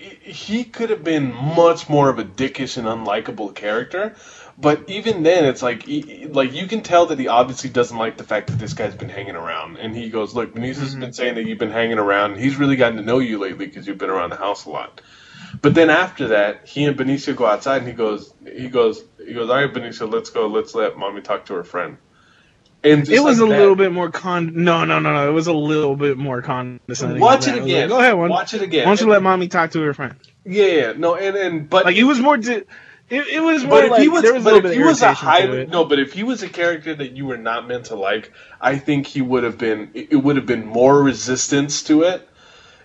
he 0.00 0.64
could 0.64 0.90
have 0.90 1.02
been 1.02 1.34
much 1.34 1.88
more 1.88 2.08
of 2.08 2.18
a 2.18 2.24
dickish 2.24 2.76
and 2.76 2.86
unlikable 2.86 3.54
character. 3.54 4.14
But 4.56 4.88
even 4.88 5.22
then, 5.22 5.44
it's 5.44 5.62
like, 5.62 5.84
he- 5.84 6.26
like 6.26 6.52
you 6.52 6.66
can 6.66 6.82
tell 6.82 7.06
that 7.06 7.18
he 7.18 7.28
obviously 7.28 7.70
doesn't 7.70 7.96
like 7.96 8.16
the 8.16 8.24
fact 8.24 8.48
that 8.48 8.58
this 8.58 8.74
guy's 8.74 8.94
been 8.94 9.08
hanging 9.08 9.36
around. 9.36 9.76
And 9.76 9.94
he 9.94 10.08
goes, 10.08 10.34
"Look, 10.34 10.54
Benicio 10.54 10.84
Mhm. 10.94 11.00
been 11.00 11.12
saying 11.12 11.34
that 11.34 11.44
you've 11.44 11.58
been 11.58 11.70
hanging 11.70 11.98
around. 11.98 12.36
He's 12.38 12.56
really 12.56 12.76
gotten 12.76 12.98
to 12.98 13.04
know 13.04 13.18
you 13.18 13.38
lately 13.38 13.66
because 13.66 13.86
you've 13.86 13.98
been 13.98 14.10
around 14.10 14.30
the 14.30 14.36
house 14.36 14.64
a 14.66 14.70
lot." 14.70 15.00
But 15.62 15.74
then 15.74 15.90
after 15.90 16.28
that, 16.28 16.68
he 16.68 16.84
and 16.84 16.96
Benicio 16.96 17.34
go 17.34 17.46
outside, 17.46 17.78
and 17.78 17.88
he 17.88 17.94
goes, 17.94 18.32
he 18.44 18.68
goes, 18.68 19.02
he 19.24 19.32
goes, 19.32 19.48
"All 19.48 19.56
right, 19.56 19.72
Benicio, 19.72 20.12
let's 20.12 20.30
go. 20.30 20.46
Let's 20.46 20.74
let 20.74 20.96
mommy 20.96 21.22
talk 21.22 21.46
to 21.46 21.54
her 21.54 21.64
friend." 21.64 21.96
And 22.92 23.08
it 23.08 23.20
was 23.20 23.38
like 23.40 23.46
a 23.48 23.50
that- 23.52 23.58
little 23.58 23.76
bit 23.76 23.92
more 23.92 24.10
con. 24.10 24.52
No, 24.64 24.84
no, 24.84 24.98
no, 24.98 25.12
no. 25.12 25.28
It 25.28 25.32
was 25.32 25.46
a 25.46 25.52
little 25.52 25.96
bit 25.96 26.16
more 26.18 26.42
condescending. 26.42 27.20
Watch 27.20 27.46
it 27.48 27.52
that. 27.52 27.56
I 27.58 27.60
was 27.62 27.64
again. 27.66 27.80
like, 27.82 27.88
Go 27.90 28.00
ahead, 28.00 28.14
one. 28.18 28.30
Watch 28.30 28.54
it 28.54 28.62
again. 28.62 28.84
Why 28.86 28.90
don't 28.90 29.00
you 29.06 29.12
let 29.12 29.22
mommy 29.22 29.48
talk 29.48 29.70
to 29.72 29.80
her 29.82 29.94
friend? 29.94 30.14
Yeah, 30.44 30.64
yeah, 30.66 30.92
no, 30.96 31.14
and 31.16 31.36
and 31.36 31.68
but 31.70 31.84
Like 31.84 31.96
it 31.96 32.04
was 32.04 32.18
more. 32.20 32.36
Di- 32.36 32.64
it, 33.10 33.26
it 33.26 33.40
was 33.42 33.64
more 33.64 33.80
But 33.80 33.84
if 33.92 34.02
he 34.02 34.08
was, 34.08 34.22
was 34.22 34.32
a 34.32 34.40
but 34.44 34.64
if 34.66 34.72
he 34.72 34.78
was 34.82 35.00
a 35.02 35.06
irritation 35.06 35.08
to 35.08 35.14
highly 35.14 35.58
it. 35.62 35.68
no, 35.70 35.84
but 35.86 35.98
if 35.98 36.12
he 36.12 36.22
was 36.24 36.42
a 36.42 36.48
character 36.48 36.94
that 36.94 37.12
you 37.12 37.24
were 37.26 37.38
not 37.38 37.66
meant 37.66 37.86
to 37.86 37.94
like, 37.94 38.32
I 38.60 38.76
think 38.76 39.06
he 39.06 39.22
would 39.22 39.44
have 39.44 39.56
been. 39.56 39.90
It 39.94 40.16
would 40.16 40.36
have 40.36 40.44
been 40.46 40.66
more 40.66 41.02
resistance 41.02 41.82
to 41.84 42.02
it, 42.02 42.28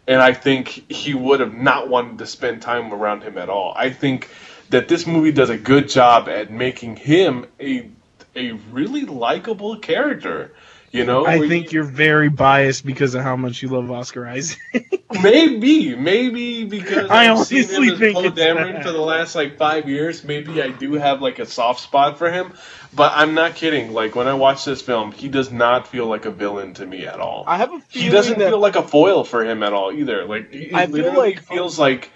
and 0.07 0.21
I 0.21 0.31
think 0.33 0.89
he 0.91 1.13
would 1.13 1.39
have 1.41 1.53
not 1.53 1.89
wanted 1.89 2.19
to 2.19 2.25
spend 2.25 2.61
time 2.61 2.93
around 2.93 3.23
him 3.23 3.37
at 3.37 3.49
all. 3.49 3.73
I 3.75 3.89
think 3.89 4.29
that 4.69 4.87
this 4.87 5.05
movie 5.05 5.31
does 5.33 5.49
a 5.49 5.57
good 5.57 5.89
job 5.89 6.29
at 6.29 6.49
making 6.51 6.95
him 6.95 7.45
a 7.59 7.89
a 8.35 8.51
really 8.71 9.05
likable 9.05 9.77
character. 9.77 10.53
You 10.91 11.05
know, 11.05 11.25
I 11.25 11.39
think 11.47 11.71
you- 11.71 11.77
you're 11.79 11.83
very 11.91 12.29
biased 12.29 12.85
because 12.85 13.15
of 13.15 13.23
how 13.23 13.35
much 13.35 13.63
you 13.63 13.69
love 13.69 13.89
Oscar 13.89 14.27
Isaac. 14.27 14.59
Maybe, 15.21 15.95
maybe 15.95 16.63
because 16.65 17.09
I 17.11 17.29
I've 17.31 17.45
seen 17.45 17.59
honestly 17.65 17.87
him 17.87 17.93
as 17.93 17.99
think 17.99 18.15
Poe 18.15 18.29
Dameron 18.31 18.73
that. 18.73 18.83
for 18.83 18.91
the 18.91 19.01
last 19.01 19.35
like 19.35 19.57
five 19.59 19.87
years. 19.87 20.23
Maybe 20.23 20.59
I 20.61 20.69
do 20.69 20.93
have 20.93 21.21
like 21.21 21.37
a 21.37 21.45
soft 21.45 21.81
spot 21.81 22.17
for 22.17 22.31
him, 22.31 22.53
but 22.95 23.11
I'm 23.15 23.35
not 23.35 23.53
kidding. 23.55 23.93
Like 23.93 24.15
when 24.15 24.27
I 24.27 24.33
watch 24.33 24.65
this 24.65 24.81
film, 24.81 25.11
he 25.11 25.29
does 25.29 25.51
not 25.51 25.87
feel 25.87 26.07
like 26.07 26.25
a 26.25 26.31
villain 26.31 26.73
to 26.75 26.85
me 26.85 27.05
at 27.05 27.19
all. 27.19 27.43
I 27.45 27.57
have 27.57 27.71
a 27.73 27.79
feeling 27.79 28.05
He 28.07 28.09
doesn't 28.11 28.39
that 28.39 28.49
feel 28.49 28.59
like 28.59 28.75
a 28.75 28.81
foil 28.81 29.23
for 29.23 29.43
him 29.45 29.61
at 29.61 29.71
all 29.73 29.91
either. 29.91 30.25
Like 30.25 30.51
he 30.51 30.71
I 30.73 30.87
feel 30.87 31.13
like- 31.15 31.43
feels 31.43 31.77
like 31.77 32.09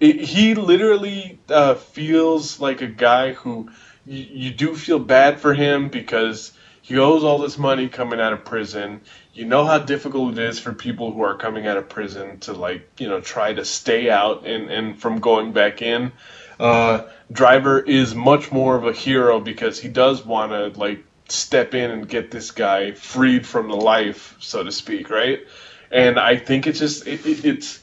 it, 0.00 0.16
he 0.20 0.54
literally 0.54 1.38
uh, 1.48 1.74
feels 1.74 2.60
like 2.60 2.82
a 2.82 2.86
guy 2.86 3.32
who 3.32 3.70
you, 4.06 4.26
you 4.30 4.50
do 4.50 4.74
feel 4.74 4.98
bad 4.98 5.40
for 5.40 5.54
him 5.54 5.88
because 5.88 6.52
he 6.82 6.98
owes 6.98 7.24
all 7.24 7.38
this 7.38 7.58
money 7.58 7.88
coming 7.88 8.20
out 8.20 8.32
of 8.32 8.44
prison. 8.44 9.00
You 9.34 9.44
know 9.44 9.64
how 9.64 9.78
difficult 9.78 10.32
it 10.32 10.38
is 10.38 10.58
for 10.60 10.72
people 10.72 11.12
who 11.12 11.22
are 11.22 11.36
coming 11.36 11.66
out 11.66 11.76
of 11.76 11.88
prison 11.88 12.38
to 12.40 12.52
like 12.52 12.88
you 12.98 13.08
know 13.08 13.20
try 13.20 13.52
to 13.52 13.64
stay 13.64 14.08
out 14.08 14.46
and 14.46 14.70
and 14.70 14.98
from 15.00 15.20
going 15.20 15.52
back 15.52 15.82
in. 15.82 16.12
Uh, 16.58 17.04
Driver 17.30 17.80
is 17.80 18.14
much 18.14 18.50
more 18.52 18.76
of 18.76 18.86
a 18.86 18.92
hero 18.92 19.40
because 19.40 19.80
he 19.80 19.88
does 19.88 20.24
want 20.24 20.52
to 20.52 20.78
like 20.78 21.04
step 21.28 21.74
in 21.74 21.90
and 21.90 22.08
get 22.08 22.30
this 22.30 22.52
guy 22.52 22.92
freed 22.92 23.46
from 23.46 23.68
the 23.68 23.76
life, 23.76 24.36
so 24.38 24.62
to 24.62 24.72
speak, 24.72 25.10
right? 25.10 25.40
And 25.90 26.18
I 26.18 26.36
think 26.36 26.66
it's 26.66 26.78
just 26.78 27.06
it, 27.06 27.26
it, 27.26 27.44
it's 27.44 27.80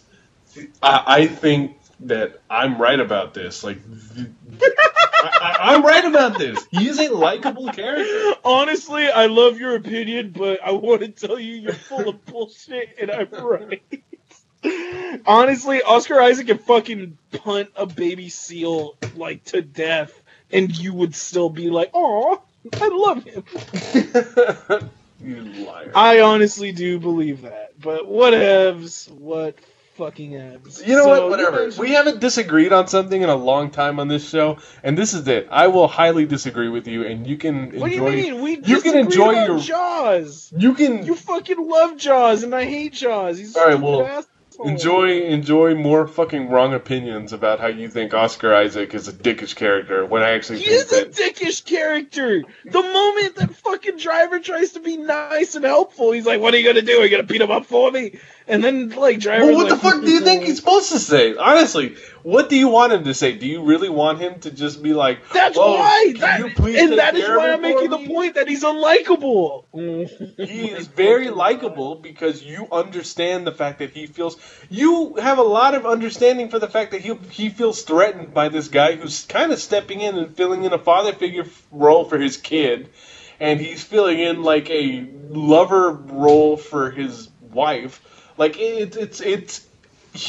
I, 0.82 1.04
I 1.08 1.28
think 1.28 1.78
that 2.02 2.42
I'm 2.50 2.80
right 2.82 3.00
about 3.00 3.34
this. 3.34 3.64
Like, 3.64 3.80
I, 5.24 5.58
I'm 5.60 5.84
right 5.84 6.06
about 6.06 6.38
this. 6.38 6.66
He's 6.72 7.00
a 7.00 7.10
likable 7.10 7.70
character. 7.70 8.40
Honestly, 8.44 9.08
I 9.10 9.28
love 9.28 9.60
your 9.60 9.76
opinion, 9.76 10.34
but 10.36 10.60
I 10.64 10.72
want 10.72 11.02
to 11.02 11.10
tell 11.10 11.40
you 11.40 11.56
you're 11.56 11.74
full 11.74 12.10
of 12.10 12.26
bullshit, 12.26 12.98
and 13.02 13.12
I'm 13.12 13.30
right. 13.32 13.84
Honestly, 15.26 15.82
Oscar 15.82 16.22
Isaac 16.22 16.48
can 16.48 16.58
fucking 16.58 17.18
punt 17.32 17.70
a 17.76 17.86
baby 17.86 18.30
seal 18.30 18.98
like 19.16 19.44
to 19.46 19.62
death, 19.62 20.22
and 20.52 20.76
you 20.76 20.94
would 20.94 21.16
still 21.16 21.50
be 21.50 21.70
like, 21.70 21.92
"Oh, 21.94 22.42
I 22.74 22.88
love 22.88 23.24
him." 23.26 23.44
you 25.22 25.66
liar. 25.66 25.92
I 25.96 26.22
honestly 26.22 26.72
do 26.72 27.00
believe 27.00 27.42
that, 27.42 27.80
but 27.80 28.06
whatevs. 28.06 29.12
What 29.12 29.56
fucking 29.96 30.32
evs. 30.32 30.86
You 30.86 30.96
know 30.96 31.04
So, 31.04 31.10
what? 31.10 31.30
Whatever. 31.30 31.70
We 31.78 31.92
haven't 31.92 32.20
disagreed 32.20 32.74
on 32.74 32.88
something 32.88 33.22
in 33.22 33.30
a 33.30 33.36
long 33.36 33.72
time 33.72 34.00
on 34.00 34.08
this 34.08 34.28
show, 34.28 34.58
and 34.84 34.98
this 34.98 35.14
is 35.14 35.28
it. 35.28 35.48
I 35.52 35.68
will 35.68 35.88
highly 35.88 36.26
disagree 36.26 36.70
with 36.70 36.88
you, 36.88 37.06
and 37.06 37.26
you 37.28 37.38
can 37.38 37.66
enjoy. 37.66 37.80
What 37.80 37.90
do 37.90 37.96
you 37.96 38.04
mean? 38.04 38.42
We 38.42 38.60
you 38.64 38.82
can 38.82 38.98
enjoy 38.98 39.46
your- 39.46 39.60
Jaws. 39.60 40.52
You 40.58 40.74
can 40.74 41.06
You 41.06 41.16
fucking 41.16 41.68
love 41.70 41.98
Jaws, 41.98 42.44
and 42.44 42.54
I 42.54 42.66
hate 42.66 42.94
Jaws. 42.94 43.38
He's 43.38 43.56
All 43.56 43.68
right, 43.68 43.80
well. 43.80 44.26
Enjoy 44.64 45.22
enjoy 45.22 45.76
more 45.76 46.08
fucking 46.08 46.50
wrong 46.50 46.74
opinions 46.74 47.34
about 47.34 47.60
how 47.60 47.68
you 47.68 47.90
think 47.90 48.14
Oscar 48.14 48.54
Isaac 48.54 48.94
is 48.94 49.08
a 49.08 49.14
dickish 49.14 49.56
character 49.56 50.06
when 50.06 50.24
I 50.24 50.32
actually 50.32 50.60
He 50.60 50.72
is 50.72 50.92
a 50.92 51.06
dickish 51.06 51.66
character. 51.66 52.44
The 52.66 52.82
moment 52.82 53.36
that 53.36 53.56
fucking 53.56 53.98
driver 53.98 54.40
tries 54.40 54.72
to 54.72 54.80
be 54.80 54.98
nice 54.98 55.56
and 55.56 55.66
helpful, 55.66 56.12
he's 56.12 56.26
like, 56.26 56.42
"What 56.42 56.54
are 56.54 56.58
you 56.58 56.66
gonna 56.66 56.82
do? 56.82 57.00
Are 57.00 57.04
you 57.04 57.10
gonna 57.10 57.24
beat 57.24 57.42
him 57.42 57.52
up 57.52 57.66
for 57.66 57.92
me?" 57.92 58.20
And 58.48 58.64
then 58.64 58.90
like 58.90 59.20
driver. 59.20 59.46
Well, 59.46 59.56
what 59.56 59.70
the 59.70 59.78
fuck 59.78 60.02
do 60.02 60.12
you 60.12 60.22
think 60.22 60.44
he's 60.44 60.58
supposed 60.58 60.92
to 60.92 61.00
say? 61.00 61.36
Honestly, 61.36 61.96
what 62.24 62.50
do 62.50 62.56
you 62.56 62.70
want 62.70 62.94
him 62.94 63.04
to 63.04 63.14
say? 63.14 63.34
Do 63.34 63.46
you 63.46 63.64
really 63.64 63.90
want 63.90 64.20
him 64.20 64.40
to 64.42 64.52
just 64.52 64.82
be 64.82 64.94
like, 64.94 65.30
That's 65.34 65.58
"Whoa, 65.58 65.74
why. 65.74 66.14
That, 66.20 66.40
and 66.42 66.98
that 66.98 67.16
is 67.16 67.28
why 67.28 67.52
I'm 67.52 67.62
making 67.62 67.92
for 67.92 67.98
the 67.98 68.08
point 68.08 68.36
that 68.36 68.48
he's 68.48 68.64
unlikable. 68.64 69.66
He 70.38 70.70
is 70.70 70.88
very 70.88 71.30
likable 71.30 71.96
because 71.96 72.42
you 72.44 72.68
understand 72.72 73.46
the 73.46 73.52
fact 73.52 73.80
that 73.80 73.92
he 73.92 74.08
feels. 74.08 74.38
You 74.70 75.16
have 75.16 75.38
a 75.38 75.44
lot 75.44 75.76
of 75.76 75.86
understanding 75.86 76.50
for 76.50 76.60
the 76.60 76.68
fact 76.68 76.92
that 76.92 77.02
he 77.02 77.16
he 77.30 77.50
feels 77.50 77.82
threatened 77.84 78.34
by 78.34 78.50
this 78.50 78.68
guy 78.68 78.96
who's 78.96 79.26
kind 79.26 79.52
of 79.52 79.60
stepping 79.60 80.02
in 80.02 80.18
and 80.18 80.36
filling 80.36 80.64
in 80.64 80.74
a 80.74 80.80
father 80.80 81.14
figure 81.14 81.46
role 81.72 82.06
for 82.06 82.18
his 82.18 82.38
kid, 82.38 82.90
and 83.40 83.60
he's 83.60 83.84
filling 83.84 84.20
in 84.20 84.44
like 84.44 84.70
a 84.70 85.08
lover 85.30 85.92
role 85.92 86.58
for 86.58 86.92
his 86.92 87.30
wife. 87.42 88.02
Like 88.38 88.58
it, 88.60 88.96
it's 88.96 89.22
it's. 89.22 89.68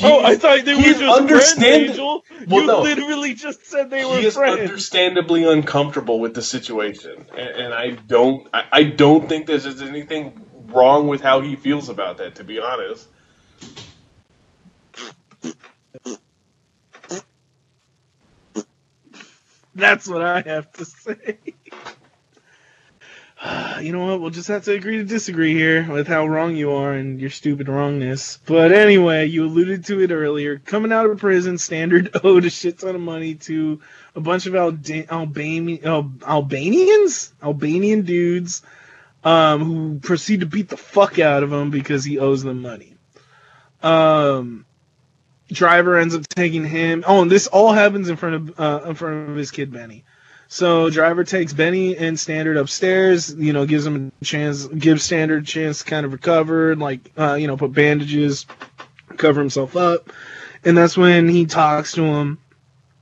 Oh, 0.03 0.25
I 0.25 0.37
thought 0.37 0.65
they 0.65 0.75
were 0.75 0.83
just 0.83 1.03
understand- 1.03 1.59
friends, 1.61 1.91
Angel. 1.91 2.25
Well, 2.47 2.61
you 2.63 2.67
no. 2.67 2.83
literally 2.83 3.35
just 3.35 3.67
said 3.67 3.91
they 3.91 4.05
were 4.05 4.19
he 4.19 4.27
is 4.27 4.35
friends. 4.35 4.61
understandably 4.61 5.45
uncomfortable 5.45 6.21
with 6.21 6.35
the 6.35 6.43
situation, 6.43 7.27
and, 7.37 7.49
and 7.49 7.75
I 7.75 7.91
don't, 7.91 8.49
I, 8.53 8.65
I 8.73 8.83
don't 8.85 9.29
think 9.29 9.47
there's 9.47 9.67
anything 9.83 10.41
wrong 10.69 11.09
with 11.09 11.21
how 11.21 11.41
he 11.41 11.57
feels 11.57 11.89
about 11.89 12.19
that. 12.19 12.37
To 12.37 12.45
be 12.45 12.59
honest, 12.61 13.07
That's 19.75 20.07
what 20.09 20.23
I 20.23 20.43
have 20.43 20.71
to 20.75 20.85
say. 20.85 21.39
you 23.81 23.93
know 23.93 24.05
what? 24.07 24.21
We'll 24.21 24.31
just 24.31 24.49
have 24.49 24.65
to 24.65 24.73
agree 24.73 24.99
to 24.99 25.05
disagree 25.05 25.55
here 25.55 25.91
with 25.91 26.07
how 26.07 26.27
wrong 26.27 26.57
you 26.57 26.73
are 26.73 26.93
and 26.93 27.21
your 27.21 27.31
stupid 27.31 27.69
wrongness. 27.69 28.39
But 28.47 28.73
anyway, 28.73 29.27
you 29.27 29.45
alluded 29.45 29.85
to 29.87 30.01
it 30.01 30.11
earlier. 30.11 30.59
Coming 30.59 30.93
out 30.93 31.07
of 31.07 31.19
prison, 31.19 31.59
Standard 31.59 32.17
owed 32.25 32.45
a 32.45 32.51
shit 32.51 32.79
ton 32.79 32.95
of 32.95 33.01
money 33.01 33.35
to 33.35 33.81
a 34.15 34.21
bunch 34.21 34.47
of 34.47 34.55
Alda- 34.55 35.13
Albanian, 35.13 35.85
Al- 35.85 36.13
Albanians, 36.27 37.33
Albanian 37.43 38.03
dudes, 38.03 38.63
um, 39.25 39.65
who 39.65 39.99
proceed 40.01 40.41
to 40.41 40.47
beat 40.47 40.69
the 40.69 40.77
fuck 40.77 41.19
out 41.19 41.43
of 41.43 41.53
him 41.53 41.71
because 41.71 42.05
he 42.05 42.19
owes 42.19 42.43
them 42.43 42.63
money. 42.63 42.95
Um, 43.83 44.65
driver 45.53 45.99
ends 45.99 46.15
up 46.15 46.27
taking 46.29 46.65
him. 46.65 47.05
Oh, 47.07 47.23
and 47.23 47.31
this 47.31 47.47
all 47.47 47.73
happens 47.73 48.09
in 48.09 48.17
front 48.17 48.35
of 48.35 48.61
uh, 48.61 48.89
in 48.89 48.95
front 48.95 49.29
of 49.31 49.37
his 49.37 49.51
kid 49.51 49.71
Benny. 49.71 50.05
So 50.55 50.89
driver 50.89 51.25
takes 51.25 51.53
Benny 51.53 51.97
and 51.97 52.17
Standard 52.17 52.57
upstairs. 52.57 53.35
You 53.35 53.53
know, 53.53 53.67
gives 53.67 53.85
him 53.85 54.13
a 54.21 54.25
chance, 54.25 54.67
gives 54.67 55.03
Standard 55.03 55.43
a 55.43 55.47
chance 55.47 55.81
to 55.81 55.85
kind 55.85 56.07
of 56.07 56.13
recover, 56.13 56.71
and 56.71 56.81
like 56.81 57.11
uh, 57.19 57.35
you 57.35 57.49
know, 57.49 57.57
put 57.57 57.73
bandages, 57.73 58.47
cover 59.17 59.41
himself 59.41 59.77
up, 59.77 60.13
and 60.65 60.79
that's 60.79 60.97
when 60.97 61.29
he 61.29 61.47
talks 61.47 61.95
to 61.95 62.05
him. 62.05 62.39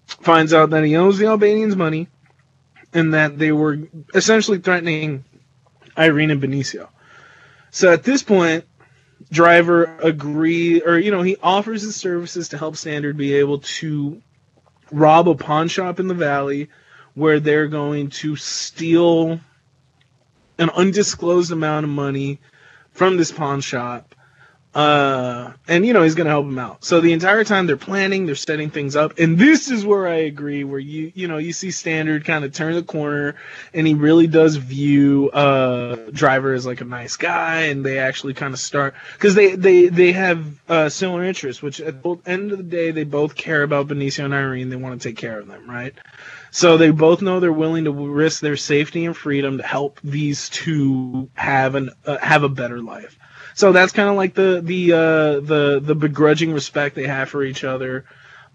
Finds 0.06 0.54
out 0.54 0.70
that 0.70 0.82
he 0.82 0.96
owes 0.96 1.18
the 1.18 1.26
Albanians 1.26 1.76
money, 1.76 2.08
and 2.94 3.12
that 3.12 3.38
they 3.38 3.52
were 3.52 3.80
essentially 4.14 4.56
threatening 4.56 5.22
Irene 5.98 6.30
and 6.30 6.42
Benicio. 6.42 6.88
So 7.70 7.92
at 7.92 8.02
this 8.02 8.22
point, 8.22 8.64
driver 9.30 9.94
agree 9.98 10.80
or 10.80 10.96
you 10.96 11.10
know 11.10 11.20
he 11.20 11.36
offers 11.42 11.82
his 11.82 11.96
services 11.96 12.48
to 12.48 12.56
help 12.56 12.76
standard 12.76 13.18
be 13.18 13.34
able 13.34 13.58
to 13.58 14.22
rob 14.90 15.28
a 15.28 15.34
pawn 15.34 15.68
shop 15.68 16.00
in 16.00 16.08
the 16.08 16.14
valley 16.14 16.70
where 17.14 17.40
they're 17.40 17.68
going 17.68 18.10
to 18.10 18.36
steal 18.36 19.40
an 20.58 20.70
undisclosed 20.70 21.52
amount 21.52 21.84
of 21.84 21.90
money 21.90 22.38
from 22.92 23.16
this 23.16 23.32
pawn 23.32 23.60
shop 23.60 24.14
uh, 24.74 25.52
and 25.68 25.84
you 25.84 25.92
know 25.92 26.02
he's 26.02 26.14
gonna 26.14 26.30
help 26.30 26.46
him 26.46 26.58
out. 26.58 26.82
So 26.82 27.00
the 27.00 27.12
entire 27.12 27.44
time 27.44 27.66
they're 27.66 27.76
planning, 27.76 28.24
they're 28.24 28.34
setting 28.34 28.70
things 28.70 28.96
up, 28.96 29.18
and 29.18 29.36
this 29.36 29.70
is 29.70 29.84
where 29.84 30.08
I 30.08 30.14
agree. 30.14 30.64
Where 30.64 30.78
you 30.78 31.12
you 31.14 31.28
know 31.28 31.36
you 31.36 31.52
see 31.52 31.70
Standard 31.70 32.24
kind 32.24 32.42
of 32.42 32.54
turn 32.54 32.74
the 32.74 32.82
corner, 32.82 33.36
and 33.74 33.86
he 33.86 33.92
really 33.92 34.26
does 34.26 34.56
view 34.56 35.30
uh 35.30 35.96
Driver 36.10 36.54
as 36.54 36.64
like 36.64 36.80
a 36.80 36.86
nice 36.86 37.16
guy, 37.16 37.64
and 37.64 37.84
they 37.84 37.98
actually 37.98 38.32
kind 38.32 38.54
of 38.54 38.60
start 38.60 38.94
because 39.12 39.34
they 39.34 39.56
they 39.56 39.88
they 39.88 40.12
have 40.12 40.46
uh, 40.70 40.88
similar 40.88 41.24
interests, 41.24 41.62
which 41.62 41.78
at 41.80 42.02
the 42.02 42.16
end 42.24 42.50
of 42.52 42.56
the 42.56 42.64
day 42.64 42.92
they 42.92 43.04
both 43.04 43.34
care 43.34 43.62
about 43.62 43.88
Benicio 43.88 44.24
and 44.24 44.32
Irene. 44.32 44.70
They 44.70 44.76
want 44.76 45.00
to 45.00 45.06
take 45.06 45.18
care 45.18 45.38
of 45.38 45.48
them, 45.48 45.68
right? 45.68 45.94
So 46.54 46.76
they 46.76 46.90
both 46.90 47.22
know 47.22 47.40
they're 47.40 47.50
willing 47.50 47.84
to 47.84 47.92
risk 47.92 48.42
their 48.42 48.58
safety 48.58 49.06
and 49.06 49.16
freedom 49.16 49.56
to 49.56 49.64
help 49.64 49.98
these 50.04 50.50
two 50.50 51.30
have 51.32 51.74
an 51.74 51.90
uh, 52.04 52.18
have 52.18 52.42
a 52.44 52.48
better 52.50 52.82
life. 52.82 53.18
So 53.54 53.72
that's 53.72 53.92
kind 53.92 54.10
of 54.10 54.16
like 54.16 54.34
the 54.34 54.60
the 54.62 54.92
uh, 54.92 55.40
the 55.40 55.80
the 55.82 55.94
begrudging 55.94 56.52
respect 56.52 56.94
they 56.94 57.06
have 57.06 57.30
for 57.30 57.42
each 57.42 57.64
other. 57.64 58.04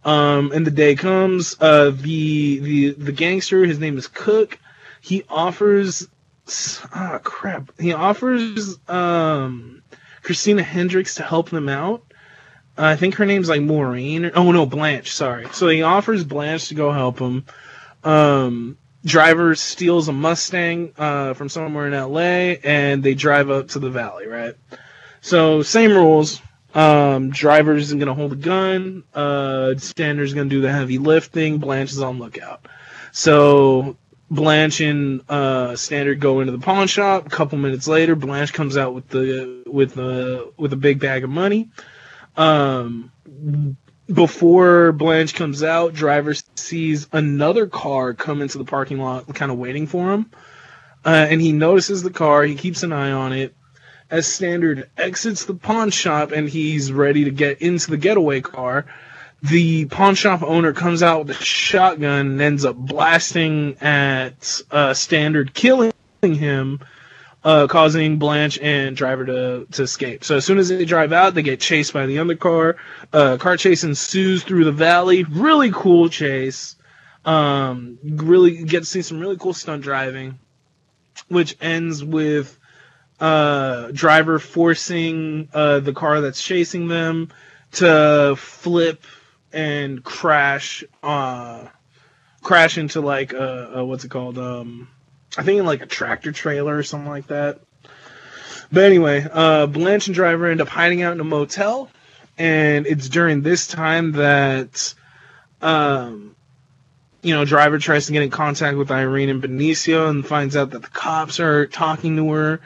Um, 0.06 0.52
and 0.52 0.66
the 0.66 0.72
day 0.72 0.96
comes, 0.96 1.58
uh, 1.60 1.90
the 1.90 2.60
the 2.60 2.90
the 2.92 3.12
gangster, 3.12 3.66
his 3.66 3.80
name 3.80 3.98
is 3.98 4.08
Cook. 4.08 4.60
He 5.02 5.24
offers, 5.28 6.08
ah, 6.94 7.20
crap. 7.24 7.72
He 7.80 7.94
offers 7.94 8.78
um, 8.88 9.82
Christina 10.22 10.62
Hendricks 10.62 11.16
to 11.16 11.24
help 11.24 11.50
them 11.50 11.68
out. 11.68 12.04
I 12.78 12.96
think 12.96 13.16
her 13.16 13.26
name's 13.26 13.50
like 13.50 13.62
Maureen. 13.62 14.26
Or, 14.26 14.32
oh 14.36 14.52
no, 14.52 14.68
Blanche. 14.68 15.12
Sorry. 15.12 15.48
So 15.52 15.68
he 15.68 15.82
offers 15.82 16.24
Blanche 16.24 16.68
to 16.68 16.76
go 16.76 16.92
help 16.92 17.18
him. 17.18 17.46
Um, 18.04 18.78
driver 19.06 19.56
steals 19.56 20.08
a 20.08 20.14
Mustang 20.14 20.94
uh, 20.98 21.34
from 21.34 21.50
somewhere 21.50 21.88
in 21.88 21.94
LA, 21.94 22.60
and 22.64 23.04
they 23.04 23.16
drive 23.16 23.50
up 23.50 23.70
to 23.70 23.80
the 23.80 23.90
valley. 23.90 24.28
Right. 24.28 24.56
So 25.22 25.64
same 25.64 25.92
rules. 25.92 26.42
Um, 26.74 27.32
driver's 27.32 27.84
isn't 27.84 28.00
gonna 28.00 28.14
hold 28.14 28.34
a 28.34 28.36
gun. 28.36 29.04
Uh, 29.14 29.76
Standard's 29.78 30.34
gonna 30.34 30.50
do 30.50 30.62
the 30.62 30.72
heavy 30.72 30.98
lifting. 30.98 31.58
Blanche 31.58 31.92
is 31.92 32.02
on 32.02 32.20
lookout. 32.20 32.68
So 33.12 33.98
Blanche 34.30 34.82
and 34.82 35.22
uh, 35.30 35.76
Standard 35.76 36.20
go 36.20 36.42
into 36.42 36.52
the 36.52 36.60
pawn 36.60 36.88
shop. 36.88 37.26
A 37.26 37.30
couple 37.30 37.58
minutes 37.58 37.88
later, 37.88 38.16
Blanche 38.16 38.54
comes 38.54 38.78
out 38.78 38.94
with 38.94 39.08
the 39.08 39.64
with 39.66 39.94
the 39.94 40.52
with 40.58 40.74
a 40.74 40.78
big 40.78 41.00
bag 41.00 41.24
of 41.24 41.30
money. 41.30 41.70
Um, 42.36 43.12
before 44.12 44.92
Blanche 44.92 45.36
comes 45.36 45.64
out, 45.64 45.94
driver 45.94 46.34
sees 46.56 47.08
another 47.12 47.68
car 47.68 48.14
come 48.14 48.42
into 48.42 48.58
the 48.58 48.66
parking 48.66 49.00
lot, 49.00 49.34
kind 49.34 49.52
of 49.52 49.58
waiting 49.58 49.88
for 49.88 50.14
him. 50.14 50.32
Uh, 51.06 51.28
and 51.30 51.42
he 51.42 51.52
notices 51.52 52.04
the 52.04 52.10
car. 52.10 52.44
He 52.44 52.56
keeps 52.56 52.84
an 52.84 52.92
eye 52.92 53.12
on 53.12 53.34
it 53.34 53.56
as 54.10 54.26
Standard 54.26 54.90
exits 54.98 55.46
the 55.46 55.54
pawn 55.54 55.90
shop 55.90 56.32
and 56.32 56.50
he's 56.50 56.92
ready 56.92 57.26
to 57.26 57.32
get 57.32 57.62
into 57.62 57.92
the 57.92 57.98
getaway 57.98 58.42
car, 58.42 58.86
the 59.44 59.86
pawn 59.86 60.16
shop 60.16 60.42
owner 60.42 60.74
comes 60.74 61.04
out 61.04 61.26
with 61.26 61.38
a 61.38 61.44
shotgun 61.44 62.28
and 62.28 62.42
ends 62.42 62.66
up 62.66 62.76
blasting 62.76 63.78
at 63.82 64.62
uh, 64.72 64.94
Standard, 64.94 65.54
killing 65.54 65.94
him, 66.22 66.80
uh, 67.48 67.66
causing 67.66 68.18
Blanche 68.18 68.60
and 68.60 68.94
driver 68.94 69.26
to, 69.26 69.68
to 69.72 69.84
escape. 69.84 70.26
So 70.26 70.36
as 70.36 70.44
soon 70.44 70.58
as 70.58 70.68
they 70.68 70.84
drive 70.84 71.14
out, 71.14 71.34
they 71.34 71.44
get 71.44 71.62
chased 71.62 71.94
by 71.94 72.06
the 72.06 72.18
undercar. 72.18 72.76
Uh, 73.14 73.38
car 73.38 73.56
chase 73.56 73.86
ensues 73.86 74.44
through 74.44 74.66
the 74.66 74.74
valley. 74.74 75.24
Really 75.24 75.72
cool 75.72 76.10
chase. 76.10 76.76
Um, 77.24 78.00
really 78.04 78.66
get 78.66 78.82
to 78.82 78.86
see 78.86 79.02
some 79.02 79.22
really 79.22 79.38
cool 79.38 79.54
stunt 79.54 79.82
driving, 79.82 80.40
which 81.30 81.56
ends 81.62 82.04
with 82.04 82.60
uh, 83.22 83.92
driver 83.94 84.40
forcing 84.40 85.48
uh, 85.54 85.80
the 85.80 85.94
car 85.94 86.20
that's 86.20 86.44
chasing 86.44 86.90
them 86.90 87.30
to 87.72 88.36
flip 88.38 89.06
and 89.54 90.04
crash 90.04 90.84
uh, 91.02 91.64
crash 92.44 92.78
into 92.78 93.00
like 93.00 93.32
a, 93.32 93.86
what's 93.86 94.04
it 94.04 94.12
called 94.12 94.38
um, 94.38 94.90
I 95.38 95.44
think 95.44 95.60
in 95.60 95.66
like 95.66 95.82
a 95.82 95.86
tractor 95.86 96.32
trailer 96.32 96.76
or 96.76 96.84
something 96.84 97.10
like 97.10 97.28
that. 97.28 97.60
But 98.72 98.84
anyway, 98.84 99.26
uh, 99.32 99.68
Blanche 99.68 100.08
and 100.08 100.16
driver 100.16 100.48
end 100.48 100.62
up 100.62 100.68
hiding 100.68 101.02
out 101.02 101.14
in 101.14 101.20
a 101.20 101.24
motel, 101.26 101.90
and 102.38 102.86
it's 102.86 103.08
during 103.08 103.42
this 103.42 103.68
time 103.68 104.14
that 104.14 104.94
um, 105.62 106.36
you 107.22 107.34
know, 107.34 107.46
driver 107.46 107.80
tries 107.80 108.08
to 108.08 108.12
get 108.12 108.24
in 108.24 108.30
contact 108.30 108.78
with 108.78 108.92
Irene 108.92 109.30
and 109.30 109.42
Benicio 109.42 110.10
and 110.10 110.26
finds 110.26 110.56
out 110.56 110.72
that 110.72 110.82
the 110.82 110.88
cops 110.88 111.40
are 111.40 111.68
talking 111.68 112.18
to 112.18 112.32
her 112.32 112.62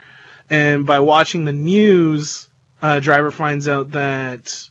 and 0.52 0.86
by 0.86 1.00
watching 1.00 1.46
the 1.46 1.52
news, 1.52 2.46
uh, 2.82 3.00
driver 3.00 3.30
finds 3.30 3.68
out 3.68 3.92
that 3.92 4.68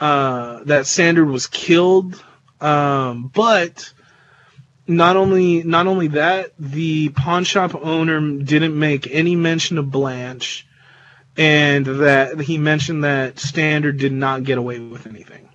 uh, 0.00 0.64
that 0.64 0.86
Standard 0.86 1.26
was 1.26 1.46
killed. 1.46 2.20
Um, 2.60 3.30
but 3.32 3.92
not 4.96 5.16
only 5.16 5.62
not 5.62 5.86
only 5.86 6.08
that, 6.08 6.52
the 6.58 7.10
pawn 7.10 7.44
shop 7.44 7.74
owner 7.74 8.20
didn't 8.42 8.78
make 8.78 9.08
any 9.10 9.36
mention 9.36 9.78
of 9.78 9.90
Blanche, 9.90 10.66
and 11.36 11.86
that 11.86 12.40
he 12.40 12.58
mentioned 12.58 13.04
that 13.04 13.38
Standard 13.38 13.98
did 13.98 14.12
not 14.12 14.44
get 14.44 14.58
away 14.58 14.78
with 14.78 15.06
anything. 15.06 15.48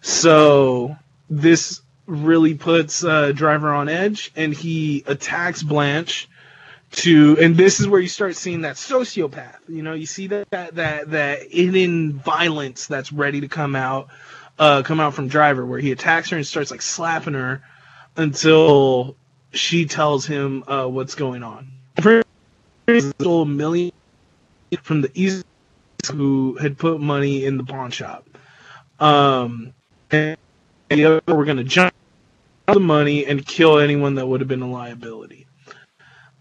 So 0.00 0.96
this 1.30 1.80
really 2.06 2.54
puts 2.54 3.04
uh, 3.04 3.32
Driver 3.32 3.72
on 3.72 3.88
edge, 3.88 4.32
and 4.36 4.52
he 4.52 5.04
attacks 5.06 5.62
Blanche 5.62 6.28
to 6.92 7.38
and 7.40 7.56
this 7.56 7.80
is 7.80 7.88
where 7.88 8.00
you 8.00 8.08
start 8.08 8.36
seeing 8.36 8.62
that 8.62 8.76
sociopath 8.76 9.56
you 9.66 9.82
know 9.82 9.94
you 9.94 10.04
see 10.04 10.26
that 10.26 10.48
that 10.50 10.74
that, 10.74 11.10
that 11.10 11.50
hidden 11.50 12.12
violence 12.12 12.86
that's 12.86 13.10
ready 13.12 13.40
to 13.40 13.48
come 13.48 13.74
out 13.74 14.08
uh 14.58 14.82
come 14.82 15.00
out 15.00 15.14
from 15.14 15.26
driver 15.26 15.64
where 15.64 15.78
he 15.78 15.90
attacks 15.90 16.28
her 16.28 16.36
and 16.36 16.46
starts 16.46 16.70
like 16.70 16.82
slapping 16.82 17.32
her 17.32 17.62
until 18.16 19.16
she 19.52 19.86
tells 19.86 20.26
him 20.26 20.64
uh 20.66 20.86
what's 20.86 21.14
going 21.14 21.42
on. 21.42 21.70
Stole 22.88 23.42
a 23.42 23.46
million 23.46 23.92
from 24.82 25.02
the 25.02 25.10
east 25.14 25.44
who 26.10 26.56
had 26.60 26.78
put 26.78 27.00
money 27.00 27.44
in 27.44 27.56
the 27.56 27.64
pawn 27.64 27.90
shop. 27.90 28.26
Um 28.98 29.74
and 30.10 30.36
the 30.90 31.04
other 31.06 31.34
were 31.34 31.44
going 31.44 31.56
to 31.56 31.64
jump 31.64 31.94
the 32.66 32.80
money 32.80 33.26
and 33.26 33.46
kill 33.46 33.78
anyone 33.78 34.16
that 34.16 34.26
would 34.26 34.40
have 34.40 34.48
been 34.48 34.62
a 34.62 34.70
liability. 34.70 35.46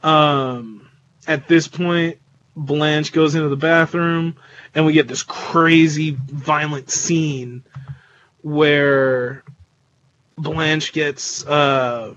Um, 0.03 0.89
at 1.27 1.47
this 1.47 1.67
point, 1.67 2.17
Blanche 2.55 3.13
goes 3.13 3.35
into 3.35 3.49
the 3.49 3.55
bathroom, 3.55 4.35
and 4.75 4.85
we 4.85 4.93
get 4.93 5.07
this 5.07 5.23
crazy, 5.23 6.17
violent 6.19 6.89
scene 6.89 7.63
where 8.41 9.43
Blanche 10.41 10.93
gets, 10.93 11.45
uh, 11.45 12.13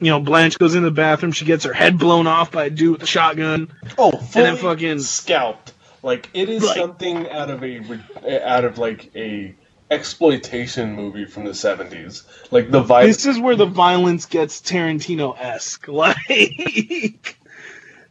you 0.00 0.10
know, 0.10 0.20
Blanche 0.20 0.58
goes 0.58 0.74
into 0.74 0.88
the 0.88 0.94
bathroom. 0.94 1.32
She 1.32 1.44
gets 1.44 1.64
her 1.64 1.72
head 1.72 1.98
blown 1.98 2.26
off 2.26 2.50
by 2.50 2.64
a 2.64 2.70
dude 2.70 2.92
with 2.92 3.02
a 3.02 3.06
shotgun. 3.06 3.72
Oh, 3.98 4.12
and 4.12 4.30
then 4.32 4.56
fucking 4.56 5.00
scalped. 5.00 5.72
Like 6.02 6.28
it 6.34 6.48
is 6.48 6.64
like, 6.64 6.76
something 6.76 7.30
out 7.30 7.50
of 7.50 7.62
a 7.62 8.44
out 8.44 8.64
of 8.64 8.78
like 8.78 9.14
a 9.14 9.54
exploitation 9.92 10.94
movie 10.94 11.26
from 11.26 11.44
the 11.44 11.50
70s. 11.50 12.24
Like 12.50 12.70
the 12.70 12.80
violence. 12.80 13.18
This 13.18 13.36
is 13.36 13.40
where 13.40 13.54
the 13.54 13.66
violence 13.66 14.26
gets 14.26 14.60
Tarantino 14.60 15.36
esque. 15.38 15.86
Like, 15.92 17.36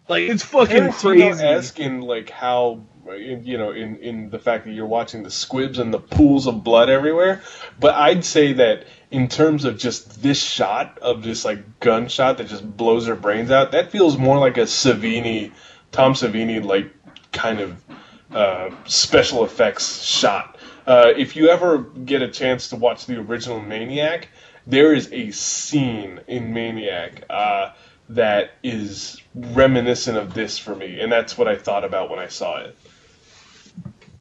like 0.08 0.30
it's 0.30 0.44
fucking 0.44 0.92
crazy. 0.92 1.44
esque 1.44 1.80
in 1.80 2.02
like 2.02 2.30
how 2.30 2.82
in, 3.10 3.46
you 3.46 3.58
know 3.58 3.72
in 3.72 3.98
in 3.98 4.30
the 4.30 4.40
fact 4.40 4.66
that 4.66 4.72
you're 4.72 4.86
watching 4.86 5.24
the 5.24 5.32
squibs 5.32 5.80
and 5.80 5.94
the 5.94 6.00
pools 6.00 6.48
of 6.48 6.64
blood 6.64 6.90
everywhere. 6.90 7.42
But 7.80 7.96
I'd 7.96 8.26
say 8.26 8.54
that 8.54 8.86
in 9.12 9.28
terms 9.28 9.66
of 9.66 9.78
just 9.78 10.24
this 10.24 10.42
shot 10.42 10.98
of 11.00 11.22
this 11.22 11.44
like 11.44 11.80
gunshot 11.82 12.38
that 12.38 12.48
just 12.48 12.66
blows 12.78 13.06
her 13.08 13.16
brains 13.16 13.52
out, 13.52 13.74
that 13.74 13.92
feels 13.92 14.18
more 14.18 14.40
like 14.40 14.58
a 14.58 14.62
Savini, 14.62 15.52
Tom 15.92 16.14
Savini 16.14 16.64
like 16.64 16.92
kind 17.34 17.60
of 17.60 17.84
uh, 18.32 18.70
special 18.86 19.44
effects 19.44 20.04
shot. 20.04 20.58
Uh, 20.88 21.14
if 21.16 21.36
you 21.36 21.50
ever 21.50 21.80
get 21.80 22.22
a 22.22 22.28
chance 22.30 22.70
to 22.70 22.78
watch 22.78 23.06
the 23.06 23.20
original 23.20 23.62
Maniac, 23.62 24.30
there 24.66 24.94
is 24.94 25.12
a 25.12 25.32
scene 25.32 26.22
in 26.28 26.54
Maniac 26.54 27.26
uh, 27.30 27.72
that 28.10 28.52
is 28.64 29.22
reminiscent 29.36 30.18
of 30.18 30.34
this 30.34 30.58
for 30.58 30.74
me, 30.74 31.02
and 31.02 31.12
that's 31.12 31.38
what 31.38 31.48
I 31.48 31.58
thought 31.58 31.84
about 31.84 32.10
when 32.10 32.20
I 32.20 32.28
saw 32.28 32.60
it. 32.62 32.78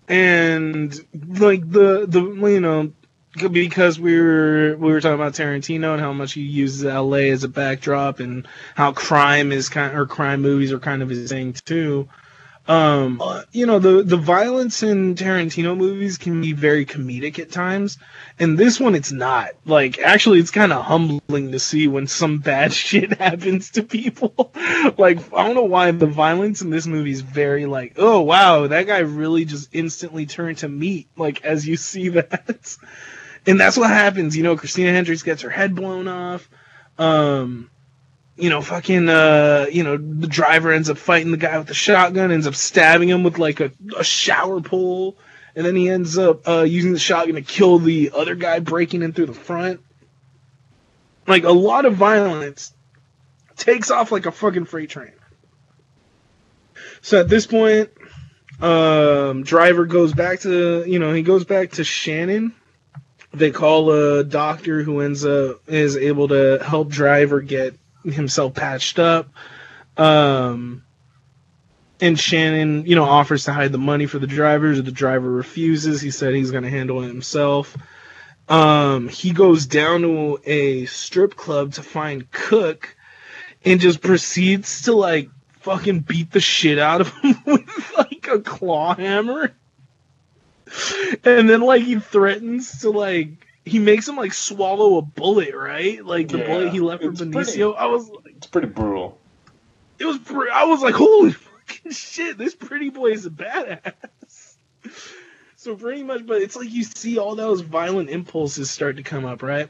And 0.08 0.92
like 1.38 1.70
the 1.70 2.06
the 2.06 2.20
you 2.50 2.60
know 2.60 2.92
because 3.34 3.98
we 3.98 4.18
were 4.18 4.76
we 4.76 4.92
were 4.92 5.00
talking 5.00 5.14
about 5.14 5.34
Tarantino 5.34 5.92
and 5.92 6.00
how 6.00 6.12
much 6.12 6.32
he 6.32 6.42
uses 6.42 6.84
L.A. 6.84 7.30
as 7.30 7.44
a 7.44 7.48
backdrop 7.48 8.20
and 8.20 8.46
how 8.74 8.92
crime 8.92 9.52
is 9.52 9.68
kind 9.68 9.96
or 9.96 10.06
crime 10.06 10.42
movies 10.42 10.72
are 10.72 10.80
kind 10.80 11.02
of 11.02 11.08
his 11.08 11.28
thing 11.28 11.52
too. 11.52 12.08
Um, 12.68 13.20
you 13.50 13.66
know, 13.66 13.78
the 13.78 14.02
the 14.02 14.16
violence 14.16 14.82
in 14.82 15.16
Tarantino 15.16 15.76
movies 15.76 16.18
can 16.18 16.40
be 16.40 16.52
very 16.52 16.86
comedic 16.86 17.40
at 17.40 17.50
times, 17.50 17.98
and 18.38 18.56
this 18.56 18.78
one 18.78 18.94
it's 18.94 19.10
not. 19.10 19.50
Like, 19.64 19.98
actually, 19.98 20.38
it's 20.38 20.52
kind 20.52 20.72
of 20.72 20.84
humbling 20.84 21.50
to 21.50 21.58
see 21.58 21.88
when 21.88 22.06
some 22.06 22.38
bad 22.38 22.72
shit 22.88 23.18
happens 23.18 23.72
to 23.72 23.82
people. 23.82 24.52
like, 24.98 25.18
I 25.32 25.46
don't 25.46 25.56
know 25.56 25.64
why 25.64 25.90
the 25.90 26.06
violence 26.06 26.62
in 26.62 26.70
this 26.70 26.86
movie 26.86 27.10
is 27.10 27.22
very 27.22 27.66
like, 27.66 27.94
oh 27.96 28.20
wow, 28.20 28.66
that 28.66 28.86
guy 28.86 28.98
really 28.98 29.46
just 29.46 29.70
instantly 29.72 30.26
turned 30.26 30.58
to 30.58 30.68
meat. 30.68 31.08
Like, 31.16 31.44
as 31.44 31.66
you 31.66 31.76
see 31.76 32.08
that, 32.10 32.76
and 33.46 33.60
that's 33.60 33.76
what 33.76 33.90
happens. 33.90 34.36
You 34.36 34.42
know, 34.42 34.56
Christina 34.56 34.92
Hendricks 34.92 35.22
gets 35.22 35.42
her 35.42 35.50
head 35.50 35.74
blown 35.74 36.08
off. 36.08 36.48
Um, 36.98 37.70
you 38.36 38.48
know, 38.48 38.62
fucking, 38.62 39.08
uh, 39.08 39.66
you 39.70 39.84
know, 39.84 39.96
the 39.96 40.26
driver 40.26 40.72
ends 40.72 40.88
up 40.88 40.98
fighting 40.98 41.30
the 41.30 41.36
guy 41.36 41.58
with 41.58 41.66
the 41.66 41.74
shotgun, 41.74 42.32
ends 42.32 42.46
up 42.46 42.54
stabbing 42.54 43.08
him 43.08 43.22
with 43.22 43.38
like 43.38 43.60
a, 43.60 43.70
a 43.98 44.04
shower 44.04 44.60
pole, 44.60 45.16
and 45.54 45.64
then 45.64 45.76
he 45.76 45.90
ends 45.90 46.16
up 46.16 46.48
uh, 46.48 46.62
using 46.62 46.92
the 46.92 46.98
shotgun 46.98 47.34
to 47.34 47.42
kill 47.42 47.78
the 47.78 48.12
other 48.14 48.34
guy 48.34 48.60
breaking 48.60 49.02
in 49.02 49.12
through 49.12 49.26
the 49.26 49.34
front. 49.34 49.80
Like 51.26 51.44
a 51.44 51.52
lot 51.52 51.84
of 51.84 51.94
violence 51.94 52.72
takes 53.56 53.90
off 53.90 54.10
like 54.10 54.26
a 54.26 54.32
fucking 54.32 54.64
freight 54.64 54.90
train. 54.90 55.12
So 57.02 57.20
at 57.20 57.28
this 57.28 57.46
point, 57.46 57.90
um, 58.60 59.42
driver 59.42 59.86
goes 59.86 60.12
back 60.12 60.40
to, 60.40 60.84
you 60.86 60.98
know, 60.98 61.12
he 61.12 61.22
goes 61.22 61.44
back 61.44 61.72
to 61.72 61.84
Shannon. 61.84 62.54
They 63.32 63.50
call 63.50 63.90
a 63.90 64.24
doctor 64.24 64.82
who 64.82 65.00
ends 65.00 65.24
up 65.24 65.68
is 65.68 65.96
able 65.96 66.28
to 66.28 66.58
help 66.64 66.88
driver 66.88 67.40
get 67.40 67.76
himself 68.04 68.54
patched 68.54 68.98
up. 68.98 69.28
Um, 69.96 70.82
and 72.00 72.18
Shannon, 72.18 72.86
you 72.86 72.96
know, 72.96 73.04
offers 73.04 73.44
to 73.44 73.52
hide 73.52 73.72
the 73.72 73.78
money 73.78 74.06
for 74.06 74.18
the 74.18 74.26
drivers. 74.26 74.82
The 74.82 74.90
driver 74.90 75.30
refuses. 75.30 76.00
He 76.00 76.10
said 76.10 76.34
he's 76.34 76.50
going 76.50 76.64
to 76.64 76.70
handle 76.70 77.02
it 77.02 77.08
himself. 77.08 77.76
Um, 78.48 79.08
he 79.08 79.32
goes 79.32 79.66
down 79.66 80.02
to 80.02 80.40
a 80.44 80.86
strip 80.86 81.36
club 81.36 81.74
to 81.74 81.82
find 81.82 82.30
Cook 82.32 82.96
and 83.64 83.80
just 83.80 84.00
proceeds 84.00 84.82
to 84.82 84.92
like 84.92 85.30
fucking 85.60 86.00
beat 86.00 86.32
the 86.32 86.40
shit 86.40 86.78
out 86.78 87.00
of 87.00 87.12
him 87.18 87.36
with 87.46 87.92
like 87.96 88.28
a 88.28 88.40
claw 88.40 88.94
hammer. 88.94 89.52
And 91.24 91.48
then 91.48 91.60
like 91.60 91.82
he 91.82 91.98
threatens 91.98 92.80
to 92.80 92.90
like 92.90 93.46
he 93.64 93.78
makes 93.78 94.08
him 94.08 94.16
like 94.16 94.32
swallow 94.32 94.98
a 94.98 95.02
bullet, 95.02 95.54
right? 95.54 96.04
Like 96.04 96.28
the 96.28 96.38
yeah, 96.38 96.46
bullet 96.46 96.70
he 96.70 96.80
left 96.80 97.02
for 97.02 97.10
Benicio. 97.10 97.32
Pretty, 97.32 97.62
I 97.62 97.86
was 97.86 98.08
like, 98.08 98.36
it's 98.36 98.46
pretty 98.46 98.68
brutal. 98.68 99.18
It 99.98 100.06
was. 100.06 100.18
Pre- 100.18 100.50
I 100.50 100.64
was 100.64 100.82
like, 100.82 100.94
holy 100.94 101.32
fucking 101.32 101.92
shit! 101.92 102.38
This 102.38 102.54
pretty 102.54 102.90
boy 102.90 103.08
is 103.08 103.26
a 103.26 103.30
badass. 103.30 104.54
so 105.56 105.76
pretty 105.76 106.02
much, 106.02 106.26
but 106.26 106.40
it's 106.42 106.56
like 106.56 106.70
you 106.70 106.84
see 106.84 107.18
all 107.18 107.34
those 107.34 107.60
violent 107.60 108.10
impulses 108.10 108.70
start 108.70 108.96
to 108.96 109.02
come 109.02 109.24
up, 109.24 109.42
right? 109.42 109.68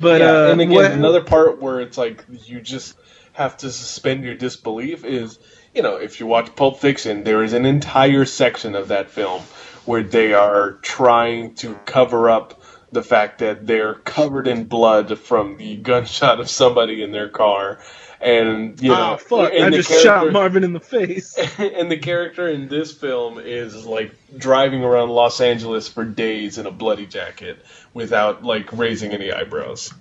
But 0.00 0.20
yeah, 0.20 0.32
uh, 0.32 0.52
and 0.52 0.60
again, 0.60 0.74
what, 0.74 0.90
another 0.90 1.22
part 1.22 1.60
where 1.60 1.80
it's 1.80 1.96
like 1.96 2.24
you 2.28 2.60
just 2.60 2.96
have 3.32 3.56
to 3.58 3.70
suspend 3.70 4.24
your 4.24 4.34
disbelief 4.34 5.04
is, 5.04 5.38
you 5.74 5.82
know, 5.82 5.96
if 5.96 6.18
you 6.18 6.26
watch 6.26 6.54
Pulp 6.56 6.80
Fiction, 6.80 7.24
there 7.24 7.42
is 7.44 7.52
an 7.52 7.64
entire 7.64 8.24
section 8.24 8.74
of 8.74 8.88
that 8.88 9.10
film 9.10 9.42
where 9.86 10.02
they 10.02 10.34
are 10.34 10.72
trying 10.82 11.54
to 11.56 11.74
cover 11.84 12.30
up 12.30 12.62
the 12.92 13.02
fact 13.02 13.40
that 13.40 13.66
they're 13.66 13.94
covered 13.94 14.46
in 14.46 14.64
blood 14.64 15.18
from 15.18 15.56
the 15.56 15.76
gunshot 15.76 16.40
of 16.40 16.48
somebody 16.48 17.02
in 17.02 17.12
their 17.12 17.28
car. 17.28 17.78
And 18.20 18.80
you 18.80 18.88
know, 18.88 19.14
oh, 19.14 19.16
fuck! 19.18 19.52
I 19.52 19.68
just 19.68 20.02
shot 20.02 20.32
Marvin 20.32 20.64
in 20.64 20.72
the 20.72 20.80
face. 20.80 21.36
And 21.58 21.90
the 21.90 21.98
character 21.98 22.48
in 22.48 22.68
this 22.68 22.90
film 22.90 23.38
is 23.38 23.84
like 23.84 24.14
driving 24.38 24.82
around 24.82 25.10
Los 25.10 25.42
Angeles 25.42 25.88
for 25.88 26.04
days 26.04 26.56
in 26.56 26.64
a 26.64 26.70
bloody 26.70 27.04
jacket 27.04 27.62
without 27.92 28.42
like 28.42 28.72
raising 28.72 29.12
any 29.12 29.30
eyebrows. 29.30 29.92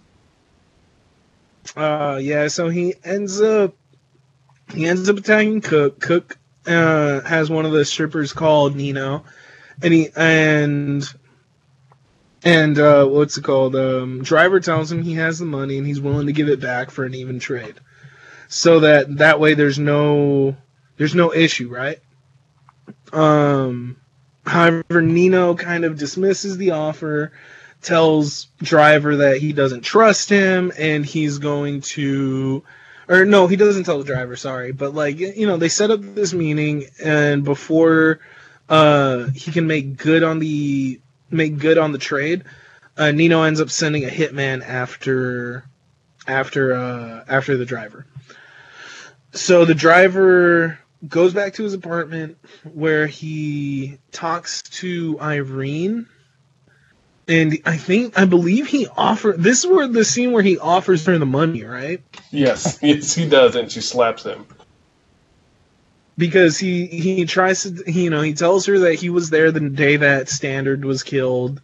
Uh, 1.75 2.17
yeah. 2.21 2.47
So 2.47 2.69
he 2.69 2.93
ends 3.03 3.41
up 3.41 3.75
he 4.73 4.85
ends 4.85 5.09
up 5.09 5.17
attacking 5.17 5.59
Cook. 5.59 5.99
Cook 5.99 6.37
uh, 6.65 7.21
has 7.21 7.49
one 7.49 7.65
of 7.65 7.73
the 7.73 7.83
strippers 7.83 8.31
called 8.31 8.75
Nino, 8.75 9.25
and 9.81 9.93
he 9.93 10.09
and 10.15 11.13
and 12.43 12.77
uh, 12.77 13.05
what's 13.05 13.37
it 13.37 13.43
called? 13.43 13.75
Um, 13.75 14.21
driver 14.21 14.59
tells 14.59 14.91
him 14.91 15.01
he 15.01 15.13
has 15.13 15.39
the 15.39 15.45
money 15.45 15.77
and 15.77 15.87
he's 15.87 16.01
willing 16.01 16.27
to 16.27 16.33
give 16.33 16.49
it 16.49 16.59
back 16.59 16.91
for 16.91 17.05
an 17.05 17.15
even 17.15 17.39
trade, 17.39 17.75
so 18.47 18.81
that 18.81 19.17
that 19.17 19.39
way 19.39 19.53
there's 19.53 19.79
no 19.79 20.55
there's 20.97 21.15
no 21.15 21.33
issue, 21.33 21.69
right? 21.69 21.99
Um, 23.11 23.97
however, 24.45 25.01
Nino 25.01 25.55
kind 25.55 25.85
of 25.85 25.97
dismisses 25.97 26.57
the 26.57 26.71
offer, 26.71 27.31
tells 27.81 28.47
driver 28.61 29.17
that 29.17 29.37
he 29.37 29.53
doesn't 29.53 29.81
trust 29.81 30.29
him 30.29 30.71
and 30.77 31.05
he's 31.05 31.37
going 31.37 31.81
to 31.81 32.63
or 33.07 33.25
no, 33.25 33.47
he 33.47 33.55
doesn't 33.55 33.83
tell 33.83 33.99
the 33.99 34.05
driver, 34.05 34.35
sorry, 34.35 34.71
but 34.71 34.93
like 34.93 35.19
you 35.19 35.47
know, 35.47 35.57
they 35.57 35.69
set 35.69 35.91
up 35.91 36.01
this 36.01 36.33
meeting 36.33 36.85
and 37.01 37.43
before 37.43 38.19
uh 38.69 39.25
he 39.27 39.51
can 39.51 39.67
make 39.67 39.97
good 39.97 40.23
on 40.23 40.39
the 40.39 40.99
make 41.29 41.57
good 41.57 41.77
on 41.77 41.91
the 41.91 41.97
trade, 41.97 42.43
uh, 42.97 43.11
Nino 43.11 43.43
ends 43.43 43.59
up 43.59 43.69
sending 43.69 44.05
a 44.05 44.09
hitman 44.09 44.65
after 44.65 45.65
after 46.27 46.73
uh, 46.73 47.25
after 47.27 47.57
the 47.57 47.65
driver. 47.65 48.05
So 49.33 49.65
the 49.65 49.73
driver 49.73 50.79
goes 51.07 51.33
back 51.33 51.55
to 51.55 51.63
his 51.63 51.73
apartment 51.73 52.37
where 52.71 53.07
he 53.07 53.97
talks 54.11 54.61
to 54.61 55.17
Irene. 55.19 56.07
And 57.27 57.59
I 57.65 57.77
think 57.77 58.19
I 58.19 58.25
believe 58.25 58.67
he 58.67 58.87
offered 58.87 59.41
this 59.41 59.63
is 59.63 59.69
where 59.69 59.87
the 59.87 60.05
scene 60.05 60.31
where 60.33 60.43
he 60.43 60.57
offers 60.57 61.05
her 61.05 61.17
the 61.17 61.25
money, 61.25 61.63
right? 61.63 62.01
Yes, 62.31 62.79
yes 62.81 63.15
he 63.15 63.27
does, 63.27 63.55
and 63.55 63.71
she 63.71 63.81
slaps 63.81 64.23
him 64.23 64.45
because 66.17 66.57
he 66.57 66.85
he 66.85 67.25
tries 67.25 67.63
to 67.63 67.91
you 67.91 68.09
know 68.09 68.21
he 68.21 68.33
tells 68.33 68.65
her 68.65 68.79
that 68.79 68.95
he 68.95 69.09
was 69.09 69.29
there 69.29 69.51
the 69.51 69.69
day 69.69 69.97
that 69.97 70.29
Standard 70.29 70.85
was 70.85 71.03
killed, 71.03 71.61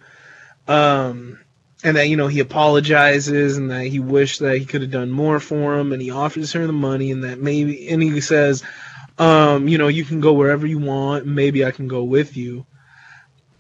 um, 0.68 1.39
and 1.84 1.97
that 1.97 2.08
you 2.08 2.18
know 2.18 2.28
he 2.28 2.39
apologizes 2.39 3.58
and 3.58 3.72
that 3.72 3.86
he 3.86 4.00
wished 4.00 4.39
that 4.39 4.58
he 4.58 4.66
could 4.66 4.82
have 4.82 4.91
done 4.91 5.12
more 5.12 5.39
for 5.39 5.78
him, 5.78 5.91
and 5.91 6.02
he 6.02 6.12
offers 6.12 6.54
her 6.54 6.66
the 6.66 6.74
money 6.74 7.12
and 7.12 7.24
that 7.24 7.39
maybe 7.39 7.89
and 7.89 8.02
he 8.02 8.22
says, 8.22 8.64
um, 9.18 9.68
you 9.68 9.78
know 9.78 9.88
you 9.88 10.04
can 10.04 10.22
go 10.22 10.34
wherever 10.34 10.66
you 10.66 10.80
want, 10.80 11.26
maybe 11.26 11.66
I 11.66 11.72
can 11.72 11.88
go 11.88 12.04
with 12.04 12.36
you, 12.36 12.66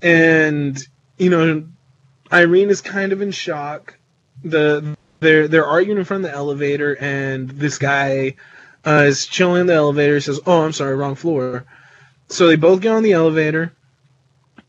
and 0.01 0.77
you 1.17 1.29
know 1.29 1.67
Irene 2.31 2.69
is 2.69 2.81
kind 2.81 3.11
of 3.11 3.21
in 3.21 3.31
shock. 3.31 3.97
The 4.43 4.95
they're 5.19 5.47
they're 5.47 5.65
arguing 5.65 5.99
in 5.99 6.05
front 6.05 6.25
of 6.25 6.31
the 6.31 6.37
elevator, 6.37 6.95
and 6.95 7.49
this 7.49 7.77
guy 7.77 8.35
uh, 8.85 9.03
is 9.07 9.25
chilling 9.25 9.61
in 9.61 9.67
the 9.67 9.73
elevator. 9.73 10.19
Says, 10.19 10.39
"Oh, 10.45 10.63
I'm 10.63 10.73
sorry, 10.73 10.95
wrong 10.95 11.15
floor." 11.15 11.65
So 12.27 12.47
they 12.47 12.55
both 12.55 12.81
get 12.81 12.93
on 12.93 13.03
the 13.03 13.13
elevator, 13.13 13.73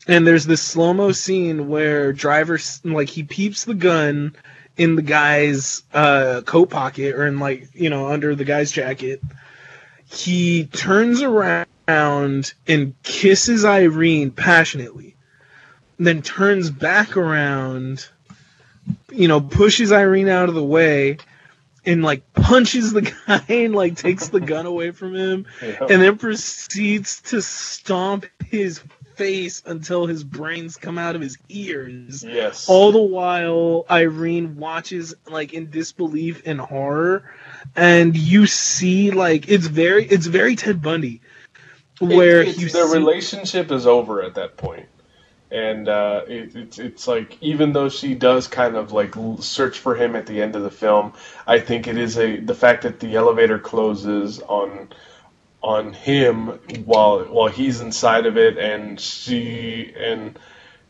and 0.07 0.25
there's 0.25 0.45
this 0.45 0.61
slow 0.61 0.93
mo 0.93 1.11
scene 1.11 1.67
where 1.67 2.11
driver 2.13 2.59
like 2.83 3.09
he 3.09 3.23
peeps 3.23 3.65
the 3.65 3.73
gun 3.75 4.35
in 4.77 4.95
the 4.95 5.01
guy's 5.01 5.83
uh, 5.93 6.41
coat 6.45 6.69
pocket 6.69 7.15
or 7.15 7.27
in 7.27 7.39
like 7.39 7.69
you 7.73 7.89
know 7.89 8.07
under 8.09 8.35
the 8.35 8.45
guy's 8.45 8.71
jacket. 8.71 9.21
He 10.05 10.65
turns 10.65 11.21
around 11.21 11.67
and 11.87 12.93
kisses 13.03 13.63
Irene 13.65 14.31
passionately. 14.31 15.15
then 15.99 16.21
turns 16.21 16.69
back 16.69 17.15
around, 17.15 18.07
you 19.11 19.27
know, 19.27 19.39
pushes 19.39 19.91
Irene 19.91 20.29
out 20.29 20.49
of 20.49 20.55
the 20.55 20.63
way, 20.63 21.17
and 21.85 22.03
like 22.03 22.33
punches 22.33 22.93
the 22.93 23.01
guy 23.27 23.43
and 23.49 23.73
like 23.73 23.95
takes 23.95 24.29
the 24.29 24.39
gun 24.39 24.65
away 24.65 24.91
from 24.91 25.15
him, 25.15 25.45
and 25.61 26.01
then 26.01 26.17
proceeds 26.17 27.21
to 27.23 27.41
stomp 27.41 28.25
his 28.45 28.81
face 29.15 29.61
until 29.65 30.07
his 30.07 30.23
brains 30.23 30.77
come 30.77 30.97
out 30.97 31.15
of 31.15 31.21
his 31.21 31.37
ears. 31.49 32.23
yes. 32.23 32.67
All 32.69 32.91
the 32.91 33.01
while, 33.01 33.85
Irene 33.89 34.55
watches 34.55 35.13
like 35.29 35.53
in 35.53 35.69
disbelief 35.69 36.41
and 36.45 36.59
horror, 36.59 37.29
and 37.75 38.15
you 38.15 38.47
see 38.47 39.11
like 39.11 39.49
it's 39.49 39.67
very 39.67 40.05
it's 40.05 40.25
very 40.27 40.55
Ted 40.55 40.81
Bundy, 40.81 41.21
where 41.99 42.41
It- 42.41 42.47
it's- 42.49 42.59
you 42.59 42.69
their 42.69 42.87
see, 42.87 42.97
relationship 42.97 43.71
is 43.71 43.85
over 43.85 44.23
at 44.23 44.35
that 44.35 44.57
point. 44.57 44.85
And 45.51 45.89
uh, 45.89 46.21
it, 46.27 46.55
it's 46.55 46.79
it's 46.79 47.07
like 47.07 47.37
even 47.41 47.73
though 47.73 47.89
she 47.89 48.15
does 48.15 48.47
kind 48.47 48.75
of 48.75 48.91
like 48.93 49.15
search 49.39 49.79
for 49.79 49.95
him 49.95 50.15
at 50.15 50.25
the 50.25 50.41
end 50.41 50.55
of 50.55 50.63
the 50.63 50.71
film, 50.71 51.13
I 51.45 51.59
think 51.59 51.87
it 51.87 51.97
is 51.97 52.17
a 52.17 52.37
the 52.37 52.55
fact 52.55 52.83
that 52.83 52.99
the 52.99 53.15
elevator 53.15 53.59
closes 53.59 54.39
on 54.41 54.89
on 55.61 55.93
him 55.93 56.47
while 56.85 57.19
while 57.25 57.49
he's 57.49 57.81
inside 57.81 58.25
of 58.25 58.37
it, 58.37 58.57
and 58.57 58.99
she 58.99 59.93
and 59.97 60.39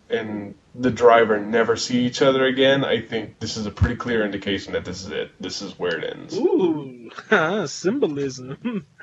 and 0.09 0.55
the 0.75 0.91
driver 0.91 1.39
never 1.39 1.75
see 1.75 2.05
each 2.05 2.21
other 2.21 2.45
again. 2.45 2.85
I 2.85 3.01
think 3.01 3.39
this 3.39 3.57
is 3.57 3.65
a 3.65 3.71
pretty 3.71 3.95
clear 3.95 4.23
indication 4.23 4.73
that 4.73 4.85
this 4.85 5.03
is 5.03 5.11
it. 5.11 5.31
This 5.39 5.61
is 5.61 5.77
where 5.79 5.97
it 5.97 6.15
ends. 6.15 6.37
Ooh, 6.37 7.09
symbolism. 7.67 8.85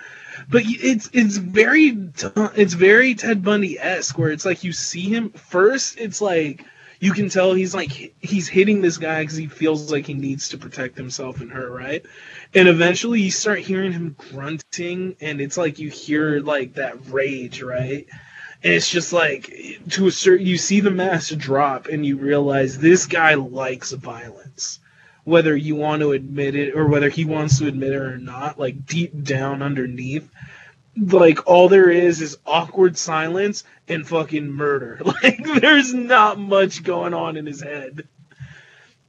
But 0.51 0.63
it's 0.67 1.11
it's 1.13 1.37
very 1.37 2.11
it's 2.57 2.73
very 2.73 3.15
Ted 3.15 3.43
Bundy 3.43 3.79
esque, 3.79 4.17
where 4.19 4.31
it's 4.31 4.47
like 4.47 4.65
you 4.65 4.73
see 4.73 5.03
him 5.03 5.31
first. 5.31 5.99
It's 5.99 6.23
like 6.23 6.65
you 7.01 7.13
can 7.13 7.29
tell 7.29 7.53
he's 7.53 7.75
like 7.75 8.15
he's 8.21 8.49
hitting 8.49 8.81
this 8.81 8.97
guy 8.97 9.23
because 9.23 9.37
he 9.37 9.47
feels 9.47 9.93
like 9.93 10.07
he 10.07 10.15
needs 10.15 10.49
to 10.51 10.59
protect 10.59 10.97
himself 10.97 11.43
and 11.43 11.53
her, 11.53 11.71
right? 11.71 12.05
And 12.55 12.67
eventually 12.67 13.21
you 13.21 13.31
start 13.31 13.59
hearing 13.59 13.93
him 13.93 14.17
grunting, 14.31 15.17
and 15.21 15.41
it's 15.41 15.59
like 15.59 15.79
you 15.79 15.91
hear 15.91 16.41
like 16.41 16.75
that 16.75 17.11
rage, 17.11 17.61
right? 17.63 18.07
And 18.63 18.73
it's 18.73 18.91
just 18.91 19.13
like 19.13 19.53
to 19.91 20.07
a 20.07 20.11
certain 20.11 20.47
you 20.47 20.57
see 20.57 20.81
the 20.81 20.91
mask 20.91 21.37
drop, 21.37 21.89
and 21.89 22.07
you 22.07 22.17
realize 22.17 22.79
this 22.79 23.05
guy 23.05 23.35
likes 23.35 23.93
violence 23.93 24.81
whether 25.29 25.55
you 25.55 25.77
want 25.77 26.01
to 26.01 26.13
admit 26.13 26.55
it 26.55 26.75
or 26.75 26.87
whether 26.87 27.11
he 27.11 27.27
wants 27.27 27.59
to 27.59 27.67
admit 27.67 27.93
it 27.93 28.01
or 28.01 28.17
not, 28.17 28.59
like 28.59 28.87
deep 28.87 29.23
down 29.23 29.61
underneath, 29.61 30.27
like 30.99 31.47
all 31.47 31.69
there 31.69 31.91
is 31.91 32.21
is 32.21 32.39
awkward 32.47 32.97
silence 32.97 33.65
and 33.89 34.07
fucking 34.07 34.51
murder. 34.51 35.01
Like 35.23 35.43
there's 35.61 35.95
not 35.95 36.39
much 36.39 36.83
going 36.83 37.15
on 37.15 37.37
in 37.37 37.47
his 37.47 37.61
head. 37.61 38.07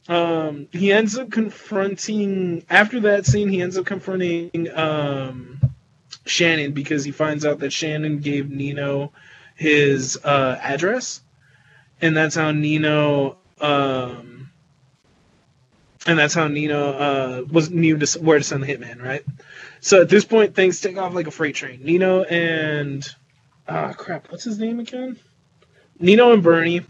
Um, 0.07 0.67
he 0.71 0.91
ends 0.91 1.17
up 1.17 1.29
confronting 1.29 2.65
after 2.69 3.01
that 3.01 3.25
scene. 3.25 3.47
He 3.49 3.61
ends 3.61 3.77
up 3.77 3.85
confronting 3.85 4.67
um, 4.73 5.61
Shannon 6.25 6.71
because 6.71 7.03
he 7.03 7.11
finds 7.11 7.45
out 7.45 7.59
that 7.59 7.71
Shannon 7.71 8.19
gave 8.19 8.49
Nino 8.49 9.11
his 9.55 10.17
uh, 10.23 10.57
address, 10.61 11.21
and 12.01 12.17
that's 12.17 12.35
how 12.35 12.51
Nino. 12.51 13.37
Um, 13.61 14.28
and 16.07 16.17
that's 16.17 16.33
how 16.33 16.47
Nino 16.47 16.91
uh, 16.91 17.43
was 17.49 17.69
knew 17.69 17.97
to, 17.97 18.19
where 18.19 18.37
to 18.37 18.43
send 18.43 18.63
the 18.63 18.67
hitman, 18.67 19.01
right? 19.01 19.23
So 19.81 20.01
at 20.01 20.09
this 20.09 20.25
point, 20.25 20.55
things 20.55 20.79
take 20.79 20.97
off 20.97 21.13
like 21.13 21.27
a 21.27 21.31
freight 21.31 21.55
train. 21.55 21.81
Nino 21.83 22.23
and 22.23 23.07
ah 23.67 23.93
crap, 23.93 24.31
what's 24.31 24.43
his 24.43 24.59
name 24.59 24.79
again? 24.79 25.19
Nino 25.99 26.31
and 26.31 26.43
Bernie. 26.43 26.85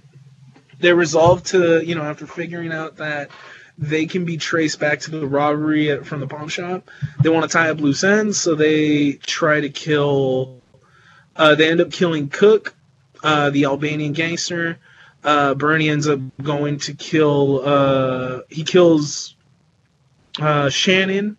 They 0.79 0.93
resolve 0.93 1.43
to, 1.45 1.83
you 1.85 1.95
know, 1.95 2.03
after 2.03 2.25
figuring 2.25 2.71
out 2.71 2.97
that 2.97 3.31
they 3.77 4.05
can 4.05 4.25
be 4.25 4.37
traced 4.37 4.79
back 4.79 5.01
to 5.01 5.11
the 5.11 5.27
robbery 5.27 5.91
at, 5.91 6.05
from 6.05 6.21
the 6.21 6.27
pawn 6.27 6.47
shop, 6.47 6.89
they 7.21 7.29
want 7.29 7.49
to 7.49 7.51
tie 7.51 7.69
up 7.69 7.79
loose 7.79 8.03
ends, 8.03 8.39
so 8.39 8.55
they 8.55 9.13
try 9.13 9.59
to 9.59 9.69
kill. 9.69 10.61
Uh, 11.35 11.55
they 11.55 11.69
end 11.69 11.81
up 11.81 11.91
killing 11.91 12.29
Cook, 12.29 12.75
uh, 13.23 13.49
the 13.49 13.65
Albanian 13.65 14.13
gangster 14.13 14.77
uh, 15.23 15.53
Bernie 15.55 15.89
ends 15.89 16.07
up 16.07 16.19
going 16.41 16.77
to 16.79 16.93
kill. 16.93 17.61
Uh, 17.63 18.41
he 18.49 18.63
kills 18.63 19.35
uh, 20.39 20.69
Shannon, 20.69 21.37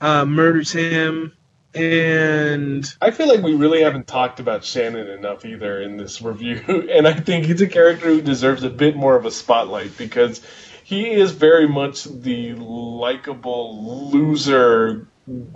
uh, 0.00 0.24
murders 0.24 0.72
him, 0.72 1.32
and 1.74 2.84
I 3.00 3.10
feel 3.10 3.28
like 3.28 3.42
we 3.42 3.54
really 3.54 3.82
haven't 3.82 4.06
talked 4.06 4.40
about 4.40 4.64
Shannon 4.64 5.08
enough 5.08 5.44
either 5.44 5.80
in 5.82 5.96
this 5.96 6.20
review, 6.20 6.88
and 6.92 7.06
I 7.06 7.12
think 7.12 7.46
he's 7.46 7.60
a 7.60 7.68
character 7.68 8.06
who 8.06 8.20
deserves 8.20 8.62
a 8.64 8.70
bit 8.70 8.96
more 8.96 9.16
of 9.16 9.26
a 9.26 9.30
spotlight 9.30 9.96
because 9.96 10.40
he 10.82 11.10
is 11.10 11.32
very 11.32 11.68
much 11.68 12.04
the 12.04 12.54
likable 12.54 14.10
loser, 14.10 15.06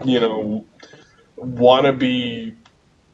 you 0.04 0.20
know, 0.20 0.66
wannabe 1.38 2.54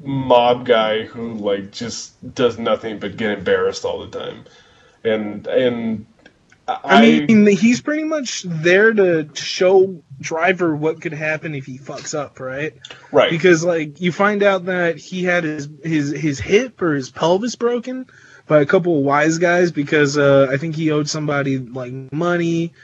mob 0.00 0.66
guy 0.66 1.04
who 1.04 1.34
like 1.34 1.72
just 1.72 2.34
does 2.34 2.58
nothing 2.58 2.98
but 2.98 3.16
get 3.16 3.38
embarrassed 3.38 3.84
all 3.84 4.06
the 4.06 4.18
time, 4.18 4.44
and 5.04 5.46
and 5.46 6.06
I, 6.68 6.80
I 6.84 7.00
mean, 7.26 7.46
he's 7.46 7.80
pretty 7.80 8.04
much 8.04 8.42
there 8.42 8.92
to 8.92 9.30
show 9.34 10.02
Driver 10.20 10.76
what 10.76 11.00
could 11.00 11.14
happen 11.14 11.54
if 11.54 11.64
he 11.64 11.78
fucks 11.78 12.16
up, 12.16 12.40
right? 12.40 12.74
right 13.10 13.30
Because 13.30 13.64
like 13.64 14.02
you 14.02 14.12
find 14.12 14.42
out 14.42 14.66
that 14.66 14.98
he 14.98 15.24
had 15.24 15.44
his 15.44 15.68
his 15.82 16.10
his 16.10 16.38
hip 16.38 16.82
or 16.82 16.94
his 16.94 17.10
pelvis 17.10 17.56
broken 17.56 18.06
by 18.46 18.60
a 18.60 18.66
couple 18.66 18.98
of 18.98 19.04
wise 19.04 19.38
guys 19.38 19.72
because 19.72 20.18
uh, 20.18 20.48
I 20.50 20.58
think 20.58 20.76
he 20.76 20.90
owed 20.90 21.08
somebody 21.08 21.58
like 21.58 21.92
money. 22.12 22.74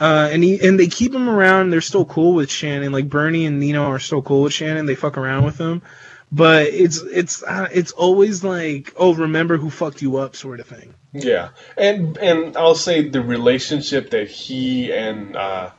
Uh, 0.00 0.28
and 0.30 0.44
he 0.44 0.66
and 0.66 0.78
they 0.78 0.86
keep 0.86 1.12
him 1.12 1.28
around. 1.28 1.70
They're 1.70 1.80
still 1.80 2.04
cool 2.04 2.32
with 2.32 2.50
Shannon. 2.50 2.92
Like 2.92 3.08
Bernie 3.08 3.46
and 3.46 3.58
Nino 3.60 3.90
are 3.90 3.98
still 3.98 4.22
cool 4.22 4.42
with 4.42 4.52
Shannon. 4.54 4.86
They 4.86 4.94
fuck 4.94 5.18
around 5.18 5.44
with 5.44 5.58
him, 5.58 5.82
but 6.30 6.66
it's 6.66 7.00
it's 7.02 7.42
uh, 7.42 7.68
it's 7.72 7.92
always 7.92 8.44
like 8.44 8.92
oh 8.96 9.14
remember 9.14 9.56
who 9.56 9.70
fucked 9.70 10.02
you 10.02 10.18
up 10.18 10.36
sort 10.36 10.60
of 10.60 10.66
thing. 10.66 10.94
Yeah, 11.12 11.50
and 11.76 12.16
and 12.18 12.56
I'll 12.56 12.74
say 12.74 13.08
the 13.08 13.22
relationship 13.22 14.10
that 14.10 14.28
he 14.28 14.92
and 14.92 15.36
uh, 15.36 15.70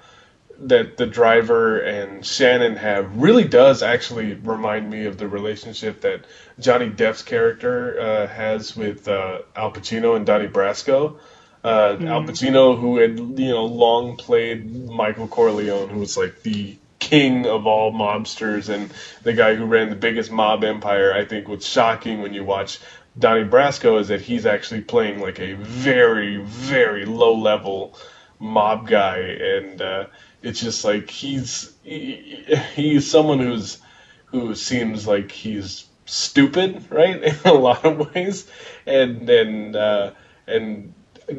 that 0.62 0.98
the 0.98 1.06
driver 1.06 1.80
and 1.80 2.26
Shannon 2.26 2.76
have 2.78 3.16
really 3.18 3.46
does 3.46 3.84
actually 3.84 4.34
remind 4.34 4.90
me 4.90 5.06
of 5.06 5.18
the 5.18 5.28
relationship 5.28 6.02
that 6.02 6.26
Johnny 6.60 6.90
Depp's 6.90 7.22
character 7.22 8.00
uh, 8.00 8.28
has 8.28 8.76
with 8.76 9.08
uh, 9.08 9.40
Al 9.56 9.72
Pacino 9.72 10.16
and 10.16 10.26
Donnie 10.26 10.48
Brasco. 10.48 11.20
Uh, 11.64 11.98
Al 12.02 12.24
Pacino, 12.24 12.80
who 12.80 12.98
had 12.98 13.20
you 13.20 13.50
know 13.50 13.66
long 13.66 14.18
played 14.18 14.90
Michael 14.90 15.28
Corleone, 15.28 15.90
who 15.90 16.00
was 16.00 16.18
like 16.18 16.42
the 16.42 16.78
king 17.00 17.46
of 17.46 17.66
all 17.66 17.92
mobsters 17.92 18.70
and 18.70 18.92
the 19.24 19.34
guy 19.34 19.56
who 19.56 19.66
ran 19.66 19.90
the 19.90 19.96
biggest 19.96 20.32
mob 20.32 20.64
empire. 20.64 21.14
I 21.14 21.26
think 21.26 21.48
what's 21.48 21.68
shocking 21.68 22.22
when 22.22 22.34
you 22.34 22.44
watch 22.44 22.80
Donnie 23.18 23.44
Brasco 23.44 24.00
is 24.00 24.10
that 24.10 24.22
he's 24.22 24.46
actually 24.46 24.82
playing 24.82 25.20
like 25.20 25.40
a 25.40 25.54
very, 25.54 26.38
very 26.38 27.06
low 27.06 27.36
level 27.36 27.98
mob 28.40 28.88
guy, 28.88 29.18
and 29.18 29.82
uh, 29.82 30.06
it's 30.42 30.62
just 30.62 30.86
like 30.86 31.10
he's 31.10 31.74
he, 31.84 32.46
he's 32.76 33.10
someone 33.10 33.40
who's 33.40 33.80
who 34.26 34.56
seems 34.56 35.08
like 35.08 35.32
he's 35.32 35.86
stupid, 36.06 36.86
right, 36.90 37.22
in 37.24 37.36
a 37.46 37.54
lot 37.54 37.84
of 37.84 38.14
ways, 38.14 38.50
and 38.86 39.30
and 39.30 39.76
uh, 39.76 40.12
and 40.48 40.94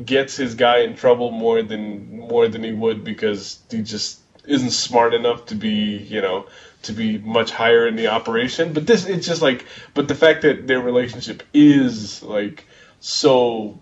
gets 0.05 0.37
his 0.37 0.55
guy 0.55 0.81
in 0.81 0.95
trouble 0.95 1.31
more 1.31 1.63
than 1.63 2.19
more 2.19 2.49
than 2.49 2.63
he 2.63 2.73
would 2.73 3.05
because 3.05 3.59
he 3.71 3.83
just 3.83 4.20
isn't 4.45 4.71
smart 4.71 5.15
enough 5.15 5.47
to 5.47 5.55
be 5.55 5.97
you 5.97 6.21
know 6.21 6.47
to 6.83 6.93
be 6.93 7.19
much 7.19 7.51
higher 7.51 7.87
in 7.87 7.97
the 7.97 8.09
operation. 8.09 8.73
But 8.73 8.87
this 8.87 9.07
it's 9.07 9.27
just 9.27 9.43
like 9.43 9.67
but 9.95 10.09
the 10.09 10.15
fact 10.15 10.43
that 10.43 10.67
their 10.67 10.81
relationship 10.81 11.43
is 11.53 12.23
like 12.23 12.67
so 13.01 13.79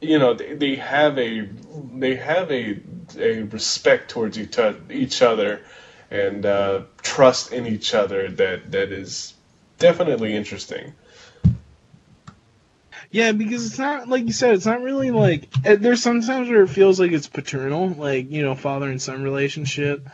you 0.00 0.18
know 0.18 0.34
they, 0.34 0.54
they 0.54 0.76
have 0.76 1.18
a 1.18 1.48
they 1.94 2.16
have 2.16 2.50
a 2.50 2.80
a 3.18 3.42
respect 3.42 4.10
towards 4.10 4.38
each 4.38 4.58
other, 4.58 4.80
each 4.90 5.22
other 5.22 5.60
and 6.10 6.46
uh, 6.46 6.82
trust 7.02 7.52
in 7.52 7.66
each 7.66 7.94
other 7.94 8.28
that 8.30 8.70
that 8.70 8.92
is 8.92 9.34
definitely 9.78 10.34
interesting 10.34 10.92
Yeah, 13.10 13.32
because 13.32 13.66
it's 13.66 13.78
not 13.78 14.08
like 14.08 14.26
you 14.26 14.32
said. 14.32 14.54
It's 14.54 14.66
not 14.66 14.82
really 14.82 15.10
like 15.10 15.48
eh, 15.64 15.76
there's 15.76 16.02
sometimes 16.02 16.48
where 16.48 16.62
it 16.62 16.68
feels 16.68 17.00
like 17.00 17.12
it's 17.12 17.26
paternal, 17.28 17.88
like 17.88 18.30
you 18.30 18.42
know, 18.42 18.54
father 18.54 18.88
and 18.90 19.00
son 19.00 19.22
relationship. 19.22 20.06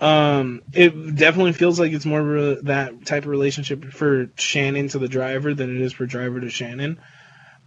Um, 0.00 0.62
it 0.72 1.16
definitely 1.16 1.54
feels 1.54 1.80
like 1.80 1.92
it's 1.92 2.04
more 2.06 2.20
of 2.20 2.58
a, 2.58 2.62
that 2.62 3.06
type 3.06 3.24
of 3.24 3.30
relationship 3.30 3.84
for 3.92 4.30
Shannon 4.36 4.88
to 4.88 4.98
the 4.98 5.08
driver 5.08 5.54
than 5.54 5.74
it 5.74 5.80
is 5.82 5.92
for 5.92 6.06
driver 6.06 6.40
to 6.40 6.50
Shannon. 6.50 7.00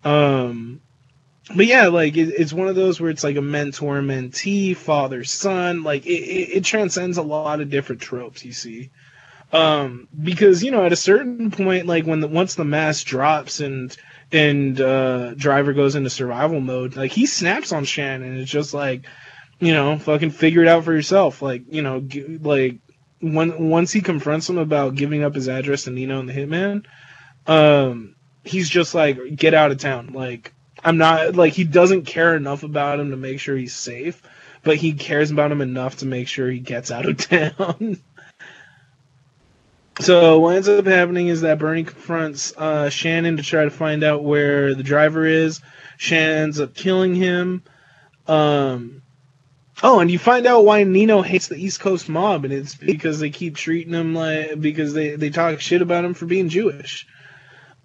Um, 0.04 0.82
but 1.54 1.66
yeah, 1.66 1.88
like 1.88 2.16
it, 2.16 2.30
it's 2.30 2.54
one 2.54 2.68
of 2.68 2.76
those 2.76 3.00
where 3.02 3.10
it's 3.10 3.24
like 3.24 3.38
a 3.38 3.42
mentor 3.42 4.02
mentee, 4.02 4.76
father 4.76 5.24
son. 5.26 5.84
Like 5.84 6.06
it, 6.06 6.10
it, 6.10 6.50
it 6.58 6.64
transcends 6.64 7.18
a 7.18 7.22
lot 7.22 7.60
of 7.60 7.70
different 7.70 8.02
tropes 8.02 8.46
you 8.46 8.54
see. 8.54 8.92
Um, 9.52 10.08
because 10.22 10.64
you 10.64 10.72
know, 10.72 10.86
at 10.86 10.94
a 10.94 10.98
certain 10.98 11.52
point, 11.52 11.86
like 11.86 12.06
when 12.06 12.20
the, 12.20 12.28
once 12.28 12.56
the 12.56 12.66
mask 12.66 13.08
drops 13.08 13.62
and 13.62 13.96
and 14.32 14.80
uh, 14.80 15.34
Driver 15.36 15.74
goes 15.74 15.96
into 15.96 16.10
survival 16.10 16.60
mode, 16.60 16.96
like 16.96 17.12
he 17.12 17.26
snaps 17.26 17.72
on 17.72 17.86
Shannon. 17.86 18.38
It's 18.40 18.52
just 18.52 18.74
like, 18.74 19.06
you 19.60 19.74
know, 19.74 19.98
fucking 19.98 20.32
figure 20.32 20.62
it 20.62 20.68
out 20.68 20.84
for 20.84 20.94
yourself. 20.94 21.42
Like, 21.42 21.64
you 21.70 21.82
know, 21.82 22.02
g- 22.02 22.38
like 22.38 22.80
when 23.22 23.70
once 23.70 23.92
he 23.92 24.02
confronts 24.02 24.50
him 24.50 24.58
about 24.58 24.96
giving 24.96 25.24
up 25.24 25.36
his 25.36 25.48
address 25.48 25.84
to 25.86 25.92
Nino 25.92 26.20
and 26.20 26.30
the 26.30 26.34
Hitman, 26.34 26.86
um, 27.48 28.16
he's 28.44 28.70
just 28.70 28.94
like, 28.94 29.36
get 29.36 29.54
out 29.54 29.72
of 29.72 29.78
town. 29.78 30.12
Like, 30.14 30.54
I'm 30.84 30.98
not 30.98 31.36
like 31.36 31.54
he 31.54 31.64
doesn't 31.64 32.06
care 32.06 32.36
enough 32.36 32.64
about 32.64 33.00
him 33.00 33.12
to 33.12 33.18
make 33.18 33.40
sure 33.40 33.56
he's 33.56 33.76
safe, 33.76 34.22
but 34.64 34.78
he 34.78 34.94
cares 34.94 35.32
about 35.32 35.52
him 35.52 35.62
enough 35.62 35.98
to 35.98 36.06
make 36.06 36.28
sure 36.28 36.50
he 36.50 36.60
gets 36.60 36.92
out 36.92 37.06
of 37.08 37.18
town. 37.58 37.98
So 40.00 40.40
what 40.40 40.56
ends 40.56 40.70
up 40.70 40.86
happening 40.86 41.28
is 41.28 41.42
that 41.42 41.58
Bernie 41.58 41.84
confronts 41.84 42.54
uh, 42.56 42.90
Shannon 42.90 43.38
to 43.38 43.44
try 43.44 43.64
to 43.64 43.72
find 43.72 44.04
out 44.04 44.24
where 44.24 44.76
the 44.76 44.84
driver 44.84 45.26
is. 45.26 45.62
Shannon 45.98 46.44
ends 46.44 46.60
up 46.60 46.76
killing 46.76 47.16
him. 47.16 47.64
Um, 48.28 49.02
oh, 49.82 50.00
and 50.00 50.12
you 50.12 50.20
find 50.20 50.46
out 50.46 50.66
why 50.66 50.84
Nino 50.84 51.24
hates 51.24 51.48
the 51.48 51.56
East 51.56 51.80
Coast 51.80 52.10
mob, 52.10 52.46
and 52.46 52.54
it's 52.54 52.76
because 52.76 53.20
they 53.20 53.32
keep 53.32 53.56
treating 53.56 53.94
him 53.94 54.14
like 54.14 54.60
because 54.60 54.94
they 54.94 55.16
they 55.16 55.32
talk 55.32 55.60
shit 55.62 55.82
about 55.82 56.06
him 56.06 56.14
for 56.14 56.26
being 56.26 56.50
Jewish. 56.50 57.08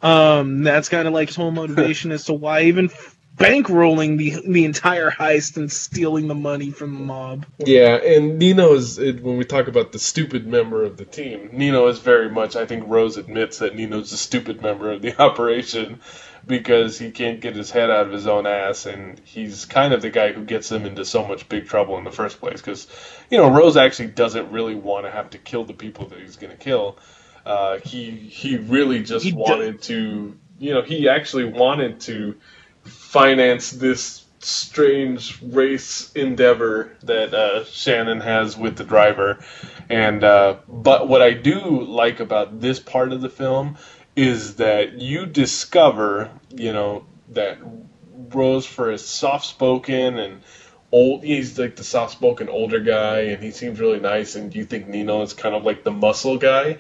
Um, 0.03 0.65
that's 0.65 0.89
kind 0.89 1.07
of 1.07 1.15
like 1.15 1.29
his 1.29 1.37
whole 1.37 1.53
motivation 1.53 2.13
as 2.13 2.25
to 2.25 2.35
why 2.35 2.63
even 2.63 2.91
bankrolling 3.37 4.19
the 4.19 4.43
the 4.47 4.65
entire 4.65 5.11
heist 5.11 5.57
and 5.57 5.71
stealing 5.73 6.29
the 6.29 6.35
money 6.35 6.71
from 6.71 6.95
the 6.95 7.01
mob. 7.01 7.47
Yeah, 7.59 7.97
and 7.97 8.39
Nino 8.39 8.75
is 8.75 8.99
when 8.99 9.37
we 9.37 9.45
talk 9.45 9.69
about 9.69 9.93
the 9.93 9.99
stupid 9.99 10.47
member 10.47 10.85
of 10.85 10.97
the 10.97 11.05
team. 11.05 11.51
Nino 11.53 11.87
is 11.89 11.99
very 11.99 12.31
much. 12.31 12.57
I 12.57 12.67
think 12.67 12.85
Rose 12.87 13.17
admits 13.17 13.59
that 13.59 13.75
Nino's 13.75 14.11
the 14.11 14.17
stupid 14.17 14.63
member 14.63 14.91
of 14.93 15.03
the 15.03 15.17
operation 15.23 16.01
because 16.47 16.99
he 16.99 17.11
can't 17.11 17.41
get 17.41 17.55
his 17.55 17.71
head 17.71 17.91
out 17.91 18.07
of 18.07 18.13
his 18.13 18.27
own 18.27 18.47
ass, 18.47 18.87
and 18.87 19.21
he's 19.25 19.65
kind 19.65 19.93
of 19.95 20.03
the 20.03 20.11
guy 20.11 20.33
who 20.33 20.45
gets 20.45 20.69
them 20.69 20.85
into 20.85 21.05
so 21.05 21.27
much 21.27 21.49
big 21.49 21.67
trouble 21.67 21.99
in 21.99 22.05
the 22.05 22.11
first 22.11 22.41
place. 22.41 22.61
Because 22.61 22.87
you 23.31 23.39
know 23.39 23.51
Rose 23.51 23.77
actually 23.77 24.09
doesn't 24.09 24.51
really 24.51 24.75
want 24.75 25.07
to 25.07 25.11
have 25.11 25.31
to 25.31 25.39
kill 25.39 25.65
the 25.65 25.75
people 25.75 26.07
that 26.09 26.19
he's 26.19 26.37
going 26.37 26.53
to 26.53 26.63
kill. 26.63 26.99
Uh, 27.47 27.79
he 27.79 28.11
he 28.11 28.57
really 28.59 29.03
just 29.03 29.25
He 29.25 29.33
wanted 29.33 29.83
to. 29.83 30.37
You 30.59 30.75
know, 30.75 30.83
he 30.83 31.09
actually 31.09 31.47
wanted 31.47 31.99
to 32.03 32.37
finance 32.85 33.71
this 33.71 34.25
strange 34.45 35.41
race 35.43 36.11
endeavor 36.13 36.97
that 37.05 37.33
uh, 37.33 37.65
Shannon 37.65 38.21
has 38.21 38.57
with 38.57 38.77
the 38.77 38.85
driver. 38.85 39.45
And 39.89 40.25
uh, 40.25 40.57
but 40.69 41.09
what 41.09 41.23
I 41.23 41.33
do 41.33 41.83
like 41.85 42.21
about 42.21 42.61
this 42.61 42.81
part 42.81 43.13
of 43.13 43.21
the 43.21 43.29
film 43.29 43.77
is 44.17 44.57
that 44.57 44.95
you 44.95 45.27
discover, 45.27 46.31
you 46.51 46.73
know, 46.73 47.07
that 47.31 47.59
Rose 48.35 48.67
for 48.67 48.91
his 48.91 49.07
soft 49.07 49.47
spoken 49.47 50.19
and 50.19 50.43
old 50.91 51.25
he's 51.25 51.59
like 51.59 51.77
the 51.77 51.85
soft 51.85 52.13
spoken 52.13 52.49
older 52.49 52.81
guy 52.81 53.21
and 53.21 53.43
he 53.43 53.51
seems 53.51 53.81
really 53.81 54.01
nice 54.01 54.37
and 54.37 54.55
you 54.55 54.65
think 54.65 54.87
Nino 54.89 55.23
is 55.23 55.33
kind 55.33 55.55
of 55.55 55.65
like 55.65 55.85
the 55.85 55.91
muscle 55.91 56.39
guy. 56.39 56.79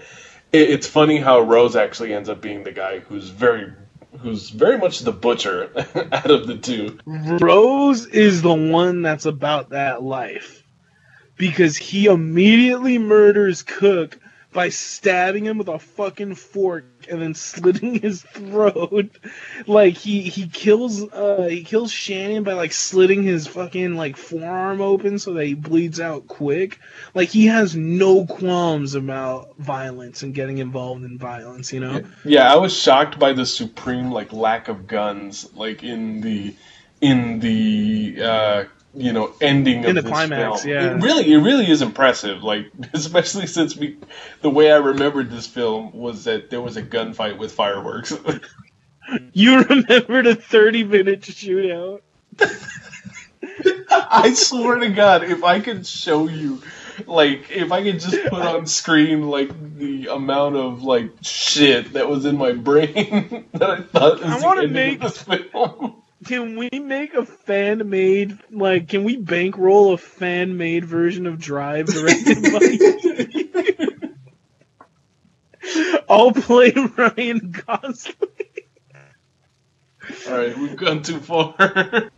It, 0.53 0.71
it's 0.71 0.87
funny 0.87 1.19
how 1.19 1.41
Rose 1.41 1.77
actually 1.77 2.13
ends 2.13 2.29
up 2.29 2.41
being 2.41 2.65
the 2.65 2.73
guy 2.73 2.99
who's 3.01 3.29
very 3.29 3.73
who's 4.21 4.51
very 4.51 4.79
much 4.79 5.01
the 5.01 5.13
butcher 5.13 5.71
out 6.13 6.31
of 6.31 6.47
the 6.47 6.57
two. 6.57 6.99
Rose 7.07 8.07
is 8.07 8.43
the 8.43 8.55
one 8.55 9.03
that's 9.03 9.27
about 9.27 9.71
that 9.71 10.03
life 10.03 10.63
because 11.37 11.77
he 11.77 12.07
immediately 12.07 12.99
murders 12.99 13.63
Cook 13.63 14.19
by 14.53 14.69
stabbing 14.69 15.45
him 15.47 15.59
with 15.59 15.69
a 15.69 15.79
fucking 15.79 16.35
fork 16.35 16.85
and 17.09 17.21
then 17.21 17.35
slitting 17.35 17.95
his 18.03 18.23
throat. 18.23 19.11
Like 19.67 19.95
he 19.95 20.23
he 20.23 20.47
kills 20.49 21.03
uh 21.13 21.49
he 21.51 21.65
kills 21.65 21.91
Shannon 21.91 22.45
by 22.45 22.53
like 22.53 22.73
slitting 22.73 23.23
his 23.23 23.47
fucking 23.47 23.97
like 23.97 24.17
forearm 24.17 24.81
open 24.81 25.19
so 25.19 25.35
that 25.35 25.47
he 25.47 25.55
bleeds 25.55 26.01
out 26.01 26.27
quick. 26.27 26.79
Like 27.15 27.31
he 27.31 27.47
has 27.47 27.75
no 27.75 28.27
qualms 28.27 28.95
about 28.95 29.57
violence 29.59 30.23
and 30.23 30.35
getting 30.35 30.59
involved 30.59 31.05
in 31.05 31.19
violence, 31.19 31.73
you 31.73 31.81
know? 31.81 32.03
Yeah, 32.25 32.53
I 32.53 32.57
was 32.57 32.77
shocked 32.77 33.19
by 33.19 33.33
the 33.33 33.47
supreme 33.47 34.11
like 34.11 34.33
lack 34.33 34.69
of 34.69 34.87
guns 34.87 35.53
like 35.55 35.83
in 35.83 36.21
the 36.21 36.55
in 37.01 37.41
the 37.41 38.17
uh 38.23 38.65
you 38.95 39.13
know 39.13 39.33
ending 39.41 39.85
In 39.85 39.91
of 39.91 39.95
the 39.97 40.03
this 40.03 40.11
climax, 40.11 40.63
film. 40.63 40.75
yeah. 40.75 40.91
It 40.97 41.03
really 41.03 41.33
it 41.33 41.39
really 41.39 41.71
is 41.71 41.81
impressive 41.83 42.43
like 42.43 42.67
especially 42.93 43.47
since 43.47 43.77
we 43.77 43.97
the 44.43 44.51
way 44.51 44.71
I 44.73 44.77
remembered 44.77 45.31
this 45.31 45.47
film 45.47 45.93
was 45.93 46.25
that 46.25 46.51
there 46.51 46.61
was 46.61 46.77
a 46.77 46.83
gunfight 46.83 47.39
with 47.39 47.53
fireworks. 47.53 48.13
You 49.35 49.63
remembered 49.65 50.27
a 50.27 50.35
30 50.37 50.85
minute 50.85 51.21
shootout? 51.23 52.01
I 53.91 54.33
swear 54.35 54.77
to 54.79 54.89
God, 54.89 55.25
if 55.25 55.45
I 55.45 55.61
could 55.61 55.87
show 55.87 56.29
you, 56.29 56.63
like, 57.07 57.51
if 57.51 57.73
I 57.73 57.83
could 57.83 58.01
just 58.01 58.23
put 58.29 58.41
on 58.43 58.67
screen, 58.67 59.29
like, 59.29 59.77
the 59.77 60.07
amount 60.07 60.57
of, 60.57 60.83
like, 60.83 61.11
shit 61.23 61.93
that 61.95 62.09
was 62.09 62.25
in 62.25 62.39
my 62.39 62.53
brain 62.53 63.47
that 63.53 63.71
I 63.71 63.83
thought 63.83 64.23
was 64.23 64.43
I 64.45 64.55
the 64.55 64.63
ending 64.63 64.73
make- 64.73 65.03
of 65.03 65.13
this 65.15 65.23
film. 65.51 66.02
Can 66.25 66.57
we 66.57 66.69
make 66.73 67.15
a 67.15 67.25
fan 67.25 67.89
made 67.89 68.39
like 68.51 68.89
can 68.89 69.05
we 69.05 69.17
bankroll 69.17 69.93
a 69.93 69.99
fan 69.99 70.57
made 70.57 70.85
version 70.85 71.27
of 71.27 71.39
Drive 71.39 71.87
directed 71.87 72.43
by 72.43 72.59
I'll 76.09 76.33
play 76.33 76.73
Ryan 76.73 77.55
Gosling. 77.67 78.17
Alright, 80.27 80.59
we've 80.59 80.77
gone 80.77 81.03
too 81.03 81.21
far. 81.21 82.11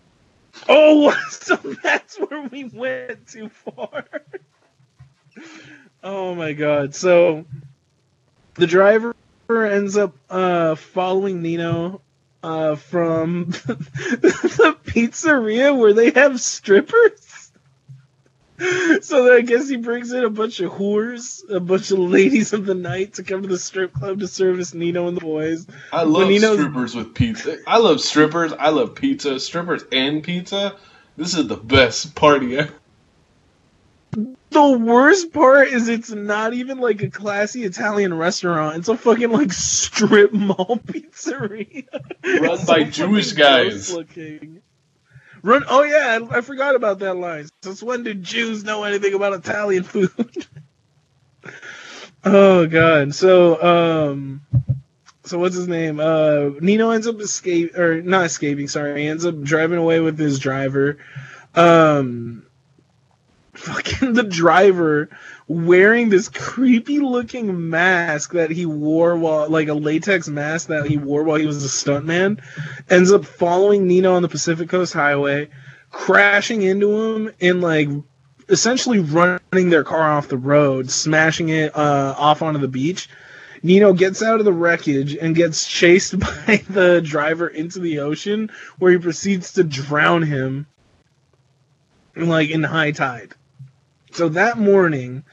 Oh, 0.68 1.10
so 1.30 1.56
that's 1.82 2.16
where 2.18 2.48
we 2.48 2.64
went 2.64 3.26
too 3.28 3.48
far. 3.48 4.04
Oh 6.06 6.34
my 6.34 6.52
god. 6.52 6.94
So 6.94 7.46
the 8.56 8.66
driver 8.66 9.16
ends 9.48 9.96
up 9.96 10.14
uh, 10.28 10.74
following 10.74 11.40
Nino 11.40 12.02
uh, 12.44 12.76
from 12.76 13.46
the 13.66 14.76
pizzeria 14.84 15.76
where 15.76 15.94
they 15.94 16.10
have 16.10 16.38
strippers. 16.38 17.50
So 19.00 19.34
I 19.34 19.40
guess 19.40 19.68
he 19.68 19.76
brings 19.76 20.12
in 20.12 20.24
a 20.24 20.30
bunch 20.30 20.60
of 20.60 20.70
whores, 20.70 21.40
a 21.50 21.58
bunch 21.58 21.90
of 21.90 21.98
ladies 21.98 22.52
of 22.52 22.66
the 22.66 22.74
night 22.74 23.14
to 23.14 23.22
come 23.22 23.42
to 23.42 23.48
the 23.48 23.58
strip 23.58 23.94
club 23.94 24.20
to 24.20 24.28
service 24.28 24.74
Nino 24.74 25.08
and 25.08 25.16
the 25.16 25.22
boys. 25.22 25.66
I 25.90 26.04
love 26.04 26.32
strippers 26.36 26.94
with 26.94 27.14
pizza. 27.14 27.58
I 27.66 27.78
love 27.78 28.00
strippers. 28.00 28.52
I 28.52 28.68
love 28.68 28.94
pizza. 28.94 29.40
Strippers 29.40 29.84
and 29.90 30.22
pizza. 30.22 30.76
This 31.16 31.34
is 31.34 31.48
the 31.48 31.56
best 31.56 32.14
party 32.14 32.58
ever. 32.58 32.72
The 34.14 34.78
worst 34.78 35.32
part 35.32 35.68
is 35.68 35.88
it's 35.88 36.10
not 36.10 36.54
even 36.54 36.78
like 36.78 37.02
a 37.02 37.10
classy 37.10 37.64
Italian 37.64 38.14
restaurant. 38.14 38.76
It's 38.78 38.88
a 38.88 38.96
fucking 38.96 39.30
like 39.32 39.52
strip 39.52 40.32
mall 40.32 40.80
pizzeria. 40.86 41.86
Run 42.38 42.54
It's 42.54 42.64
by 42.64 42.84
so 42.84 42.90
Jewish 42.90 43.32
guys. 43.32 43.92
Looking. 43.92 44.62
Run. 45.42 45.64
Oh 45.68 45.82
yeah, 45.82 46.20
I, 46.30 46.38
I 46.38 46.40
forgot 46.42 46.76
about 46.76 47.00
that 47.00 47.14
line. 47.16 47.48
Since 47.62 47.82
when 47.82 48.04
did 48.04 48.22
Jews 48.22 48.64
know 48.64 48.84
anything 48.84 49.14
about 49.14 49.32
Italian 49.34 49.82
food? 49.82 50.46
oh 52.24 52.66
god. 52.66 53.14
So 53.14 53.62
um. 53.62 54.42
So 55.24 55.38
what's 55.38 55.56
his 55.56 55.68
name? 55.68 56.00
Uh, 56.00 56.50
Nino 56.60 56.90
ends 56.90 57.06
up 57.06 57.18
escape 57.20 57.76
or 57.78 58.02
not 58.02 58.26
escaping. 58.26 58.68
Sorry, 58.68 59.02
he 59.02 59.08
ends 59.08 59.24
up 59.24 59.40
driving 59.42 59.78
away 59.78 60.00
with 60.00 60.18
his 60.18 60.38
driver. 60.38 60.98
Um, 61.54 62.46
fucking 63.54 64.12
the 64.14 64.22
driver 64.22 65.08
wearing 65.46 66.08
this 66.08 66.28
creepy 66.28 67.00
looking 67.00 67.70
mask 67.70 68.32
that 68.32 68.50
he 68.50 68.66
wore 68.66 69.16
while 69.16 69.48
like 69.48 69.68
a 69.68 69.74
latex 69.74 70.28
mask 70.28 70.68
that 70.68 70.86
he 70.86 70.96
wore 70.96 71.22
while 71.22 71.36
he 71.36 71.46
was 71.46 71.64
a 71.64 71.68
stuntman 71.68 72.40
ends 72.90 73.12
up 73.12 73.24
following 73.24 73.86
Nino 73.86 74.14
on 74.14 74.22
the 74.22 74.28
Pacific 74.28 74.68
Coast 74.68 74.92
Highway, 74.92 75.48
crashing 75.90 76.62
into 76.62 76.90
him 76.90 77.32
and 77.40 77.60
like 77.60 77.88
essentially 78.48 79.00
running 79.00 79.70
their 79.70 79.84
car 79.84 80.12
off 80.12 80.28
the 80.28 80.36
road, 80.36 80.90
smashing 80.90 81.48
it 81.48 81.76
uh, 81.76 82.14
off 82.16 82.42
onto 82.42 82.60
the 82.60 82.68
beach. 82.68 83.08
Nino 83.62 83.94
gets 83.94 84.22
out 84.22 84.40
of 84.40 84.44
the 84.44 84.52
wreckage 84.52 85.16
and 85.16 85.34
gets 85.34 85.66
chased 85.66 86.18
by 86.46 86.62
the 86.68 87.00
driver 87.00 87.48
into 87.48 87.80
the 87.80 88.00
ocean, 88.00 88.50
where 88.78 88.92
he 88.92 88.98
proceeds 88.98 89.54
to 89.54 89.64
drown 89.64 90.22
him, 90.22 90.66
like 92.14 92.50
in 92.50 92.62
high 92.62 92.90
tide. 92.90 93.34
So 94.14 94.28
that 94.30 94.58
morning, 94.58 95.24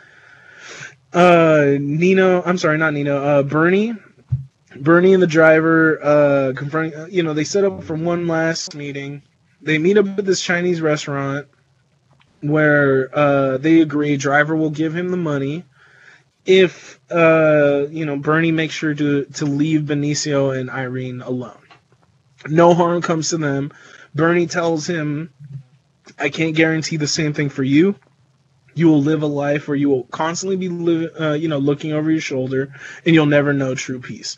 uh, 1.13 1.75
Nino, 1.79 2.41
I'm 2.43 2.57
sorry, 2.57 2.77
not 2.79 2.93
Nino, 2.93 3.23
uh, 3.23 3.43
Bernie, 3.43 3.93
Bernie 4.75 5.13
and 5.13 5.21
the 5.21 5.27
driver, 5.27 6.03
uh, 6.03 6.53
confronting, 6.55 6.99
uh, 6.99 7.05
you 7.05 7.21
know, 7.23 7.33
they 7.33 7.43
set 7.43 7.63
up 7.63 7.83
for 7.83 7.95
one 7.95 8.27
last 8.27 8.75
meeting. 8.75 9.21
They 9.61 9.77
meet 9.77 9.97
up 9.99 10.07
at 10.17 10.25
this 10.25 10.41
Chinese 10.41 10.81
restaurant 10.81 11.47
where 12.41 13.09
uh, 13.15 13.57
they 13.57 13.81
agree 13.81 14.17
driver 14.17 14.55
will 14.55 14.71
give 14.71 14.95
him 14.95 15.09
the 15.11 15.17
money 15.17 15.63
if 16.45 16.99
uh, 17.11 17.85
you 17.91 18.05
know 18.05 18.17
Bernie 18.17 18.51
makes 18.51 18.73
sure 18.73 18.95
to 18.95 19.25
to 19.25 19.45
leave 19.45 19.81
Benicio 19.81 20.57
and 20.59 20.71
Irene 20.71 21.21
alone. 21.21 21.61
No 22.47 22.73
harm 22.73 23.03
comes 23.03 23.29
to 23.29 23.37
them. 23.37 23.71
Bernie 24.15 24.47
tells 24.47 24.87
him, 24.87 25.31
"I 26.17 26.29
can't 26.29 26.55
guarantee 26.55 26.97
the 26.97 27.07
same 27.07 27.33
thing 27.33 27.49
for 27.49 27.63
you. 27.63 27.95
You 28.73 28.87
will 28.87 29.01
live 29.01 29.23
a 29.23 29.27
life 29.27 29.67
where 29.67 29.77
you 29.77 29.89
will 29.89 30.03
constantly 30.03 30.57
be, 30.57 30.69
li- 30.69 31.09
uh, 31.19 31.33
you 31.33 31.47
know, 31.47 31.57
looking 31.57 31.93
over 31.93 32.11
your 32.11 32.21
shoulder, 32.21 32.73
and 33.05 33.13
you'll 33.15 33.25
never 33.25 33.53
know 33.53 33.75
true 33.75 33.99
peace." 33.99 34.37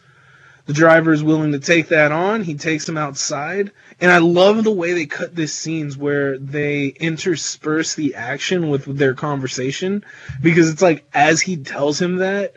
The 0.65 0.73
driver 0.73 1.11
is 1.11 1.21
willing 1.21 1.51
to 1.51 1.59
take 1.59 1.89
that 1.89 2.13
on. 2.13 2.41
He 2.41 2.55
takes 2.55 2.87
him 2.87 2.97
outside, 2.97 3.71
and 3.99 4.09
I 4.09 4.19
love 4.19 4.63
the 4.63 4.71
way 4.71 4.93
they 4.93 5.05
cut 5.05 5.35
these 5.35 5.51
scenes 5.51 5.97
where 5.97 6.37
they 6.37 6.87
intersperse 6.87 7.95
the 7.95 8.15
action 8.15 8.69
with 8.69 8.85
their 8.97 9.13
conversation 9.13 10.05
because 10.41 10.69
it's 10.69 10.81
like 10.81 11.05
as 11.13 11.41
he 11.41 11.57
tells 11.57 12.01
him 12.01 12.17
that, 12.17 12.53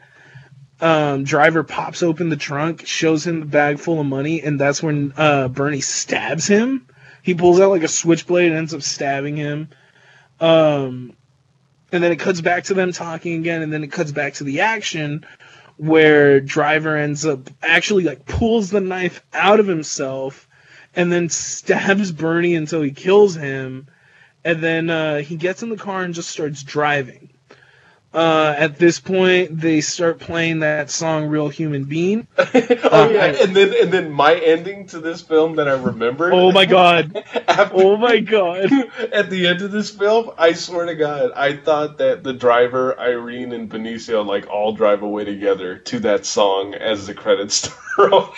um, 0.80 1.24
driver 1.24 1.64
pops 1.64 2.04
open 2.04 2.28
the 2.28 2.36
trunk, 2.36 2.86
shows 2.86 3.26
him 3.26 3.40
the 3.40 3.46
bag 3.46 3.80
full 3.80 4.00
of 4.00 4.06
money, 4.06 4.40
and 4.40 4.60
that's 4.60 4.82
when 4.82 5.12
uh, 5.16 5.48
Bernie 5.48 5.80
stabs 5.80 6.46
him. 6.46 6.86
He 7.22 7.34
pulls 7.34 7.58
out 7.58 7.70
like 7.70 7.82
a 7.82 7.88
switchblade 7.88 8.50
and 8.50 8.58
ends 8.58 8.74
up 8.74 8.82
stabbing 8.82 9.36
him. 9.36 9.70
Um, 10.38 11.16
and 11.92 12.02
then 12.02 12.12
it 12.12 12.18
cuts 12.18 12.40
back 12.40 12.64
to 12.64 12.74
them 12.74 12.92
talking 12.92 13.34
again, 13.34 13.62
and 13.62 13.72
then 13.72 13.84
it 13.84 13.92
cuts 13.92 14.12
back 14.12 14.34
to 14.34 14.44
the 14.44 14.60
action 14.60 15.24
where 15.76 16.40
driver 16.40 16.96
ends 16.96 17.26
up 17.26 17.50
actually 17.62 18.04
like 18.04 18.24
pulls 18.24 18.70
the 18.70 18.80
knife 18.80 19.22
out 19.32 19.60
of 19.60 19.66
himself 19.66 20.48
and 20.94 21.12
then 21.12 21.28
stabs 21.28 22.10
Bernie 22.10 22.54
until 22.54 22.80
he 22.80 22.90
kills 22.90 23.34
him, 23.34 23.86
and 24.44 24.62
then 24.62 24.88
uh, 24.88 25.18
he 25.18 25.36
gets 25.36 25.62
in 25.62 25.68
the 25.68 25.76
car 25.76 26.02
and 26.02 26.14
just 26.14 26.30
starts 26.30 26.62
driving. 26.62 27.28
Uh, 28.16 28.54
at 28.56 28.78
this 28.78 28.98
point, 28.98 29.60
they 29.60 29.82
start 29.82 30.18
playing 30.18 30.60
that 30.60 30.88
song 30.88 31.26
"Real 31.26 31.48
Human 31.48 31.84
Being." 31.84 32.26
oh 32.38 33.10
yeah, 33.10 33.26
and 33.26 33.54
then 33.54 33.74
and 33.78 33.92
then 33.92 34.10
my 34.10 34.34
ending 34.36 34.86
to 34.86 35.00
this 35.00 35.20
film 35.20 35.56
that 35.56 35.68
I 35.68 35.72
remember. 35.72 36.32
Oh 36.32 36.50
my 36.50 36.64
god! 36.64 37.14
after, 37.46 37.74
oh 37.76 37.98
my 37.98 38.20
god! 38.20 38.72
At 39.12 39.28
the 39.28 39.46
end 39.46 39.60
of 39.60 39.70
this 39.70 39.90
film, 39.90 40.30
I 40.38 40.54
swear 40.54 40.86
to 40.86 40.94
God, 40.94 41.32
I 41.36 41.58
thought 41.58 41.98
that 41.98 42.24
the 42.24 42.32
driver, 42.32 42.98
Irene, 42.98 43.52
and 43.52 43.68
Benicio 43.68 44.24
like 44.24 44.48
all 44.48 44.72
drive 44.72 45.02
away 45.02 45.26
together 45.26 45.76
to 45.76 45.98
that 46.00 46.24
song 46.24 46.72
as 46.72 47.06
the 47.06 47.12
credits 47.12 47.70
start. 47.96 48.32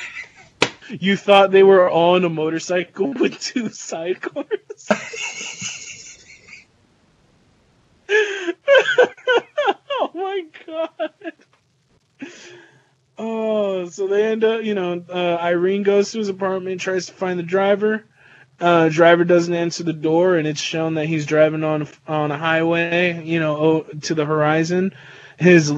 you 0.89 1.17
thought 1.17 1.53
they 1.53 1.63
were 1.63 1.89
on 1.89 2.25
a 2.25 2.29
motorcycle 2.29 3.13
with 3.13 3.39
two 3.39 3.69
sidecars? 3.69 4.89
Oh 10.19 10.23
my 10.23 10.45
god. 10.67 11.33
Oh, 13.21 13.89
so 13.89 14.07
they 14.07 14.25
end 14.25 14.45
up, 14.45 14.63
you 14.63 14.75
know, 14.75 15.05
uh, 15.09 15.39
Irene 15.41 15.83
goes 15.83 16.13
to 16.13 16.19
his 16.19 16.29
apartment, 16.29 16.81
tries 16.81 17.07
to 17.07 17.13
find 17.13 17.39
the 17.39 17.43
driver. 17.45 18.05
Uh, 18.61 18.89
driver 18.89 19.25
doesn't 19.25 19.55
answer 19.55 19.85
the 19.85 19.93
door, 19.93 20.37
and 20.37 20.47
it's 20.47 20.61
shown 20.61 20.95
that 20.95 21.07
he's 21.07 21.27
driving 21.27 21.65
on 21.65 21.89
on 22.07 22.31
a 22.31 22.39
highway, 22.39 23.25
you 23.25 23.41
know, 23.41 23.83
to 24.03 24.15
the 24.15 24.25
horizon. 24.25 24.95
His 25.39 25.73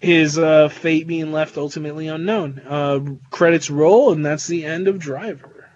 his 0.00 0.36
uh, 0.36 0.68
fate 0.68 1.06
being 1.06 1.30
left 1.30 1.56
ultimately 1.56 2.08
unknown. 2.08 2.60
Uh, 2.66 3.00
credits 3.30 3.70
roll, 3.70 4.12
and 4.12 4.26
that's 4.26 4.48
the 4.48 4.64
end 4.64 4.88
of 4.88 4.98
Driver. 4.98 5.68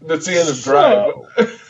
That's 0.00 0.26
the 0.26 0.38
end 0.38 0.48
of 0.48 0.62
Driver. 0.62 1.12
So, 1.36 1.46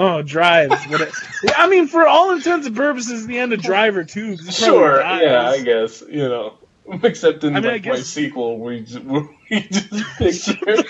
oh, 0.00 0.22
Drive. 0.22 0.70
What 0.90 1.12
I 1.56 1.68
mean, 1.68 1.86
for 1.86 2.06
all 2.06 2.32
intents 2.32 2.66
and 2.66 2.76
purposes, 2.76 3.26
the 3.26 3.38
end 3.38 3.52
of 3.52 3.62
Driver 3.62 4.04
too. 4.04 4.36
Sure, 4.36 5.00
yeah, 5.00 5.48
I 5.48 5.62
guess 5.62 6.02
you 6.02 6.28
know. 6.28 6.54
Except 7.02 7.44
in 7.44 7.56
I 7.56 7.60
mean, 7.60 7.72
like, 7.72 7.82
guess... 7.82 7.98
my 7.98 8.02
sequel, 8.02 8.58
we 8.58 8.80
just, 8.80 9.04
we 9.50 9.60
just 9.60 9.90
picture 10.18 10.82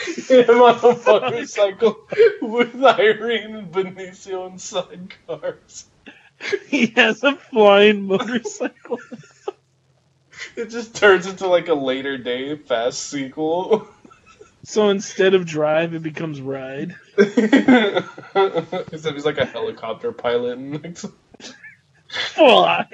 him 0.42 0.62
on 0.62 0.78
a 0.78 1.20
motorcycle 1.20 2.00
with 2.40 2.82
Irene 2.82 3.56
and 3.56 3.72
Benicio 3.72 4.50
in 4.50 4.54
sidecars. 4.54 5.84
He 6.68 6.86
has 6.96 7.22
a 7.22 7.36
flying 7.36 8.02
motorcycle. 8.06 8.98
it 10.56 10.70
just 10.70 10.96
turns 10.96 11.26
into 11.26 11.48
like 11.48 11.68
a 11.68 11.74
later 11.74 12.16
day 12.16 12.56
fast 12.56 13.00
sequel. 13.00 13.86
So 14.64 14.88
instead 14.88 15.34
of 15.34 15.44
drive, 15.44 15.94
it 15.94 16.02
becomes 16.02 16.40
ride. 16.40 16.94
Except 18.92 19.14
he's 19.14 19.24
like 19.24 19.38
a 19.38 19.44
helicopter 19.44 20.12
pilot. 20.12 20.58
And 20.58 20.72
like 20.82 20.98
Fly. 22.34 22.88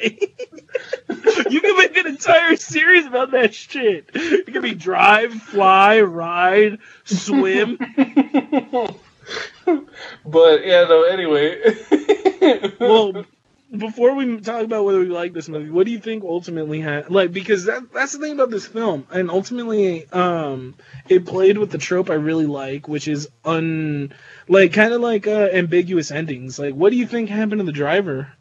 you 1.49 1.61
can 1.61 1.77
make 1.77 1.97
an 1.97 2.07
entire 2.07 2.57
series 2.57 3.07
about 3.07 3.31
that 3.31 3.55
shit. 3.55 4.11
It 4.13 4.53
could 4.53 4.63
be 4.63 4.75
drive, 4.75 5.33
fly, 5.33 6.01
ride, 6.01 6.81
swim. 7.05 7.79
but 10.27 10.67
yeah, 10.67 10.85
no. 10.85 11.05
Anyway. 11.05 11.61
well, 12.79 13.25
before 13.75 14.15
we 14.15 14.41
talk 14.41 14.63
about 14.65 14.85
whether 14.85 15.01
we 15.01 15.07
like 15.07 15.33
this 15.33 15.49
movie, 15.49 15.71
what 15.71 15.87
do 15.87 15.93
you 15.93 15.99
think 15.99 16.25
ultimately 16.25 16.81
had 16.81 17.11
like 17.11 17.33
because 17.33 17.65
that 17.65 17.93
that's 17.93 18.13
the 18.13 18.19
thing 18.19 18.33
about 18.33 18.51
this 18.51 18.67
film, 18.67 19.07
and 19.11 19.31
ultimately, 19.31 20.09
um, 20.13 20.75
it 21.09 21.27
played 21.27 21.59
with 21.59 21.71
the 21.71 21.79
trope 21.79 22.11
I 22.11 22.15
really 22.15 22.47
like, 22.47 22.89
which 22.89 23.09
is 23.09 23.29
un 23.45 24.15
like 24.49 24.73
kind 24.73 24.93
of 24.93 25.01
like 25.01 25.27
uh, 25.27 25.49
ambiguous 25.53 26.11
endings. 26.11 26.59
Like, 26.59 26.75
what 26.75 26.91
do 26.91 26.97
you 26.97 27.07
think 27.07 27.29
happened 27.29 27.61
to 27.61 27.65
the 27.65 27.73
driver? 27.73 28.33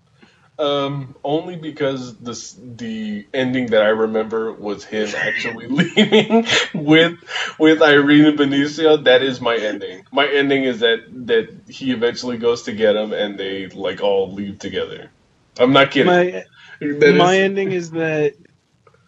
Um, 0.57 1.15
only 1.21 1.57
because 1.57 2.15
this 2.17 2.55
the 2.57 3.27
ending 3.33 3.67
that 3.67 3.81
I 3.81 3.89
remember 3.89 4.53
was 4.53 4.85
him 4.85 5.09
actually 5.13 5.67
leaving 5.69 6.45
with 6.73 7.15
with 7.59 7.81
Irene 7.81 8.25
and 8.25 8.39
Benicio. 8.39 9.03
That 9.03 9.21
is 9.21 9.41
my 9.41 9.57
ending. 9.57 10.05
My 10.13 10.27
ending 10.27 10.63
is 10.63 10.79
that 10.79 10.99
that 11.27 11.49
he 11.67 11.91
eventually 11.91 12.37
goes 12.37 12.63
to 12.63 12.71
get 12.71 12.95
him 12.95 13.11
and 13.11 13.37
they 13.37 13.67
like 13.67 14.01
all 14.01 14.31
leave 14.31 14.59
together. 14.59 15.11
I'm 15.59 15.73
not 15.73 15.91
kidding. 15.91 16.07
My, 16.11 16.45
my 16.81 17.35
is... 17.35 17.41
ending 17.41 17.71
is 17.71 17.91
that 17.91 18.35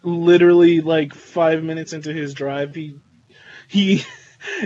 literally 0.04 0.82
like 0.82 1.14
five 1.14 1.64
minutes 1.64 1.93
into 1.93 2.14
his 2.14 2.34
drive, 2.34 2.76
he 2.76 3.00
he 3.68 4.04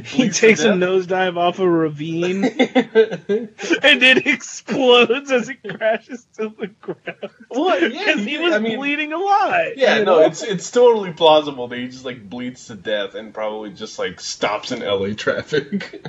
he 0.03 0.29
takes 0.29 0.61
a 0.63 0.69
nosedive 0.69 1.37
off 1.37 1.59
a 1.59 1.67
ravine 1.67 2.43
and 2.45 4.03
it 4.03 4.27
explodes 4.27 5.31
as 5.31 5.49
it 5.49 5.57
crashes 5.63 6.27
to 6.37 6.53
the 6.59 6.67
ground. 6.67 7.33
What? 7.47 7.91
Yeah, 7.93 8.15
he, 8.15 8.31
he 8.31 8.37
was 8.37 8.53
I 8.53 8.59
mean, 8.59 8.77
bleeding 8.77 9.13
alive. 9.13 9.73
Yeah, 9.77 9.99
no, 9.99 10.19
know? 10.19 10.19
it's 10.21 10.43
it's 10.43 10.69
totally 10.71 11.13
plausible 11.13 11.67
that 11.67 11.79
he 11.79 11.87
just 11.87 12.05
like 12.05 12.29
bleeds 12.29 12.67
to 12.67 12.75
death 12.75 13.15
and 13.15 13.33
probably 13.33 13.71
just 13.71 13.97
like 13.97 14.19
stops 14.19 14.71
in 14.71 14.81
LA 14.81 15.13
traffic. 15.13 16.05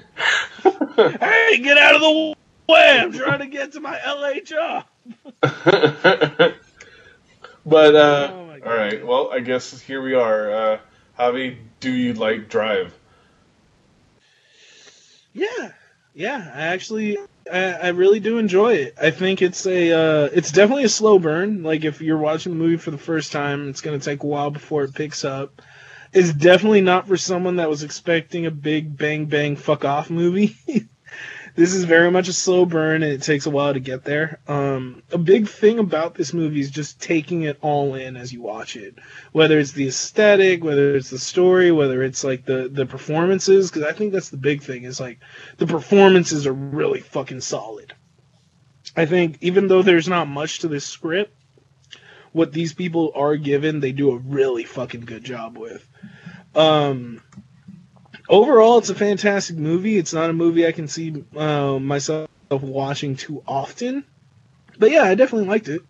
hey, 0.62 1.58
get 1.58 1.78
out 1.78 1.94
of 1.94 2.00
the 2.02 2.34
way! 2.68 2.98
I'm 3.00 3.12
trying 3.12 3.40
to 3.40 3.46
get 3.46 3.72
to 3.72 3.80
my 3.80 3.98
LA 4.06 4.40
job. 4.40 4.84
but 5.42 6.56
uh, 7.66 8.30
oh 8.32 8.42
all 8.64 8.72
right, 8.74 9.04
well, 9.04 9.30
I 9.32 9.40
guess 9.40 9.80
here 9.80 10.00
we 10.00 10.14
are. 10.14 10.50
Uh, 10.50 10.78
Javi, 11.18 11.56
do 11.80 11.90
you 11.90 12.14
like 12.14 12.48
Drive? 12.48 12.96
Yeah, 15.32 15.72
yeah. 16.14 16.52
I 16.54 16.60
actually, 16.68 17.18
I, 17.50 17.72
I 17.72 17.88
really 17.88 18.20
do 18.20 18.38
enjoy 18.38 18.74
it. 18.74 18.94
I 19.00 19.10
think 19.10 19.42
it's 19.42 19.66
a, 19.66 19.92
uh, 19.92 20.28
it's 20.32 20.52
definitely 20.52 20.84
a 20.84 20.88
slow 20.88 21.18
burn. 21.18 21.62
Like 21.62 21.84
if 21.84 22.00
you're 22.00 22.18
watching 22.18 22.52
the 22.52 22.58
movie 22.58 22.76
for 22.76 22.92
the 22.92 22.98
first 22.98 23.32
time, 23.32 23.68
it's 23.68 23.80
gonna 23.80 23.98
take 23.98 24.22
a 24.22 24.26
while 24.26 24.50
before 24.50 24.84
it 24.84 24.94
picks 24.94 25.24
up. 25.24 25.60
It's 26.12 26.32
definitely 26.32 26.82
not 26.82 27.08
for 27.08 27.16
someone 27.16 27.56
that 27.56 27.70
was 27.70 27.82
expecting 27.82 28.46
a 28.46 28.50
big 28.50 28.96
bang 28.96 29.26
bang 29.26 29.56
fuck 29.56 29.84
off 29.84 30.10
movie. 30.10 30.56
this 31.54 31.74
is 31.74 31.84
very 31.84 32.10
much 32.10 32.28
a 32.28 32.32
slow 32.32 32.64
burn 32.64 33.02
and 33.02 33.12
it 33.12 33.22
takes 33.22 33.46
a 33.46 33.50
while 33.50 33.74
to 33.74 33.80
get 33.80 34.04
there. 34.04 34.40
Um, 34.48 35.02
a 35.12 35.18
big 35.18 35.48
thing 35.48 35.78
about 35.78 36.14
this 36.14 36.32
movie 36.32 36.60
is 36.60 36.70
just 36.70 37.00
taking 37.00 37.42
it 37.42 37.58
all 37.60 37.94
in 37.94 38.16
as 38.16 38.32
you 38.32 38.40
watch 38.40 38.76
it, 38.76 38.96
whether 39.32 39.58
it's 39.58 39.72
the 39.72 39.88
aesthetic, 39.88 40.64
whether 40.64 40.96
it's 40.96 41.10
the 41.10 41.18
story, 41.18 41.70
whether 41.70 42.02
it's 42.02 42.24
like 42.24 42.44
the 42.44 42.68
the 42.72 42.86
performances. 42.86 43.70
Because 43.70 43.82
I 43.86 43.92
think 43.92 44.12
that's 44.12 44.30
the 44.30 44.36
big 44.36 44.62
thing 44.62 44.84
is 44.84 44.98
like 44.98 45.20
the 45.58 45.66
performances 45.66 46.46
are 46.46 46.52
really 46.52 47.00
fucking 47.00 47.40
solid. 47.40 47.94
I 48.96 49.06
think 49.06 49.38
even 49.40 49.68
though 49.68 49.82
there's 49.82 50.08
not 50.08 50.28
much 50.28 50.60
to 50.60 50.68
this 50.68 50.84
script, 50.84 51.34
what 52.32 52.52
these 52.52 52.72
people 52.72 53.12
are 53.14 53.36
given, 53.36 53.80
they 53.80 53.92
do 53.92 54.10
a 54.12 54.18
really 54.18 54.64
fucking 54.64 55.02
good 55.02 55.24
job 55.24 55.58
with. 55.58 55.86
Um, 56.54 57.22
overall, 58.28 58.78
it's 58.78 58.90
a 58.90 58.94
fantastic 58.94 59.56
movie. 59.56 59.98
It's 59.98 60.12
not 60.12 60.30
a 60.30 60.32
movie 60.32 60.66
I 60.66 60.72
can 60.72 60.88
see 60.88 61.24
uh, 61.36 61.78
myself 61.78 62.28
watching 62.50 63.16
too 63.16 63.42
often, 63.46 64.04
but 64.78 64.90
yeah, 64.90 65.02
I 65.02 65.14
definitely 65.14 65.48
liked 65.48 65.68
it. 65.68 65.82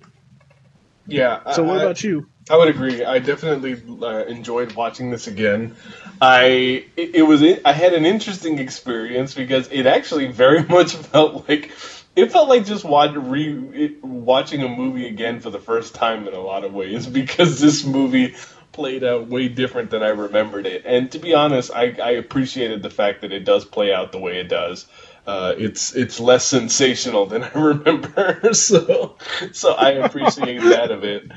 Yeah. 1.07 1.53
So, 1.53 1.65
what 1.65 1.79
I, 1.79 1.83
about 1.83 2.03
you? 2.03 2.29
I 2.51 2.57
would 2.57 2.69
agree. 2.69 3.05
I 3.05 3.19
definitely 3.19 3.81
uh, 4.03 4.25
enjoyed 4.25 4.75
watching 4.75 5.11
this 5.11 5.27
again. 5.27 5.77
I 6.21 6.87
it, 6.97 7.17
it 7.17 7.23
was 7.23 7.43
I 7.65 7.73
had 7.73 7.95
an 7.95 8.07
interesting 8.07 8.59
experience 8.59 9.35
because 9.35 9.69
it 9.71 9.87
actually 9.87 10.29
very 10.29 10.63
much 10.69 10.95
felt 10.95 11.49
like 11.49 11.73
it 12.15 12.31
felt 12.31 12.49
like 12.49 12.67
just 12.67 12.85
watch, 12.85 13.15
re, 13.15 13.97
watching 14.03 14.63
a 14.63 14.69
movie 14.69 15.07
again 15.07 15.41
for 15.41 15.51
the 15.51 15.59
first 15.59 15.95
time 15.95 16.29
in 16.29 16.35
a 16.35 16.41
lot 16.41 16.65
of 16.65 16.75
ways 16.75 17.07
because 17.21 17.61
this 17.61 17.85
movie 17.85 18.35
played 18.73 19.05
out 19.05 19.29
way 19.29 19.49
different 19.49 19.91
than 19.91 20.03
I 20.03 20.09
remembered 20.09 20.67
it. 20.67 20.83
And 20.85 21.11
to 21.13 21.19
be 21.19 21.35
honest, 21.35 21.71
I, 21.75 21.97
I 22.03 22.11
appreciated 22.13 22.83
the 22.83 22.91
fact 22.91 23.21
that 23.21 23.33
it 23.33 23.45
does 23.45 23.65
play 23.65 23.93
out 23.93 24.13
the 24.13 24.19
way 24.19 24.39
it 24.41 24.49
does. 24.49 24.87
Uh, 25.25 25.55
it's 25.57 25.95
it's 25.95 26.19
less 26.19 26.45
sensational 26.45 27.27
than 27.27 27.45
I 27.55 27.57
remember, 27.57 28.53
so 28.55 29.17
so 29.53 29.73
I 29.73 29.91
appreciate 29.91 30.61
that 30.63 30.91
of 30.91 31.05
it. 31.05 31.31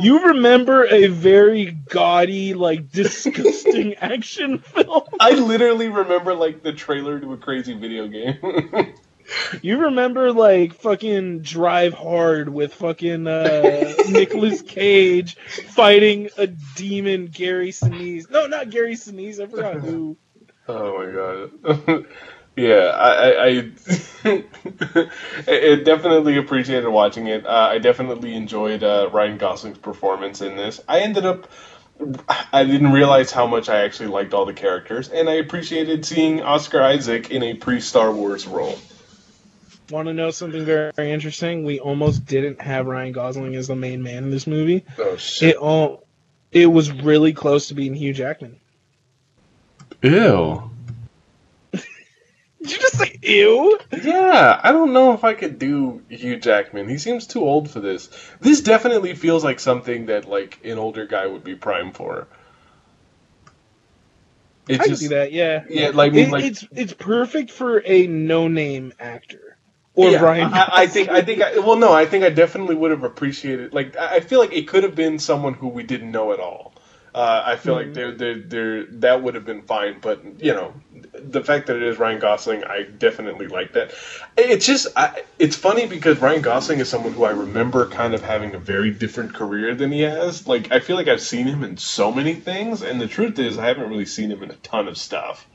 You 0.00 0.26
remember 0.28 0.84
a 0.84 1.06
very 1.06 1.70
gaudy, 1.70 2.54
like 2.54 2.90
disgusting 2.90 3.94
action 4.00 4.58
film. 4.58 5.04
I 5.20 5.30
literally 5.30 5.88
remember 5.88 6.34
like 6.34 6.64
the 6.64 6.72
trailer 6.72 7.20
to 7.20 7.34
a 7.34 7.36
crazy 7.36 7.74
video 7.74 8.08
game. 8.08 8.94
You 9.62 9.78
remember 9.78 10.32
like 10.32 10.74
fucking 10.74 11.40
Drive 11.40 11.94
Hard 11.94 12.48
with 12.48 12.74
fucking 12.74 13.26
uh, 13.26 13.94
Nicolas 14.08 14.62
Cage 14.62 15.36
fighting 15.36 16.28
a 16.36 16.46
demon 16.46 17.26
Gary 17.26 17.70
Sinise. 17.70 18.30
No, 18.30 18.46
not 18.46 18.70
Gary 18.70 18.94
Sinise. 18.94 19.40
I 19.40 19.46
forgot 19.46 19.76
who. 19.76 20.16
Oh 20.66 20.96
my 20.96 21.12
god. 21.12 22.06
yeah, 22.56 22.86
I, 22.86 23.12
I, 23.48 23.72
I, 24.24 24.44
I 25.46 25.74
definitely 25.84 26.38
appreciated 26.38 26.88
watching 26.88 27.26
it. 27.26 27.44
Uh, 27.44 27.68
I 27.72 27.76
definitely 27.76 28.34
enjoyed 28.34 28.82
uh, 28.82 29.10
Ryan 29.12 29.36
Gosling's 29.36 29.76
performance 29.76 30.40
in 30.40 30.56
this. 30.56 30.80
I 30.88 31.00
ended 31.00 31.26
up. 31.26 31.50
I 32.50 32.64
didn't 32.64 32.92
realize 32.92 33.30
how 33.30 33.46
much 33.46 33.68
I 33.68 33.84
actually 33.84 34.08
liked 34.08 34.32
all 34.32 34.46
the 34.46 34.54
characters, 34.54 35.10
and 35.10 35.28
I 35.28 35.34
appreciated 35.34 36.06
seeing 36.06 36.40
Oscar 36.40 36.80
Isaac 36.80 37.30
in 37.30 37.42
a 37.42 37.52
pre 37.52 37.80
Star 37.80 38.10
Wars 38.10 38.46
role. 38.46 38.78
Want 39.90 40.08
to 40.08 40.14
know 40.14 40.30
something 40.30 40.64
very, 40.64 40.92
very 40.92 41.12
interesting? 41.12 41.64
We 41.64 41.78
almost 41.78 42.24
didn't 42.24 42.60
have 42.62 42.86
Ryan 42.86 43.12
Gosling 43.12 43.54
as 43.54 43.68
the 43.68 43.76
main 43.76 44.02
man 44.02 44.24
in 44.24 44.30
this 44.30 44.46
movie. 44.46 44.84
Oh 44.98 45.16
shit! 45.16 45.50
It 45.50 45.56
all, 45.56 46.04
it 46.52 46.66
was 46.66 46.90
really 46.90 47.34
close 47.34 47.68
to 47.68 47.74
being 47.74 47.92
Hugh 47.92 48.14
Jackman. 48.14 48.58
Ew. 50.02 50.70
Did 51.72 51.82
you 52.62 52.78
just 52.78 52.96
say 52.96 53.18
ew? 53.22 53.78
Yeah, 54.02 54.58
I 54.62 54.72
don't 54.72 54.94
know 54.94 55.12
if 55.12 55.22
I 55.22 55.34
could 55.34 55.58
do 55.58 56.02
Hugh 56.08 56.36
Jackman. 56.36 56.88
He 56.88 56.96
seems 56.96 57.26
too 57.26 57.42
old 57.42 57.70
for 57.70 57.80
this. 57.80 58.08
This 58.40 58.62
definitely 58.62 59.14
feels 59.14 59.44
like 59.44 59.60
something 59.60 60.06
that 60.06 60.26
like 60.26 60.64
an 60.64 60.78
older 60.78 61.06
guy 61.06 61.26
would 61.26 61.44
be 61.44 61.56
prime 61.56 61.92
for. 61.92 62.26
It 64.66 64.80
I 64.80 64.86
just, 64.86 65.02
see 65.02 65.08
that. 65.08 65.32
Yeah. 65.32 65.64
Yeah, 65.68 65.90
like, 65.92 66.12
I 66.12 66.14
mean, 66.14 66.30
like 66.30 66.44
it's 66.44 66.66
it's 66.72 66.94
perfect 66.94 67.50
for 67.50 67.82
a 67.84 68.06
no-name 68.06 68.94
actor. 68.98 69.53
Or 69.96 70.10
yeah, 70.10 70.20
Ryan. 70.20 70.52
I, 70.52 70.68
I, 70.72 70.86
think 70.88 71.08
I 71.08 71.22
think 71.22 71.40
I, 71.40 71.58
well 71.58 71.76
no, 71.76 71.92
I 71.92 72.06
think 72.06 72.24
I 72.24 72.30
definitely 72.30 72.74
would 72.74 72.90
have 72.90 73.04
appreciated 73.04 73.72
like 73.72 73.96
I 73.96 74.20
feel 74.20 74.40
like 74.40 74.52
it 74.52 74.66
could 74.66 74.82
have 74.82 74.94
been 74.94 75.18
someone 75.18 75.54
who 75.54 75.68
we 75.68 75.84
didn't 75.84 76.10
know 76.10 76.32
at 76.32 76.40
all. 76.40 76.74
Uh, 77.14 77.42
I 77.46 77.54
feel 77.54 77.76
mm-hmm. 77.76 77.86
like 77.86 77.94
they're, 77.94 78.10
they're, 78.12 78.38
they're, 78.40 78.84
that 78.86 79.22
would 79.22 79.36
have 79.36 79.44
been 79.44 79.62
fine, 79.62 80.00
but 80.00 80.42
you 80.42 80.52
know, 80.52 80.74
the 81.12 81.44
fact 81.44 81.68
that 81.68 81.76
it 81.76 81.82
is 81.84 81.96
Ryan 81.96 82.18
Gosling, 82.18 82.64
I 82.64 82.82
definitely 82.82 83.46
like 83.46 83.74
that. 83.74 83.94
It's 84.36 84.66
just, 84.66 84.88
I, 84.96 85.22
it's 85.38 85.54
funny 85.54 85.86
because 85.86 86.18
Ryan 86.18 86.42
Gosling 86.42 86.80
is 86.80 86.88
someone 86.88 87.12
who 87.12 87.22
I 87.22 87.30
remember 87.30 87.86
kind 87.86 88.14
of 88.14 88.22
having 88.22 88.56
a 88.56 88.58
very 88.58 88.90
different 88.90 89.32
career 89.32 89.76
than 89.76 89.92
he 89.92 90.00
has. 90.00 90.48
Like, 90.48 90.72
I 90.72 90.80
feel 90.80 90.96
like 90.96 91.06
I've 91.06 91.20
seen 91.20 91.46
him 91.46 91.62
in 91.62 91.76
so 91.76 92.10
many 92.10 92.34
things, 92.34 92.82
and 92.82 93.00
the 93.00 93.06
truth 93.06 93.38
is, 93.38 93.58
I 93.58 93.66
haven't 93.66 93.88
really 93.88 94.06
seen 94.06 94.32
him 94.32 94.42
in 94.42 94.50
a 94.50 94.56
ton 94.56 94.88
of 94.88 94.98
stuff. 94.98 95.46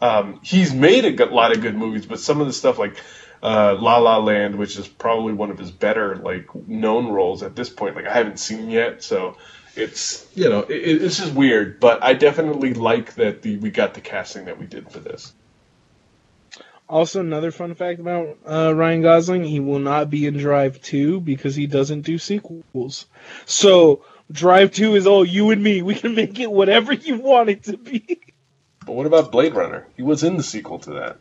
Um, 0.00 0.40
he's 0.42 0.74
made 0.74 1.04
a 1.04 1.26
lot 1.26 1.52
of 1.52 1.62
good 1.62 1.76
movies, 1.76 2.06
but 2.06 2.18
some 2.18 2.40
of 2.40 2.48
the 2.48 2.52
stuff 2.52 2.76
like 2.76 2.96
uh, 3.44 3.76
La 3.78 3.98
La 3.98 4.16
Land, 4.16 4.56
which 4.56 4.78
is 4.78 4.88
probably 4.88 5.34
one 5.34 5.50
of 5.50 5.58
his 5.58 5.70
better 5.70 6.16
like 6.16 6.48
known 6.66 7.08
roles 7.08 7.42
at 7.42 7.54
this 7.54 7.68
point, 7.68 7.94
like 7.94 8.06
I 8.06 8.14
haven't 8.14 8.38
seen 8.38 8.70
yet, 8.70 9.02
so 9.02 9.36
it's 9.76 10.26
you 10.34 10.48
know 10.48 10.60
it, 10.60 11.02
it's 11.02 11.18
just 11.18 11.34
weird, 11.34 11.78
but 11.78 12.02
I 12.02 12.14
definitely 12.14 12.72
like 12.72 13.14
that 13.16 13.42
the 13.42 13.58
we 13.58 13.70
got 13.70 13.92
the 13.92 14.00
casting 14.00 14.46
that 14.46 14.58
we 14.58 14.64
did 14.64 14.90
for 14.90 14.98
this. 14.98 15.32
Also, 16.88 17.20
another 17.20 17.50
fun 17.50 17.74
fact 17.74 18.00
about 18.00 18.38
uh, 18.48 18.74
Ryan 18.74 19.02
Gosling: 19.02 19.44
he 19.44 19.60
will 19.60 19.78
not 19.78 20.08
be 20.08 20.26
in 20.26 20.38
Drive 20.38 20.80
Two 20.80 21.20
because 21.20 21.54
he 21.54 21.66
doesn't 21.66 22.02
do 22.02 22.16
sequels. 22.16 23.06
So 23.44 24.04
Drive 24.32 24.72
Two 24.72 24.94
is 24.94 25.06
all 25.06 25.24
you 25.24 25.50
and 25.50 25.62
me. 25.62 25.82
We 25.82 25.94
can 25.94 26.14
make 26.14 26.40
it 26.40 26.50
whatever 26.50 26.94
you 26.94 27.18
want 27.18 27.50
it 27.50 27.64
to 27.64 27.76
be. 27.76 28.20
But 28.86 28.92
what 28.92 29.06
about 29.06 29.32
Blade 29.32 29.54
Runner? 29.54 29.86
He 29.96 30.02
was 30.02 30.24
in 30.24 30.38
the 30.38 30.42
sequel 30.42 30.78
to 30.80 30.90
that. 30.92 31.18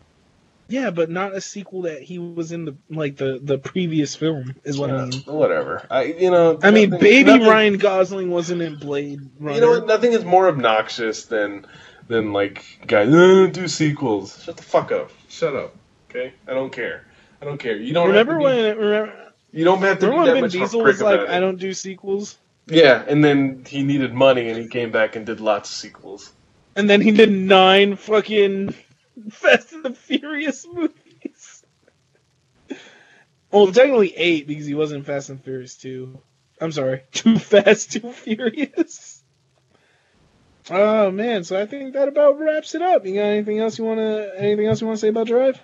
Yeah, 0.74 0.90
but 0.90 1.12
not 1.12 1.36
a 1.36 1.40
sequel 1.40 1.84
that 1.84 2.02
he 2.02 2.18
was 2.18 2.52
in 2.52 2.66
the 2.66 2.76
like 2.90 3.16
the 3.16 3.40
the 3.40 3.60
previous 3.60 4.16
film 4.16 4.56
is 4.64 4.80
what 4.80 4.90
yeah, 4.90 5.04
I 5.04 5.06
mean. 5.06 5.22
Whatever. 5.28 5.86
I 5.88 6.06
you 6.06 6.32
know. 6.32 6.58
I 6.64 6.72
mean, 6.72 6.90
baby 6.90 7.26
nothing, 7.26 7.48
Ryan 7.48 7.78
Gosling 7.78 8.32
wasn't 8.32 8.64
in 8.64 8.78
Blade 8.78 9.22
Runner. 9.40 9.56
You 9.56 9.62
know 9.62 9.70
what? 9.70 9.86
Nothing 9.86 10.14
is 10.14 10.26
more 10.26 10.48
obnoxious 10.48 11.28
than 11.28 11.68
than 12.08 12.34
like 12.34 12.66
guys 12.88 13.14
uh, 13.14 13.52
do 13.54 13.68
sequels. 13.68 14.44
Shut 14.44 14.58
the 14.58 14.64
fuck 14.64 14.92
up. 14.92 15.12
Shut 15.30 15.56
up. 15.56 15.76
Okay, 16.10 16.34
I 16.48 16.56
don't 16.56 16.72
care. 16.72 17.06
I 17.40 17.46
don't 17.46 17.60
care. 17.60 17.76
You 17.76 17.94
don't 17.94 18.08
remember 18.08 18.40
when 18.40 18.76
remember. 18.76 19.14
You 19.52 19.66
don't 19.66 19.78
have 19.78 20.00
to 20.00 20.08
remember 20.08 20.24
be 20.24 20.28
that 20.30 20.34
when 20.34 20.42
much 20.42 20.52
Diesel 20.54 20.82
was 20.82 21.00
like, 21.04 21.20
"I 21.20 21.40
don't 21.40 21.60
do 21.60 21.76
sequels." 21.76 22.40
Yeah, 22.66 23.06
and 23.08 23.24
then 23.24 23.64
he 23.68 23.84
needed 23.84 24.12
money, 24.16 24.50
and 24.50 24.58
he 24.58 24.68
came 24.68 24.90
back 24.90 25.16
and 25.16 25.24
did 25.24 25.40
lots 25.40 25.70
of 25.70 25.76
sequels. 25.76 26.34
And 26.76 26.90
then 26.90 27.02
he 27.02 27.12
did 27.12 27.32
nine 27.32 27.96
fucking 27.96 28.74
Fast 29.30 29.74
and 29.74 29.86
the 29.86 29.94
Furious 29.94 30.66
movies. 30.72 31.64
Well, 33.52 33.72
technically 33.72 34.16
eight 34.16 34.48
because 34.48 34.66
he 34.66 34.74
wasn't 34.74 35.06
Fast 35.06 35.30
and 35.30 35.44
Furious 35.44 35.76
two. 35.76 36.20
I'm 36.60 36.72
sorry, 36.72 37.04
Too 37.12 37.38
Fast, 37.38 37.92
Too 37.94 38.12
Furious. 38.12 39.24
Oh 40.70 41.12
man, 41.12 41.44
so 41.44 41.60
I 41.60 41.66
think 41.66 41.94
that 41.94 42.08
about 42.08 42.40
wraps 42.40 42.74
it 42.76 42.82
up. 42.82 43.06
You 43.06 43.16
got 43.16 43.24
anything 43.24 43.60
else 43.60 43.78
you 43.78 43.84
wanna 43.86 44.32
anything 44.38 44.68
else 44.68 44.82
you 44.82 44.88
wanna 44.88 44.98
say 44.98 45.10
about 45.10 45.28
Drive? 45.28 45.60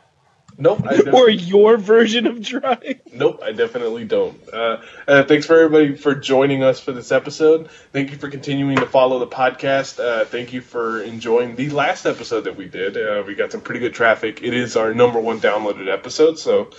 Nope. 0.60 0.82
or 1.14 1.30
your 1.30 1.78
version 1.78 2.28
of 2.28 2.42
Drive? 2.42 3.00
Nope, 3.14 3.42
I 3.42 3.54
definitely 3.54 4.04
don't. 4.04 4.38
Uh, 4.52 4.82
uh, 5.08 5.24
thanks 5.24 5.46
for 5.46 5.58
everybody 5.58 5.96
for 5.96 6.14
joining 6.14 6.64
us 6.64 6.82
for 6.82 6.92
this 6.92 7.14
episode. 7.14 7.70
Thank 7.94 8.12
you 8.12 8.18
for 8.18 8.30
continuing 8.30 8.76
to 8.76 8.86
follow 8.86 9.20
the 9.20 9.28
podcast. 9.28 10.04
Uh, 10.04 10.26
thank 10.26 10.52
you 10.52 10.60
for 10.60 11.02
enjoying 11.02 11.56
the 11.56 11.70
last 11.70 12.06
episode 12.06 12.42
that 12.42 12.58
we 12.58 12.68
did. 12.68 12.98
Uh, 12.98 13.24
we 13.26 13.36
got 13.36 13.54
some 13.54 13.62
pretty 13.62 13.80
good 13.80 13.94
traffic. 13.94 14.44
It 14.44 14.54
is 14.54 14.76
our 14.76 14.94
number 14.94 15.22
one 15.22 15.40
downloaded 15.40 15.92
episode, 15.92 16.38
so 16.38 16.72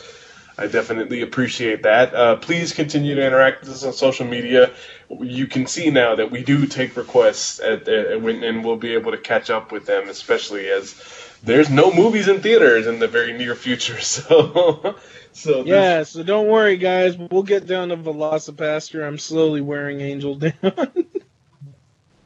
I 0.59 0.67
definitely 0.67 1.23
appreciate 1.23 1.85
that. 1.85 2.15
Uh, 2.15 2.37
please 2.37 2.75
continue 2.75 3.15
to 3.15 3.27
interact 3.27 3.61
with 3.61 3.71
us 3.71 3.83
on 3.83 3.95
social 3.95 4.27
media. 4.27 4.73
You 5.09 5.47
can 5.47 5.67
see 5.67 5.91
now 5.91 6.17
that 6.17 6.31
we 6.31 6.45
do 6.45 6.67
take 6.67 6.99
requests, 6.99 7.61
at, 7.61 7.89
at, 7.89 8.13
and 8.19 8.63
we'll 8.63 8.77
be 8.77 8.93
able 8.93 9.13
to 9.13 9.19
catch 9.19 9.49
up 9.49 9.73
with 9.73 9.87
them, 9.87 10.11
especially 10.11 10.69
as 10.69 10.95
there's 11.43 11.71
no 11.71 11.93
movies 11.93 12.29
in 12.29 12.41
theaters 12.41 12.87
in 12.87 12.99
the 12.99 13.09
very 13.09 13.33
near 13.33 13.55
future. 13.55 13.99
So, 14.11 14.97
so 15.33 15.65
yeah. 15.65 16.03
So 16.03 16.23
don't 16.23 16.49
worry, 16.49 16.77
guys. 16.77 17.17
We'll 17.17 17.45
get 17.45 17.67
down 17.67 17.89
to 17.91 17.97
VelociPastor. 17.97 19.07
I'm 19.07 19.19
slowly 19.19 19.61
wearing 19.61 20.01
Angel 20.01 20.35
down. 20.37 21.07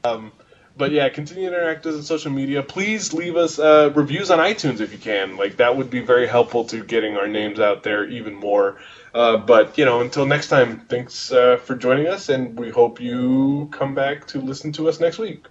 um, 0.02 0.32
but 0.76 0.90
yeah, 0.90 1.08
continue 1.10 1.50
to 1.50 1.56
interact 1.56 1.84
with 1.84 1.94
us 1.94 2.00
on 2.00 2.04
social 2.04 2.32
media. 2.32 2.62
Please 2.62 3.12
leave 3.12 3.36
us 3.36 3.58
uh, 3.58 3.92
reviews 3.94 4.30
on 4.30 4.38
iTunes 4.38 4.80
if 4.80 4.92
you 4.92 4.98
can. 4.98 5.36
Like 5.36 5.58
that 5.58 5.76
would 5.76 5.90
be 5.90 6.00
very 6.00 6.26
helpful 6.26 6.64
to 6.66 6.82
getting 6.82 7.16
our 7.16 7.28
names 7.28 7.60
out 7.60 7.82
there 7.82 8.08
even 8.08 8.34
more. 8.34 8.78
Uh, 9.12 9.36
but 9.36 9.78
you 9.78 9.84
know, 9.84 10.00
until 10.00 10.26
next 10.26 10.48
time, 10.48 10.80
thanks 10.88 11.30
uh, 11.30 11.58
for 11.58 11.76
joining 11.76 12.08
us, 12.08 12.28
and 12.28 12.58
we 12.58 12.70
hope 12.70 13.00
you 13.00 13.68
come 13.70 13.94
back 13.94 14.26
to 14.28 14.40
listen 14.40 14.72
to 14.72 14.88
us 14.88 14.98
next 14.98 15.18
week. 15.18 15.44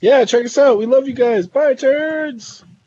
Yeah, 0.00 0.24
check 0.26 0.44
us 0.44 0.58
out. 0.58 0.78
We 0.78 0.86
love 0.86 1.08
you 1.08 1.14
guys. 1.14 1.46
Bye, 1.48 1.74
turds. 1.74 2.64